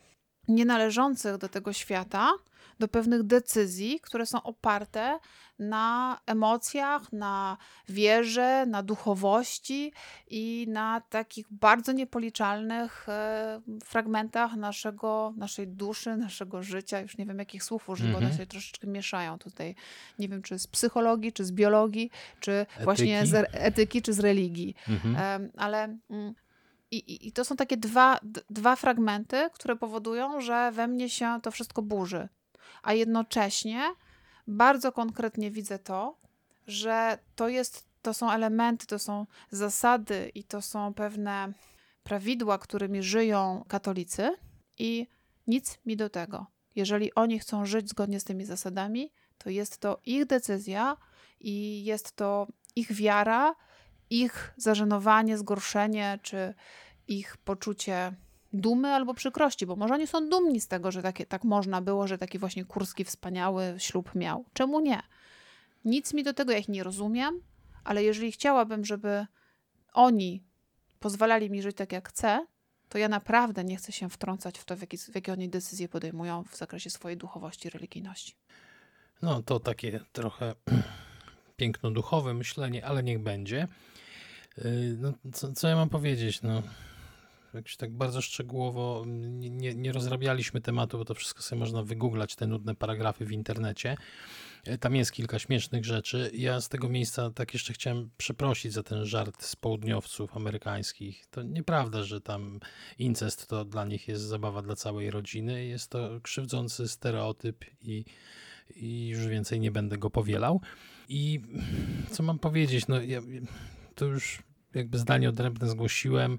nienależących 0.50 1.36
do 1.36 1.48
tego 1.48 1.72
świata, 1.72 2.32
do 2.78 2.88
pewnych 2.88 3.22
decyzji, 3.22 4.00
które 4.00 4.26
są 4.26 4.42
oparte 4.42 5.18
na 5.58 6.18
emocjach, 6.26 7.12
na 7.12 7.56
wierze, 7.88 8.66
na 8.66 8.82
duchowości 8.82 9.92
i 10.30 10.66
na 10.68 11.00
takich 11.00 11.46
bardzo 11.50 11.92
niepoliczalnych 11.92 13.08
e, 13.08 13.60
fragmentach 13.84 14.56
naszego, 14.56 15.34
naszej 15.36 15.68
duszy, 15.68 16.16
naszego 16.16 16.62
życia. 16.62 17.00
Już 17.00 17.18
nie 17.18 17.26
wiem, 17.26 17.38
jakich 17.38 17.64
słów 17.64 17.88
użyć, 17.88 18.04
mm 18.04 18.10
-hmm. 18.10 18.14
bo 18.14 18.18
one 18.18 18.26
mhm. 18.26 18.42
się 18.42 18.46
troszeczkę 18.46 18.86
mieszają 18.86 19.38
tutaj. 19.38 19.74
Nie 20.18 20.28
wiem, 20.28 20.42
czy 20.42 20.58
z 20.58 20.66
psychologii, 20.66 21.32
czy 21.32 21.44
z 21.44 21.52
biologii, 21.52 22.10
czy 22.40 22.52
etyki. 22.52 22.84
właśnie 22.84 23.26
z 23.26 23.48
etyki, 23.52 24.02
czy 24.02 24.12
z 24.12 24.20
religii. 24.20 24.74
Mm 24.88 25.00
-hmm. 25.00 25.48
ale 25.56 25.98
i, 26.90 27.29
I, 27.29 27.33
to 27.33 27.44
są 27.44 27.57
takie 27.57 27.76
dwa, 27.76 28.20
dwa 28.50 28.76
fragmenty, 28.76 29.50
które 29.53 29.76
powodują, 29.76 30.40
że 30.40 30.72
we 30.72 30.88
mnie 30.88 31.09
się 31.09 31.38
to 31.42 31.50
wszystko 31.50 31.83
burzy. 31.83 32.29
A 32.83 32.92
jednocześnie 32.92 33.83
bardzo 34.46 34.92
konkretnie 34.92 35.50
widzę 35.50 35.79
to, 35.79 36.16
że 36.66 37.18
to 37.37 37.48
jest, 37.48 37.85
to 38.03 38.14
są 38.14 38.31
elementy, 38.31 38.87
to 38.87 38.98
są 38.98 39.26
zasady 39.50 40.31
i 40.35 40.44
to 40.44 40.62
są 40.62 40.94
pewne 40.94 41.53
prawidła, 42.03 42.59
którymi 42.59 43.03
żyją 43.03 43.64
katolicy 43.68 44.37
i 44.79 45.07
nic 45.46 45.79
mi 45.87 45.96
do 45.96 46.11
tego. 46.11 46.46
Jeżeli 46.76 47.14
oni 47.14 47.38
chcą 47.38 47.66
żyć 47.66 47.88
zgodnie 47.88 48.20
z 48.20 48.24
tymi 48.24 48.44
zasadami, 48.44 49.12
to 49.38 49.50
jest 49.50 49.79
to 49.79 50.00
ich 50.05 50.26
decyzja 50.26 50.96
i 51.40 51.85
jest 51.85 52.16
to 52.16 52.46
ich 52.76 52.92
wiara, 52.92 53.55
ich 54.11 54.55
zażenowanie, 54.57 55.38
zgorszenie, 55.38 56.18
czy 56.23 56.55
ich 57.09 57.37
poczucie 57.37 58.12
dumy 58.53 58.88
albo 58.88 59.14
przykrości, 59.14 59.66
bo 59.66 59.77
może 59.77 59.94
oni 59.94 60.07
są 60.07 60.29
dumni 60.29 60.61
z 60.61 60.68
tego, 60.68 60.92
że 60.92 61.03
takie, 61.03 61.27
tak 61.27 61.44
można 61.44 61.81
było, 61.83 62.07
że 62.07 62.18
taki 62.18 62.38
właśnie 62.38 62.64
kurski 62.64 63.05
wspaniały 63.05 63.75
ślub 63.79 64.14
miał. 64.14 64.44
Czemu 64.53 64.81
nie? 64.81 65.03
Nic 65.85 66.14
mi 66.14 66.25
do 66.25 66.35
tego, 66.35 66.53
ja 66.53 66.59
ich 66.59 66.68
nie 66.68 66.85
rozumiem, 66.85 67.40
ale 67.85 68.05
jeżeli 68.05 68.33
chciałabym, 68.33 68.85
żeby 68.85 69.27
oni 69.92 70.44
pozwalali 71.01 71.51
mi 71.51 71.62
żyć 71.62 71.77
tak, 71.77 71.92
jak 71.92 72.09
chcę, 72.09 72.46
to 72.88 72.99
ja 72.99 73.09
naprawdę 73.09 73.64
nie 73.64 73.77
chcę 73.77 73.92
się 73.92 74.11
wtrącać 74.11 74.59
w 74.59 74.64
to, 74.64 74.77
w, 74.77 74.81
jaki, 74.81 74.99
w 74.99 75.14
jakie 75.14 75.33
oni 75.33 75.49
decyzje 75.49 75.88
podejmują 75.88 76.44
w 76.44 76.57
zakresie 76.57 76.90
swojej 76.90 77.18
duchowości 77.18 77.70
religijności. 77.70 78.35
No 79.23 79.42
to 79.42 79.61
takie 79.61 80.01
trochę 80.12 80.55
piękno-duchowe 81.57 82.35
myślenie, 82.35 82.87
ale 82.87 83.03
niech 83.03 83.18
będzie. 83.18 83.68
Yy, 84.58 84.96
no, 84.98 85.12
co, 85.32 85.52
co 85.52 85.68
ja 85.68 85.76
mam 85.76 85.88
powiedzieć? 85.88 86.42
No, 86.42 86.62
jakoś 87.54 87.76
tak 87.76 87.92
bardzo 87.92 88.22
szczegółowo 88.22 89.04
nie, 89.06 89.50
nie, 89.50 89.74
nie 89.74 89.92
rozrabialiśmy 89.92 90.60
tematu, 90.60 90.98
bo 90.98 91.04
to 91.04 91.14
wszystko 91.14 91.42
sobie 91.42 91.60
można 91.60 91.82
wygooglać, 91.82 92.36
te 92.36 92.46
nudne 92.46 92.74
paragrafy 92.74 93.24
w 93.24 93.32
internecie. 93.32 93.96
E, 94.64 94.78
tam 94.78 94.96
jest 94.96 95.12
kilka 95.12 95.38
śmiesznych 95.38 95.84
rzeczy. 95.84 96.30
Ja 96.34 96.60
z 96.60 96.68
tego 96.68 96.88
miejsca 96.88 97.30
tak 97.30 97.54
jeszcze 97.54 97.72
chciałem 97.72 98.10
przeprosić 98.16 98.72
za 98.72 98.82
ten 98.82 99.04
żart 99.04 99.44
z 99.44 99.56
południowców 99.56 100.36
amerykańskich. 100.36 101.26
To 101.30 101.42
nieprawda, 101.42 102.02
że 102.02 102.20
tam 102.20 102.60
incest 102.98 103.46
to 103.46 103.64
dla 103.64 103.84
nich 103.84 104.08
jest 104.08 104.22
zabawa 104.22 104.62
dla 104.62 104.76
całej 104.76 105.10
rodziny. 105.10 105.64
Jest 105.64 105.90
to 105.90 106.20
krzywdzący 106.22 106.88
stereotyp 106.88 107.64
i, 107.82 108.04
i 108.76 109.08
już 109.08 109.26
więcej 109.26 109.60
nie 109.60 109.70
będę 109.70 109.98
go 109.98 110.10
powielał. 110.10 110.60
I 111.08 111.40
co 112.10 112.22
mam 112.22 112.38
powiedzieć? 112.38 112.88
No, 112.88 113.00
ja, 113.00 113.20
to 114.00 114.06
już 114.06 114.42
jakby 114.74 114.98
zdanie 114.98 115.28
odrębne 115.28 115.68
zgłosiłem. 115.68 116.38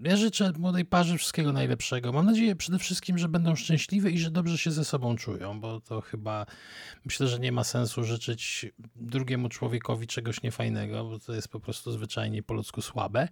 Ja 0.00 0.16
życzę 0.16 0.52
młodej 0.58 0.84
parze 0.84 1.18
wszystkiego 1.18 1.52
najlepszego. 1.52 2.12
Mam 2.12 2.26
nadzieję 2.26 2.56
przede 2.56 2.78
wszystkim, 2.78 3.18
że 3.18 3.28
będą 3.28 3.56
szczęśliwe 3.56 4.10
i 4.10 4.18
że 4.18 4.30
dobrze 4.30 4.58
się 4.58 4.70
ze 4.70 4.84
sobą 4.84 5.16
czują, 5.16 5.60
bo 5.60 5.80
to 5.80 6.00
chyba 6.00 6.46
myślę, 7.04 7.28
że 7.28 7.38
nie 7.38 7.52
ma 7.52 7.64
sensu 7.64 8.04
życzyć 8.04 8.66
drugiemu 8.96 9.48
człowiekowi 9.48 10.06
czegoś 10.06 10.42
niefajnego, 10.42 11.04
bo 11.04 11.18
to 11.18 11.34
jest 11.34 11.48
po 11.48 11.60
prostu 11.60 11.92
zwyczajnie 11.92 12.42
po 12.42 12.54
ludzku 12.54 12.82
słabe. 12.82 13.28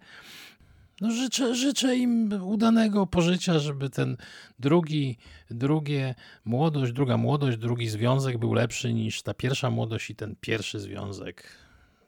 No 1.01 1.11
życzę, 1.11 1.55
życzę 1.55 1.95
im 1.95 2.43
udanego 2.43 3.07
pożycia, 3.07 3.59
żeby 3.59 3.89
ten 3.89 4.17
drugi, 4.59 5.17
drugie 5.49 6.15
młodość, 6.45 6.93
druga 6.93 7.17
młodość, 7.17 7.57
drugi 7.57 7.89
związek 7.89 8.37
był 8.37 8.53
lepszy 8.53 8.93
niż 8.93 9.21
ta 9.21 9.33
pierwsza 9.33 9.69
młodość 9.69 10.09
i 10.09 10.15
ten 10.15 10.35
pierwszy 10.41 10.79
związek. 10.79 11.43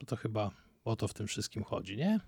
To 0.07 0.15
chyba 0.15 0.60
o 0.85 0.95
to 0.95 1.07
w 1.07 1.13
tym 1.13 1.27
wszystkim 1.27 1.63
chodzi, 1.63 1.97
nie? 1.97 2.19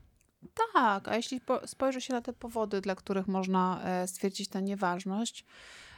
Tak, 0.73 1.07
a 1.07 1.15
jeśli 1.15 1.41
spojrzy 1.65 2.01
się 2.01 2.13
na 2.13 2.21
te 2.21 2.33
powody, 2.33 2.81
dla 2.81 2.95
których 2.95 3.27
można 3.27 3.81
e, 3.83 4.07
stwierdzić 4.07 4.49
tę 4.49 4.61
nieważność, 4.61 5.45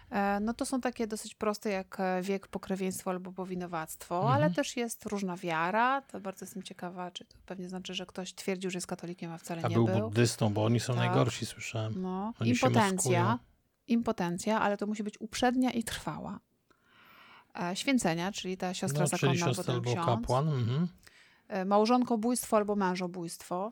e, 0.10 0.40
no 0.40 0.54
to 0.54 0.66
są 0.66 0.82
takie 0.82 1.08
dosyć 1.08 1.36
proste 1.36 1.70
jak 1.70 2.00
e, 2.00 2.22
wiek, 2.22 2.48
pokrewieństwo 2.48 3.12
albo 3.12 3.32
powinowactwo, 3.32 4.16
mhm. 4.16 4.34
ale 4.34 4.52
też 4.52 4.78
jest 4.78 5.06
różna 5.06 5.38
wiara. 5.38 6.02
To 6.02 6.20
bardzo 6.20 6.46
jestem 6.46 6.64
ciekawa, 6.64 7.12
czy 7.12 7.26
to 7.26 7.38
pewnie 7.46 7.70
znaczy, 7.70 7.94
że 7.94 8.06
ktoś 8.06 8.34
twierdził, 8.34 8.72
że 8.72 8.78
jest 8.78 8.88
katolikiem, 8.88 9.32
a 9.32 9.38
wcale 9.38 9.62
a 9.64 9.68
nie 9.68 9.76
był. 9.76 9.88
A 9.88 9.92
był 9.92 10.00
buddystą, 10.00 10.54
bo 10.54 10.66
oni 10.66 10.80
są 10.80 10.94
tak. 10.94 11.06
najgorsi, 11.06 11.46
słyszałem. 11.46 12.02
No. 12.02 12.34
Oni 12.40 12.50
impotencja, 12.50 13.40
impotencja, 13.88 14.62
ale 14.62 14.78
to 14.78 14.88
musi 14.88 15.04
być 15.04 15.22
uprzednia 15.22 15.72
i 15.72 15.84
trwała. 15.84 16.40
Święcenia, 17.74 18.32
czyli 18.32 18.58
ta 18.58 18.74
siostra 18.74 19.02
no, 19.02 19.08
zakonna 19.08 19.34
czyli 19.34 19.44
siostra 19.44 19.74
albo, 19.74 19.90
albo 19.90 20.06
kapłan. 20.06 20.50
Mhm. 20.50 20.88
Małżonkobójstwo 21.66 22.58
albo 22.58 22.76
mężobójstwo. 22.76 23.72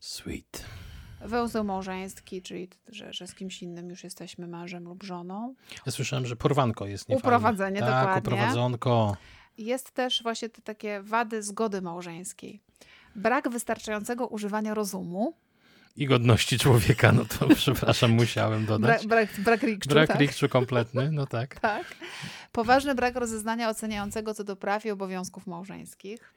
Sweet. 0.00 0.64
Węzeł 1.20 1.64
małżeński, 1.64 2.42
czyli 2.42 2.68
że, 2.88 3.12
że 3.12 3.26
z 3.26 3.34
kimś 3.34 3.62
innym 3.62 3.90
już 3.90 4.04
jesteśmy 4.04 4.46
mężem 4.46 4.84
lub 4.84 5.02
żoną. 5.02 5.54
Ja 5.86 5.92
słyszałem, 5.92 6.26
że 6.26 6.36
porwanko 6.36 6.86
jest 6.86 7.08
niefajne. 7.08 7.28
Uprowadzenie, 7.28 7.80
tak, 7.80 7.88
dokładnie. 7.88 8.18
uprowadzonko. 8.20 9.16
Jest 9.58 9.90
też 9.90 10.22
właśnie 10.22 10.48
te 10.48 10.62
takie 10.62 11.02
wady 11.02 11.42
zgody 11.42 11.82
małżeńskiej. 11.82 12.60
Brak 13.16 13.48
wystarczającego 13.48 14.26
używania 14.26 14.74
rozumu. 14.74 15.34
I 15.96 16.06
godności 16.06 16.58
człowieka, 16.58 17.12
no 17.12 17.24
to 17.24 17.48
przepraszam, 17.54 18.10
musiałem 18.10 18.66
dodać. 18.66 19.06
Brak, 19.06 19.28
brak, 19.28 19.44
brak 19.44 19.62
rikczu, 19.62 19.88
Brak 19.88 20.08
tak. 20.08 20.20
rikczu 20.20 20.48
kompletny, 20.48 21.10
no 21.12 21.26
tak. 21.26 21.60
tak. 21.60 21.96
Poważny 22.52 22.94
brak 22.94 23.16
rozeznania 23.16 23.68
oceniającego 23.68 24.34
co 24.34 24.44
do 24.44 24.56
praw 24.56 24.86
i 24.86 24.90
obowiązków 24.90 25.46
małżeńskich. 25.46 26.34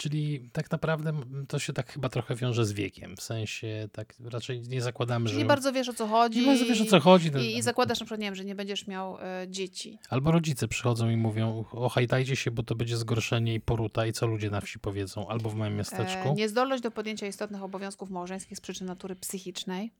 Czyli 0.00 0.50
tak 0.52 0.70
naprawdę 0.70 1.12
to 1.48 1.58
się 1.58 1.72
tak 1.72 1.92
chyba 1.92 2.08
trochę 2.08 2.34
wiąże 2.34 2.66
z 2.66 2.72
wiekiem. 2.72 3.16
W 3.16 3.22
sensie 3.22 3.88
tak 3.92 4.14
raczej 4.24 4.60
nie 4.60 4.82
zakładamy, 4.82 5.26
Czyli 5.26 5.34
że. 5.34 5.38
Nie 5.42 5.48
bardzo 5.48 5.72
wiesz 5.72 5.88
o 5.88 5.92
co 5.92 6.06
chodzi. 6.06 6.40
Nie 6.40 6.46
bardzo 6.46 6.64
wiesz 6.64 6.80
o 6.80 6.84
co 6.84 7.00
chodzi. 7.00 7.28
I, 7.28 7.56
i 7.56 7.62
zakładasz 7.62 8.00
na 8.00 8.06
przykład, 8.06 8.20
nie 8.20 8.26
wiem, 8.26 8.34
że 8.34 8.44
nie 8.44 8.54
będziesz 8.54 8.86
miał 8.86 9.18
e, 9.20 9.46
dzieci. 9.48 9.98
Albo 10.10 10.30
rodzice 10.32 10.68
przychodzą 10.68 11.10
i 11.10 11.16
mówią: 11.16 11.64
ochajtajcie 11.72 12.36
się, 12.36 12.50
bo 12.50 12.62
to 12.62 12.74
będzie 12.74 12.96
zgorszenie 12.96 13.54
i 13.54 13.60
poruta, 13.60 14.06
i 14.06 14.12
co 14.12 14.26
ludzie 14.26 14.50
na 14.50 14.60
wsi 14.60 14.78
powiedzą, 14.78 15.28
albo 15.28 15.50
w 15.50 15.54
moim 15.54 15.76
miasteczku. 15.76 16.28
E, 16.28 16.34
niezdolność 16.34 16.82
do 16.82 16.90
podjęcia 16.90 17.26
istotnych 17.26 17.62
obowiązków 17.62 18.10
małżeńskich 18.10 18.58
z 18.58 18.60
przyczyn 18.60 18.86
natury 18.86 19.16
psychicznej. 19.16 19.92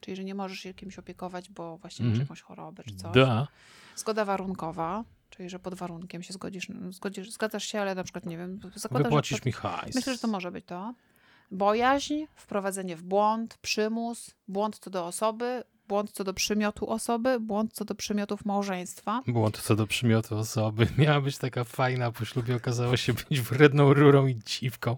Czyli, 0.00 0.16
że 0.16 0.24
nie 0.24 0.34
możesz 0.34 0.58
się 0.58 0.74
kimś 0.74 0.98
opiekować, 0.98 1.50
bo 1.50 1.76
właśnie 1.78 2.04
masz 2.04 2.10
Mhm. 2.12 2.20
jakąś 2.24 2.40
chorobę 2.40 2.82
czy 2.84 2.94
coś. 2.94 3.12
Da. 3.14 3.48
Zgoda 3.96 4.24
warunkowa, 4.24 5.04
czyli, 5.30 5.50
że 5.50 5.58
pod 5.58 5.74
warunkiem 5.74 6.22
się 6.22 6.32
zgodzisz, 6.32 6.66
zgodzisz 6.90 7.30
zgadzasz 7.30 7.64
się, 7.64 7.80
ale 7.80 7.94
na 7.94 8.04
przykład, 8.04 8.26
nie 8.26 8.38
wiem, 8.38 8.60
zakładasz, 8.74 9.04
Wypłacisz 9.04 9.44
mi 9.44 9.52
hajs. 9.52 9.94
Myślę, 9.94 10.12
że 10.12 10.18
to 10.18 10.28
może 10.28 10.50
być 10.52 10.64
to. 10.64 10.94
Bojaźń, 11.50 12.24
wprowadzenie 12.34 12.96
w 12.96 13.02
błąd, 13.02 13.58
przymus, 13.62 14.30
błąd 14.48 14.78
co 14.78 14.90
do 14.90 15.06
osoby, 15.06 15.62
błąd 15.88 16.10
co 16.10 16.24
do 16.24 16.34
przymiotu 16.34 16.90
osoby, 16.90 17.40
błąd 17.40 17.72
co 17.72 17.84
do 17.84 17.94
przymiotów 17.94 18.44
małżeństwa. 18.44 19.22
Błąd 19.26 19.58
co 19.58 19.76
do 19.76 19.86
przymiotu 19.86 20.36
osoby. 20.36 20.86
Miała 20.98 21.20
być 21.20 21.38
taka 21.38 21.64
fajna, 21.64 22.12
po 22.12 22.24
ślubie 22.24 22.56
okazała 22.56 22.96
się 22.96 23.12
być 23.12 23.40
wredną 23.40 23.94
rurą 23.94 24.26
i 24.26 24.38
dziwką. 24.46 24.96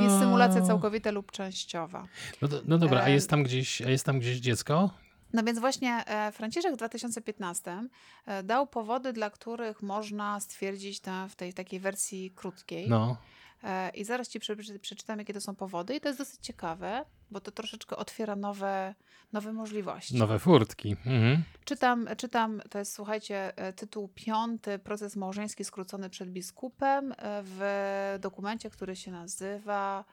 Jest 0.00 0.18
symulacja 0.18 0.62
całkowita 0.62 1.10
lub 1.10 1.32
częściowa. 1.32 2.06
No, 2.42 2.48
do, 2.48 2.62
no 2.66 2.78
dobra, 2.78 3.00
a 3.00 3.04
Em. 3.04 3.12
jest 3.12 3.30
tam 3.30 3.42
gdzieś, 3.42 3.82
a 3.82 3.90
jest 3.90 4.06
tam 4.06 4.18
gdzieś 4.18 4.38
dziecko? 4.38 4.90
No 5.34 5.42
więc 5.42 5.58
właśnie 5.58 6.04
e, 6.06 6.32
Franciszek 6.32 6.74
w 6.74 6.76
2015 6.76 7.88
e, 8.26 8.42
dał 8.42 8.66
powody, 8.66 9.12
dla 9.12 9.30
których 9.30 9.82
można 9.82 10.40
stwierdzić 10.40 11.00
te, 11.00 11.26
w 11.28 11.36
tej 11.36 11.54
takiej 11.54 11.80
wersji 11.80 12.30
krótkiej. 12.30 12.88
No. 12.88 13.16
E, 13.64 13.90
I 13.90 14.04
zaraz 14.04 14.28
ci 14.28 14.40
prze- 14.40 14.78
przeczytam, 14.80 15.18
jakie 15.18 15.34
to 15.34 15.40
są 15.40 15.54
powody. 15.54 15.94
I 15.94 16.00
to 16.00 16.08
jest 16.08 16.18
dosyć 16.18 16.40
ciekawe, 16.40 17.04
bo 17.30 17.40
to 17.40 17.50
troszeczkę 17.50 17.96
otwiera 17.96 18.36
nowe, 18.36 18.94
nowe 19.32 19.52
możliwości. 19.52 20.16
Nowe 20.16 20.38
furtki. 20.38 20.90
Mhm. 20.90 21.42
Czytam, 21.64 22.08
czytam, 22.16 22.62
to 22.70 22.78
jest, 22.78 22.92
słuchajcie, 22.92 23.52
tytuł 23.76 24.08
piąty, 24.08 24.78
proces 24.78 25.16
małżeński 25.16 25.64
skrócony 25.64 26.10
przed 26.10 26.30
biskupem 26.30 27.14
w 27.22 28.16
dokumencie, 28.20 28.70
który 28.70 28.96
się 28.96 29.10
nazywa 29.10 30.04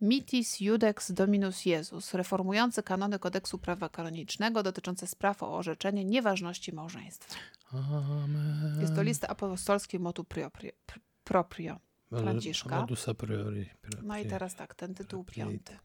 Mitis 0.00 0.60
Judex 0.60 1.12
Dominus 1.12 1.66
Jezus, 1.66 2.14
reformujący 2.14 2.82
kanony 2.82 3.18
kodeksu 3.18 3.58
prawa 3.58 3.88
kanonicznego 3.88 4.62
dotyczące 4.62 5.06
spraw 5.06 5.42
o 5.42 5.56
orzeczenie 5.56 6.04
nieważności 6.04 6.72
małżeństwa. 6.72 7.34
Amen. 7.72 8.78
Jest 8.80 8.94
to 8.94 9.02
list 9.02 9.24
apostolski 9.24 9.98
motu 9.98 10.24
proprio. 10.24 10.70
pr- 10.86 11.00
proprio. 11.24 11.80
Franciszka. 12.08 12.86
A 13.10 13.14
priori. 13.14 13.70
No 14.02 14.18
i 14.18 14.26
teraz 14.26 14.54
tak, 14.54 14.74
ten 14.74 14.94
tytuł 14.94 15.24
piąty. 15.24 15.78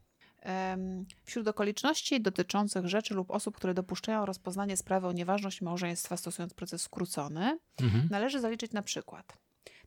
Wśród 1.24 1.48
okoliczności 1.48 2.20
dotyczących 2.20 2.86
rzeczy 2.88 3.14
lub 3.14 3.30
osób, 3.30 3.56
które 3.56 3.74
dopuszczają 3.74 4.26
rozpoznanie 4.26 4.76
sprawy 4.76 5.06
o 5.06 5.12
nieważność 5.12 5.62
małżeństwa 5.62 6.16
stosując 6.16 6.54
proces 6.54 6.82
skrócony, 6.82 7.58
Mhm. 7.80 8.08
należy 8.10 8.40
zaliczyć 8.40 8.72
na 8.72 8.82
przykład 8.82 9.38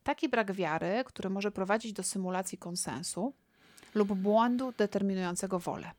taki 0.03 0.29
brak 0.29 0.51
wiary, 0.53 1.03
który 1.05 1.29
może 1.29 1.51
prowadzić 1.51 1.93
do 1.93 2.03
symulacji 2.03 2.57
konsensu 2.57 3.33
lub 3.95 4.13
błędu 4.13 4.73
determinującego 4.77 5.59
wolę. 5.59 5.91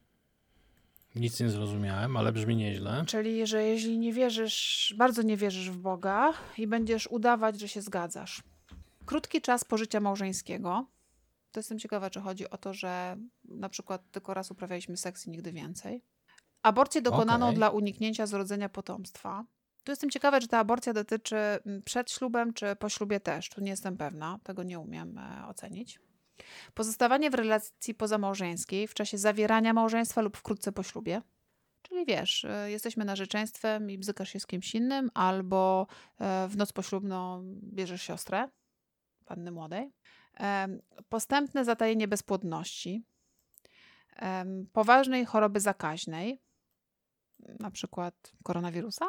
Nic 1.14 1.40
nie 1.40 1.50
zrozumiałem, 1.50 2.16
ale 2.16 2.32
brzmi 2.32 2.56
nieźle. 2.56 3.04
Czyli, 3.06 3.46
że 3.46 3.62
jeśli 3.62 3.98
nie 3.98 4.12
wierzysz, 4.12 4.94
bardzo 4.98 5.22
nie 5.22 5.36
wierzysz 5.36 5.70
w 5.70 5.76
Boga 5.76 6.32
i 6.58 6.66
będziesz 6.66 7.06
udawać, 7.06 7.60
że 7.60 7.68
się 7.68 7.82
zgadzasz. 7.82 8.42
Krótki 9.06 9.40
czas 9.40 9.64
pożycia 9.64 10.00
małżeńskiego. 10.00 10.86
To 11.52 11.60
jestem 11.60 11.78
ciekawa, 11.78 12.10
czy 12.10 12.20
chodzi 12.20 12.50
o 12.50 12.58
to, 12.58 12.74
że 12.74 13.16
na 13.44 13.68
przykład 13.68 14.10
tylko 14.10 14.34
raz 14.34 14.50
uprawialiśmy 14.50 14.96
seks 14.96 15.26
i 15.26 15.30
nigdy 15.30 15.52
więcej. 15.52 16.02
Aborcję 16.62 17.02
dokonaną 17.02 17.46
Okej. 17.46 17.56
dla 17.56 17.70
uniknięcia 17.70 18.26
zrodzenia 18.26 18.68
potomstwa. 18.68 19.44
Tu 19.84 19.92
jestem 19.92 20.10
ciekawa, 20.10 20.40
czy 20.40 20.48
ta 20.48 20.58
aborcja 20.58 20.92
dotyczy 20.92 21.36
mm, 21.36 21.82
przed 21.82 22.10
ślubem, 22.10 22.52
czy 22.52 22.76
po 22.76 22.88
ślubie 22.88 23.20
też. 23.20 23.48
Tu 23.48 23.60
nie 23.60 23.70
jestem 23.70 23.96
pewna, 23.96 24.38
tego 24.42 24.62
nie 24.62 24.78
umiem 24.78 25.18
e, 25.18 25.46
ocenić. 25.48 26.00
Pozostawanie 26.74 27.30
w 27.30 27.34
relacji 27.34 27.94
pozamałżeńskiej 27.94 28.88
w 28.88 28.94
czasie 28.94 29.18
zawierania 29.18 29.72
małżeństwa 29.72 30.20
lub 30.20 30.36
wkrótce 30.36 30.72
po 30.72 30.82
ślubie. 30.82 31.22
Czyli 31.82 32.06
wiesz, 32.06 32.44
y, 32.44 32.70
jesteśmy 32.70 33.04
narzeczeństwem 33.04 33.90
i 33.90 33.98
bzykasz 33.98 34.28
się 34.28 34.40
z 34.40 34.46
kimś 34.46 34.74
innym, 34.74 35.10
albo 35.14 35.86
e, 36.20 36.48
w 36.48 36.56
noc 36.56 36.72
poślubną 36.72 37.42
bierzesz 37.62 38.02
siostrę, 38.02 38.48
panny 39.24 39.50
młodej. 39.50 39.92
Postępne 41.08 41.64
zatajenie 41.64 42.08
bezpłodności, 42.08 43.04
poważnej 44.72 45.24
choroby 45.24 45.60
zakaźnej, 45.60 46.42
na 47.38 47.70
przykład 47.70 48.32
koronawirusa. 48.42 49.06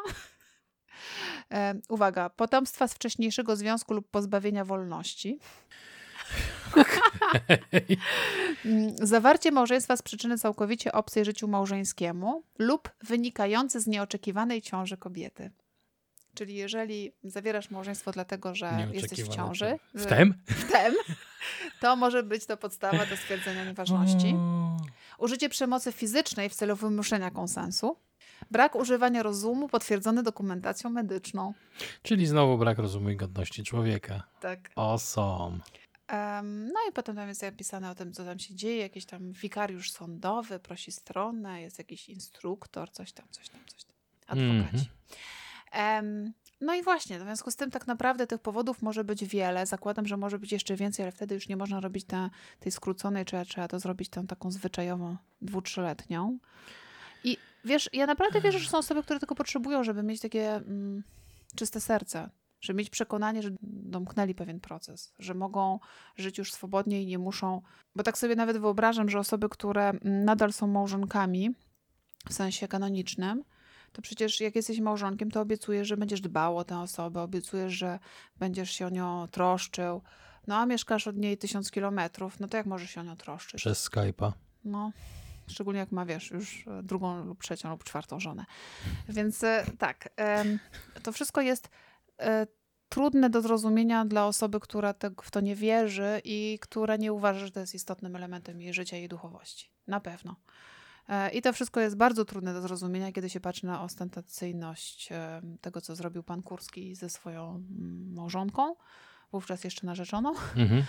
Uwaga, 1.89 2.29
potomstwa 2.29 2.87
z 2.87 2.93
wcześniejszego 2.93 3.55
związku 3.55 3.93
lub 3.93 4.11
pozbawienia 4.11 4.65
wolności. 4.65 5.39
Zawarcie 9.01 9.51
małżeństwa 9.51 9.97
z 9.97 10.01
przyczyny 10.01 10.37
całkowicie 10.37 10.91
obcej 10.91 11.25
życiu 11.25 11.47
małżeńskiemu 11.47 12.43
lub 12.57 12.89
wynikające 13.03 13.79
z 13.81 13.87
nieoczekiwanej 13.87 14.61
ciąży 14.61 14.97
kobiety. 14.97 15.51
Czyli 16.33 16.55
jeżeli 16.55 17.11
zawierasz 17.23 17.69
małżeństwo 17.69 18.11
dlatego, 18.11 18.55
że 18.55 18.87
jesteś 18.93 19.23
w 19.23 19.27
ciąży, 19.27 19.77
że- 19.95 20.03
Wtem? 20.05 20.33
wtem, 20.47 20.93
to 21.81 21.95
może 21.95 22.23
być 22.23 22.45
to 22.45 22.57
podstawa 22.57 23.05
do 23.05 23.17
stwierdzenia 23.17 23.65
nieważności. 23.65 24.35
Użycie 25.19 25.49
przemocy 25.49 25.91
fizycznej 25.91 26.49
w 26.49 26.55
celu 26.55 26.75
wymuszenia 26.75 27.31
konsensu. 27.31 27.97
Brak 28.51 28.75
używania 28.75 29.23
rozumu 29.23 29.69
potwierdzony 29.69 30.23
dokumentacją 30.23 30.89
medyczną. 30.89 31.53
Czyli 32.01 32.25
znowu 32.27 32.57
brak 32.57 32.77
rozumu 32.77 33.09
i 33.09 33.15
godności 33.15 33.63
człowieka. 33.63 34.23
Tak. 34.41 34.69
Awesome. 34.75 35.59
No 36.43 36.79
i 36.89 36.91
potem 36.93 37.15
tam 37.15 37.27
jest 37.27 37.41
napisane 37.41 37.91
o 37.91 37.95
tym, 37.95 38.13
co 38.13 38.25
tam 38.25 38.39
się 38.39 38.55
dzieje. 38.55 38.77
Jakiś 38.77 39.05
tam 39.05 39.31
wikariusz 39.31 39.91
sądowy 39.91 40.59
prosi 40.59 40.91
stronę, 40.91 41.61
jest 41.61 41.77
jakiś 41.77 42.09
instruktor, 42.09 42.91
coś 42.91 43.11
tam, 43.11 43.25
coś 43.31 43.49
tam, 43.49 43.61
coś 43.67 43.83
tam. 43.83 43.95
Adwokaci. 44.27 44.89
Em, 45.71 46.33
no 46.61 46.75
i 46.75 46.83
właśnie, 46.83 47.19
w 47.19 47.21
związku 47.21 47.51
z 47.51 47.55
tym 47.55 47.71
tak 47.71 47.87
naprawdę 47.87 48.27
tych 48.27 48.41
powodów 48.41 48.81
może 48.81 49.03
być 49.03 49.25
wiele. 49.25 49.65
Zakładam, 49.65 50.07
że 50.07 50.17
może 50.17 50.39
być 50.39 50.51
jeszcze 50.51 50.75
więcej, 50.75 51.03
ale 51.03 51.11
wtedy 51.11 51.35
już 51.35 51.47
nie 51.47 51.57
można 51.57 51.79
robić 51.79 52.05
te, 52.05 52.29
tej 52.59 52.71
skróconej, 52.71 53.25
trzeba, 53.25 53.45
trzeba 53.45 53.67
to 53.67 53.79
zrobić 53.79 54.09
tą 54.09 54.27
taką 54.27 54.51
zwyczajową, 54.51 55.17
dwu, 55.41 55.61
trzyletnią. 55.61 56.39
I 57.23 57.37
wiesz, 57.65 57.89
ja 57.93 58.05
naprawdę 58.05 58.41
wierzę, 58.41 58.59
że 58.59 58.69
są 58.69 58.77
osoby, 58.77 59.03
które 59.03 59.19
tylko 59.19 59.35
potrzebują, 59.35 59.83
żeby 59.83 60.03
mieć 60.03 60.21
takie 60.21 60.55
mm, 60.55 61.03
czyste 61.55 61.81
serce, 61.81 62.29
żeby 62.67 62.77
mieć 62.77 62.89
przekonanie, 62.89 63.41
że 63.41 63.49
domknęli 63.61 64.35
pewien 64.35 64.59
proces, 64.59 65.13
że 65.19 65.33
mogą 65.33 65.79
żyć 66.15 66.37
już 66.37 66.53
swobodnie 66.53 67.03
i 67.03 67.05
nie 67.05 67.19
muszą. 67.19 67.61
Bo 67.95 68.03
tak 68.03 68.17
sobie 68.17 68.35
nawet 68.35 68.57
wyobrażam, 68.57 69.09
że 69.09 69.19
osoby, 69.19 69.49
które 69.49 69.89
mm, 69.89 70.25
nadal 70.25 70.53
są 70.53 70.67
małżonkami 70.67 71.55
w 72.29 72.33
sensie 72.33 72.67
kanonicznym, 72.67 73.43
to 73.91 74.01
przecież 74.01 74.41
jak 74.41 74.55
jesteś 74.55 74.79
małżonkiem, 74.79 75.31
to 75.31 75.41
obiecujesz, 75.41 75.87
że 75.87 75.97
będziesz 75.97 76.21
dbał 76.21 76.57
o 76.57 76.63
tę 76.63 76.79
osobę, 76.79 77.21
obiecujesz, 77.21 77.73
że 77.73 77.99
będziesz 78.37 78.71
się 78.71 78.85
o 78.85 78.89
nią 78.89 79.27
troszczył. 79.27 80.01
No 80.47 80.55
a 80.55 80.65
mieszkasz 80.65 81.07
od 81.07 81.17
niej 81.17 81.37
tysiąc 81.37 81.71
kilometrów, 81.71 82.39
no 82.39 82.47
to 82.47 82.57
jak 82.57 82.65
możesz 82.65 82.89
się 82.89 83.01
o 83.01 83.03
nią 83.03 83.15
troszczyć? 83.15 83.59
Przez 83.59 83.89
Skype'a. 83.89 84.31
No, 84.65 84.91
szczególnie 85.47 85.79
jak 85.79 85.91
ma, 85.91 86.05
wiesz, 86.05 86.31
już 86.31 86.67
e, 86.67 86.83
drugą 86.83 87.25
lub 87.25 87.43
trzecią 87.43 87.69
lub 87.69 87.83
czwartą 87.83 88.19
żonę. 88.19 88.45
Więc 89.09 89.43
e, 89.43 89.65
tak, 89.77 90.09
to 91.03 91.11
wszystko 91.11 91.41
jest 91.41 91.69
e, 92.19 92.47
trudne 92.89 93.29
do 93.29 93.41
zrozumienia 93.41 94.05
dla 94.05 94.27
osoby, 94.27 94.59
która 94.59 94.93
te, 94.93 95.11
w 95.21 95.31
to 95.31 95.39
nie 95.39 95.55
wierzy 95.55 96.21
i 96.23 96.59
która 96.61 96.95
nie 96.95 97.13
uważa, 97.13 97.39
że 97.39 97.51
to 97.51 97.59
jest 97.59 97.75
istotnym 97.75 98.15
elementem 98.15 98.61
jej 98.61 98.73
życia 98.73 98.97
i 98.97 99.07
duchowości. 99.07 99.71
Na 99.87 99.99
pewno. 99.99 100.35
E, 101.09 101.29
I 101.29 101.41
to 101.41 101.53
wszystko 101.53 101.79
jest 101.79 101.97
bardzo 101.97 102.25
trudne 102.25 102.53
do 102.53 102.61
zrozumienia, 102.61 103.11
kiedy 103.11 103.29
się 103.29 103.39
patrzy 103.39 103.65
na 103.65 103.83
ostentacyjność 103.83 105.11
e, 105.11 105.41
tego, 105.61 105.81
co 105.81 105.95
zrobił 105.95 106.23
pan 106.23 106.43
Kurski 106.43 106.95
ze 106.95 107.09
swoją 107.09 107.55
mm, 107.55 108.13
małżonką, 108.13 108.75
wówczas 109.31 109.63
jeszcze 109.63 109.85
narzeczoną. 109.85 110.33
Mhm. 110.55 110.83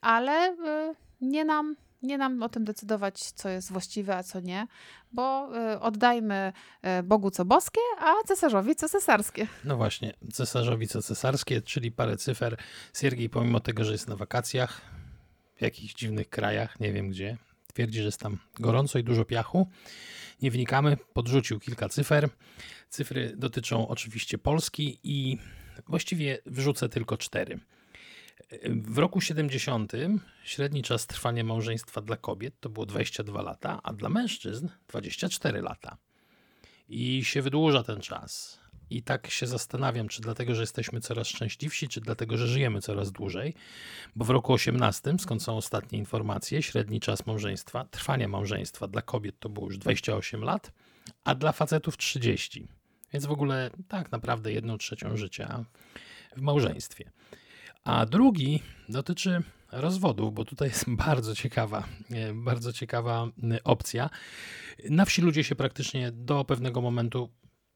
Ale 0.00 0.52
y, 0.52 0.94
nie 1.20 1.44
nam, 1.44 1.76
nie 2.02 2.18
nam 2.18 2.42
o 2.42 2.48
tym 2.48 2.64
decydować, 2.64 3.20
co 3.20 3.48
jest 3.48 3.72
właściwe, 3.72 4.16
a 4.16 4.22
co 4.22 4.40
nie, 4.40 4.66
bo 5.12 5.50
y, 5.74 5.80
oddajmy 5.80 6.52
y, 7.00 7.02
Bogu 7.02 7.30
co 7.30 7.44
boskie, 7.44 7.80
a 7.98 8.14
cesarzowi 8.26 8.76
co 8.76 8.88
cesarskie. 8.88 9.46
No 9.64 9.76
właśnie, 9.76 10.12
cesarzowi 10.32 10.88
co 10.88 11.02
cesarskie, 11.02 11.62
czyli 11.62 11.92
parę 11.92 12.16
cyfer. 12.16 12.56
Siergiej, 12.94 13.30
pomimo 13.30 13.60
tego, 13.60 13.84
że 13.84 13.92
jest 13.92 14.08
na 14.08 14.16
wakacjach 14.16 14.80
w 15.56 15.62
jakichś 15.62 15.94
dziwnych 15.94 16.28
krajach, 16.28 16.80
nie 16.80 16.92
wiem 16.92 17.10
gdzie, 17.10 17.36
twierdzi, 17.76 17.98
że 17.98 18.04
jest 18.04 18.20
tam 18.20 18.38
gorąco 18.60 18.98
i 18.98 19.04
dużo 19.04 19.24
piachu. 19.24 19.68
Nie 20.42 20.50
wnikamy, 20.50 20.96
podrzucił 21.12 21.60
kilka 21.60 21.88
cyfer. 21.88 22.28
Cyfry 22.88 23.32
dotyczą 23.36 23.88
oczywiście 23.88 24.38
Polski 24.38 24.98
i 25.02 25.38
właściwie 25.88 26.38
wrzucę 26.46 26.88
tylko 26.88 27.16
cztery. 27.16 27.60
W 28.70 28.98
roku 28.98 29.20
70 29.20 29.92
średni 30.44 30.82
czas 30.82 31.06
trwania 31.06 31.44
małżeństwa 31.44 32.00
dla 32.00 32.16
kobiet 32.16 32.54
to 32.60 32.68
było 32.68 32.86
22 32.86 33.42
lata, 33.42 33.80
a 33.82 33.92
dla 33.92 34.08
mężczyzn 34.08 34.68
24 34.88 35.62
lata. 35.62 35.96
I 36.88 37.24
się 37.24 37.42
wydłuża 37.42 37.82
ten 37.82 38.00
czas. 38.00 38.60
I 38.90 39.02
tak 39.02 39.30
się 39.30 39.46
zastanawiam, 39.46 40.08
czy 40.08 40.22
dlatego, 40.22 40.54
że 40.54 40.60
jesteśmy 40.62 41.00
coraz 41.00 41.28
szczęśliwsi, 41.28 41.88
czy 41.88 42.00
dlatego, 42.00 42.36
że 42.36 42.46
żyjemy 42.46 42.80
coraz 42.80 43.12
dłużej, 43.12 43.54
bo 44.16 44.24
w 44.24 44.30
roku 44.30 44.52
18, 44.52 45.14
skąd 45.18 45.42
są 45.42 45.56
ostatnie 45.56 45.98
informacje, 45.98 46.62
średni 46.62 47.00
czas 47.00 47.26
małżeństwa, 47.26 47.84
trwania 47.84 48.28
małżeństwa 48.28 48.88
dla 48.88 49.02
kobiet 49.02 49.38
to 49.38 49.48
było 49.48 49.66
już 49.66 49.78
28 49.78 50.44
lat, 50.44 50.72
a 51.24 51.34
dla 51.34 51.52
facetów 51.52 51.96
30. 51.96 52.68
Więc 53.12 53.26
w 53.26 53.30
ogóle 53.30 53.70
tak 53.88 54.12
naprawdę 54.12 54.52
jedną 54.52 54.78
trzecią 54.78 55.16
życia 55.16 55.64
w 56.36 56.40
małżeństwie. 56.40 57.10
A 57.86 58.06
drugi 58.06 58.62
dotyczy 58.88 59.42
rozwodów, 59.72 60.34
bo 60.34 60.44
tutaj 60.44 60.68
jest 60.68 60.90
bardzo 61.06 61.34
ciekawa, 61.34 61.84
bardzo 62.34 62.72
ciekawa 62.72 63.28
opcja. 63.64 64.10
Na 64.90 65.04
wsi 65.04 65.22
ludzie 65.22 65.44
się 65.44 65.54
praktycznie 65.54 66.12
do 66.12 66.44
pewnego 66.44 66.80
momentu 66.80 67.30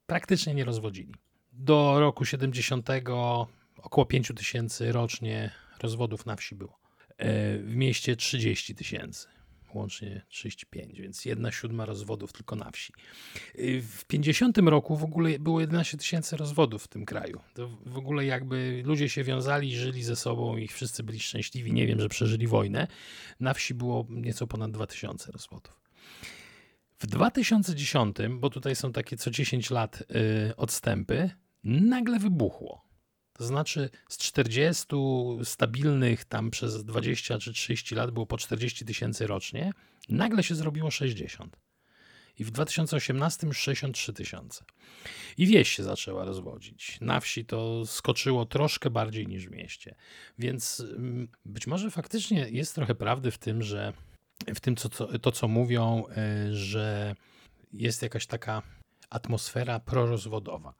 praktycznie 0.07 0.55
nie 0.55 0.65
rozwodzili. 0.65 1.15
Do 1.53 2.01
roku 2.01 2.25
70 2.25 2.89
około 3.77 4.07
5 4.07 4.33
tysięcy 4.37 4.93
rocznie 4.93 5.51
rozwodów 5.83 6.27
na 6.27 6.37
wsi 6.37 6.55
było. 6.55 6.79
E, 7.17 7.59
w 7.59 7.77
mieście 7.77 8.17
30 8.17 8.75
tysięcy 8.75 9.29
łącznie 9.75 10.23
35, 10.29 11.01
więc 11.01 11.25
jedna 11.25 11.53
siódma 11.53 11.85
rozwodów 11.85 12.33
tylko 12.33 12.57
na 12.57 12.71
wsi. 12.71 12.93
Y, 13.59 13.83
w 13.83 14.05
50 14.05 14.59
roku 14.59 14.97
w 14.97 15.05
ogóle 15.05 15.39
było 15.39 15.61
11 15.61 15.99
tysięcy 15.99 16.37
rozwodów 16.37 16.83
w 16.83 16.89
tym 16.89 17.05
kraju. 17.05 17.41
To 17.55 17.69
w 17.87 17.99
ogóle 17.99 18.25
jakby 18.25 18.83
ludzie 18.87 19.09
się 19.09 19.25
wiązali, 19.25 19.77
żyli 19.77 20.03
ze 20.03 20.17
sobą 20.17 20.57
i 20.57 20.69
wszyscy 20.69 21.03
byli 21.03 21.21
szczęśliwi. 21.21 21.73
Nie 21.73 21.87
wiem, 21.87 22.01
że 22.01 22.09
przeżyli 22.09 22.47
wojnę. 22.47 22.87
Na 23.41 23.55
wsi 23.55 23.75
było 23.75 24.07
nieco 24.11 24.47
ponad 24.47 24.71
2000 24.71 25.33
rozwodów. 25.33 25.81
W 26.99 27.07
2010, 27.07 28.17
bo 28.31 28.51
tutaj 28.51 28.77
są 28.77 28.93
takie 28.93 29.17
co 29.17 29.31
10 29.31 29.71
lat 29.71 30.03
yy, 30.47 30.57
odstępy, 30.57 31.31
nagle 31.65 32.19
wybuchło. 32.19 32.90
To 33.41 33.47
znaczy 33.47 33.91
z 34.09 34.19
40 34.19 34.87
stabilnych 35.45 36.25
tam 36.25 36.51
przez 36.51 36.85
20 36.85 37.39
czy 37.39 37.53
30 37.53 37.95
lat 37.95 38.11
było 38.11 38.27
po 38.27 38.39
40 38.39 38.85
tysięcy 38.85 39.27
rocznie, 39.27 39.73
nagle 40.09 40.43
się 40.43 40.55
zrobiło 40.55 40.91
60. 40.91 41.57
I 42.39 42.45
w 42.45 42.51
2018 42.51 43.47
już 43.47 43.59
63 43.59 44.13
tysiące. 44.13 44.65
I 45.39 45.47
wieś 45.47 45.69
się 45.73 45.83
zaczęła 45.83 46.25
rozwodzić. 46.25 46.99
Na 47.01 47.21
wsi 47.21 47.45
to 47.45 47.87
skoczyło 47.87 48.47
troszkę 48.47 48.91
bardziej 48.91 49.27
niż 49.27 49.47
w 49.47 49.51
mieście. 49.51 49.95
Więc 50.39 50.81
mm, 50.81 51.29
być 51.45 51.67
może 51.67 51.91
faktycznie 51.91 52.49
jest 52.51 52.75
trochę 52.75 52.95
prawdy 52.95 53.31
w 53.31 53.39
tym, 53.39 53.63
że 53.63 53.93
w 54.55 54.61
tym, 54.61 54.77
co, 54.77 54.89
co, 54.89 55.19
to 55.19 55.33
co 55.33 55.49
mówią, 55.49 56.05
e, 56.17 56.55
że 56.55 57.15
jest 57.73 58.03
jakaś 58.03 58.27
taka 58.27 58.63
atmosfera 59.11 59.81
prorozwodowa. 59.81 60.75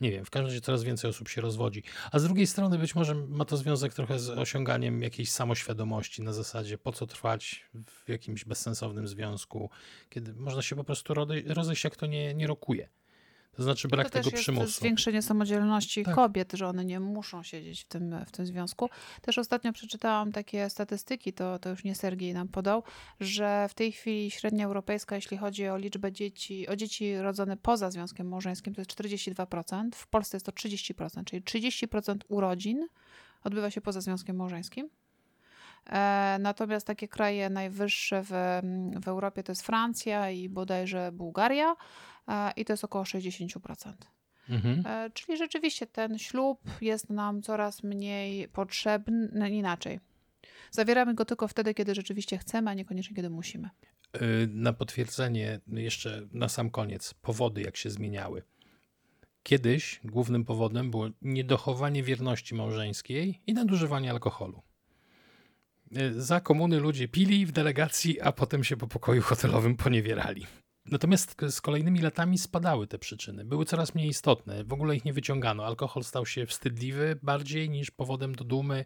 Nie 0.00 0.10
wiem, 0.10 0.24
w 0.24 0.30
każdym 0.30 0.46
razie 0.46 0.60
coraz 0.60 0.82
więcej 0.82 1.10
osób 1.10 1.28
się 1.28 1.40
rozwodzi. 1.40 1.82
A 2.12 2.18
z 2.18 2.24
drugiej 2.24 2.46
strony 2.46 2.78
być 2.78 2.94
może 2.94 3.14
ma 3.14 3.44
to 3.44 3.56
związek 3.56 3.94
trochę 3.94 4.18
z 4.18 4.30
osiąganiem 4.30 5.02
jakiejś 5.02 5.30
samoświadomości 5.30 6.22
na 6.22 6.32
zasadzie 6.32 6.78
po 6.78 6.92
co 6.92 7.06
trwać 7.06 7.64
w 7.86 8.08
jakimś 8.08 8.44
bezsensownym 8.44 9.08
związku, 9.08 9.70
kiedy 10.08 10.34
można 10.34 10.62
się 10.62 10.76
po 10.76 10.84
prostu 10.84 11.14
rozejść, 11.46 11.84
jak 11.84 11.96
to 11.96 12.06
nie, 12.06 12.34
nie 12.34 12.46
rokuje. 12.46 12.88
To 13.52 13.62
znaczy 13.62 13.88
brak 13.88 14.10
to 14.10 14.22
tego 14.22 14.36
przymusu. 14.36 14.62
Jest 14.62 14.78
zwiększenie 14.80 15.22
samodzielności 15.22 16.04
tak. 16.04 16.14
kobiet, 16.14 16.52
że 16.52 16.66
one 16.66 16.84
nie 16.84 17.00
muszą 17.00 17.42
siedzieć 17.42 17.80
w 17.80 17.84
tym, 17.84 18.24
w 18.26 18.30
tym 18.30 18.46
związku. 18.46 18.88
Też 19.22 19.38
ostatnio 19.38 19.72
przeczytałam 19.72 20.32
takie 20.32 20.70
statystyki, 20.70 21.32
to, 21.32 21.58
to 21.58 21.70
już 21.70 21.84
nie 21.84 21.94
Sergiej 21.94 22.34
nam 22.34 22.48
podał, 22.48 22.82
że 23.20 23.66
w 23.68 23.74
tej 23.74 23.92
chwili 23.92 24.30
średnia 24.30 24.66
europejska, 24.66 25.14
jeśli 25.16 25.36
chodzi 25.36 25.68
o 25.68 25.76
liczbę 25.76 26.12
dzieci, 26.12 26.68
o 26.68 26.76
dzieci 26.76 27.18
rodzone 27.18 27.56
poza 27.56 27.90
związkiem 27.90 28.28
małżeńskim, 28.28 28.74
to 28.74 28.80
jest 28.80 28.94
42%. 28.94 29.90
W 29.94 30.06
Polsce 30.06 30.36
jest 30.36 30.46
to 30.46 30.52
30%, 30.52 31.24
czyli 31.24 31.42
30% 31.42 32.16
urodzin 32.28 32.88
odbywa 33.44 33.70
się 33.70 33.80
poza 33.80 34.00
związkiem 34.00 34.36
małżeńskim. 34.36 34.88
E, 35.86 36.36
natomiast 36.40 36.86
takie 36.86 37.08
kraje 37.08 37.50
najwyższe 37.50 38.22
w, 38.22 38.60
w 39.02 39.08
Europie 39.08 39.42
to 39.42 39.52
jest 39.52 39.62
Francja 39.62 40.30
i 40.30 40.48
bodajże 40.48 41.12
Bułgaria 41.12 41.76
i 42.56 42.64
to 42.64 42.72
jest 42.72 42.84
około 42.84 43.04
60%. 43.04 43.92
Mhm. 44.48 44.86
E, 44.86 45.10
czyli 45.10 45.38
rzeczywiście 45.38 45.86
ten 45.86 46.18
ślub 46.18 46.60
jest 46.80 47.10
nam 47.10 47.42
coraz 47.42 47.82
mniej 47.82 48.48
potrzebny, 48.48 49.28
no, 49.32 49.46
inaczej. 49.46 50.00
Zawieramy 50.70 51.14
go 51.14 51.24
tylko 51.24 51.48
wtedy, 51.48 51.74
kiedy 51.74 51.94
rzeczywiście 51.94 52.38
chcemy, 52.38 52.70
a 52.70 52.74
niekoniecznie 52.74 53.16
kiedy 53.16 53.30
musimy. 53.30 53.70
Na 54.48 54.72
potwierdzenie, 54.72 55.60
jeszcze 55.66 56.26
na 56.32 56.48
sam 56.48 56.70
koniec, 56.70 57.14
powody 57.14 57.62
jak 57.62 57.76
się 57.76 57.90
zmieniały. 57.90 58.42
Kiedyś 59.42 60.00
głównym 60.04 60.44
powodem 60.44 60.90
było 60.90 61.08
niedochowanie 61.22 62.02
wierności 62.02 62.54
małżeńskiej 62.54 63.40
i 63.46 63.54
nadużywanie 63.54 64.10
alkoholu. 64.10 64.62
Za 66.16 66.40
komuny 66.40 66.80
ludzie 66.80 67.08
pili 67.08 67.46
w 67.46 67.52
delegacji, 67.52 68.20
a 68.20 68.32
potem 68.32 68.64
się 68.64 68.76
po 68.76 68.86
pokoju 68.86 69.22
hotelowym 69.22 69.76
poniewierali. 69.76 70.46
Natomiast 70.90 71.36
z 71.50 71.60
kolejnymi 71.60 72.00
latami 72.00 72.38
spadały 72.38 72.86
te 72.86 72.98
przyczyny, 72.98 73.44
były 73.44 73.64
coraz 73.64 73.94
mniej 73.94 74.08
istotne, 74.08 74.64
w 74.64 74.72
ogóle 74.72 74.96
ich 74.96 75.04
nie 75.04 75.12
wyciągano. 75.12 75.66
Alkohol 75.66 76.04
stał 76.04 76.26
się 76.26 76.46
wstydliwy 76.46 77.18
bardziej 77.22 77.70
niż 77.70 77.90
powodem 77.90 78.34
do 78.34 78.44
dumy, 78.44 78.84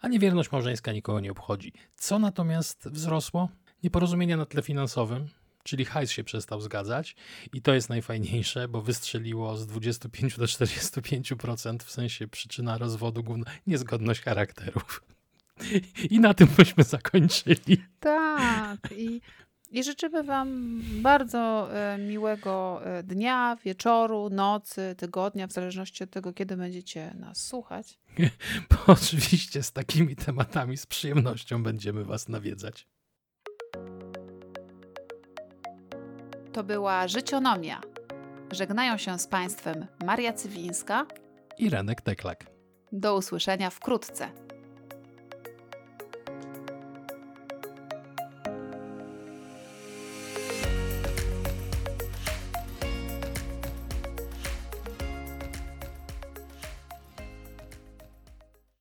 a 0.00 0.08
niewierność 0.08 0.52
małżeńska 0.52 0.92
nikogo 0.92 1.20
nie 1.20 1.30
obchodzi. 1.30 1.72
Co 1.96 2.18
natomiast 2.18 2.88
wzrosło? 2.88 3.48
Nieporozumienia 3.82 4.36
na 4.36 4.46
tle 4.46 4.62
finansowym, 4.62 5.28
czyli 5.62 5.84
hajs 5.84 6.10
się 6.10 6.24
przestał 6.24 6.60
zgadzać 6.60 7.16
i 7.52 7.62
to 7.62 7.74
jest 7.74 7.88
najfajniejsze, 7.88 8.68
bo 8.68 8.82
wystrzeliło 8.82 9.56
z 9.56 9.66
25 9.66 10.36
do 10.36 10.44
45% 10.44 11.78
w 11.78 11.90
sensie 11.90 12.28
przyczyna 12.28 12.78
rozwodu, 12.78 13.22
główna 13.22 13.44
niezgodność 13.66 14.20
charakterów. 14.20 15.02
I 16.10 16.20
na 16.20 16.34
tym 16.34 16.48
byśmy 16.56 16.84
zakończyli. 16.84 17.84
Tak. 18.00 18.78
I, 18.96 19.20
i 19.72 19.84
życzymy 19.84 20.22
Wam 20.22 20.80
bardzo 21.02 21.68
e, 21.74 21.98
miłego 21.98 22.80
e, 22.84 23.02
dnia, 23.02 23.56
wieczoru, 23.64 24.30
nocy, 24.30 24.94
tygodnia, 24.98 25.46
w 25.46 25.52
zależności 25.52 26.04
od 26.04 26.10
tego, 26.10 26.32
kiedy 26.32 26.56
będziecie 26.56 27.14
nas 27.14 27.46
słuchać. 27.46 27.98
Bo 28.70 28.92
oczywiście 28.92 29.62
z 29.62 29.72
takimi 29.72 30.16
tematami 30.16 30.76
z 30.76 30.86
przyjemnością 30.86 31.62
będziemy 31.62 32.04
Was 32.04 32.28
nawiedzać. 32.28 32.86
To 36.52 36.64
była 36.64 37.08
Życionomia. 37.08 37.80
Żegnają 38.50 38.98
się 38.98 39.18
z 39.18 39.26
Państwem 39.26 39.86
Maria 40.04 40.32
Cywińska 40.32 41.06
i 41.58 41.70
Renek 41.70 42.00
Teklak. 42.00 42.46
Do 42.92 43.16
usłyszenia 43.16 43.70
wkrótce. 43.70 44.41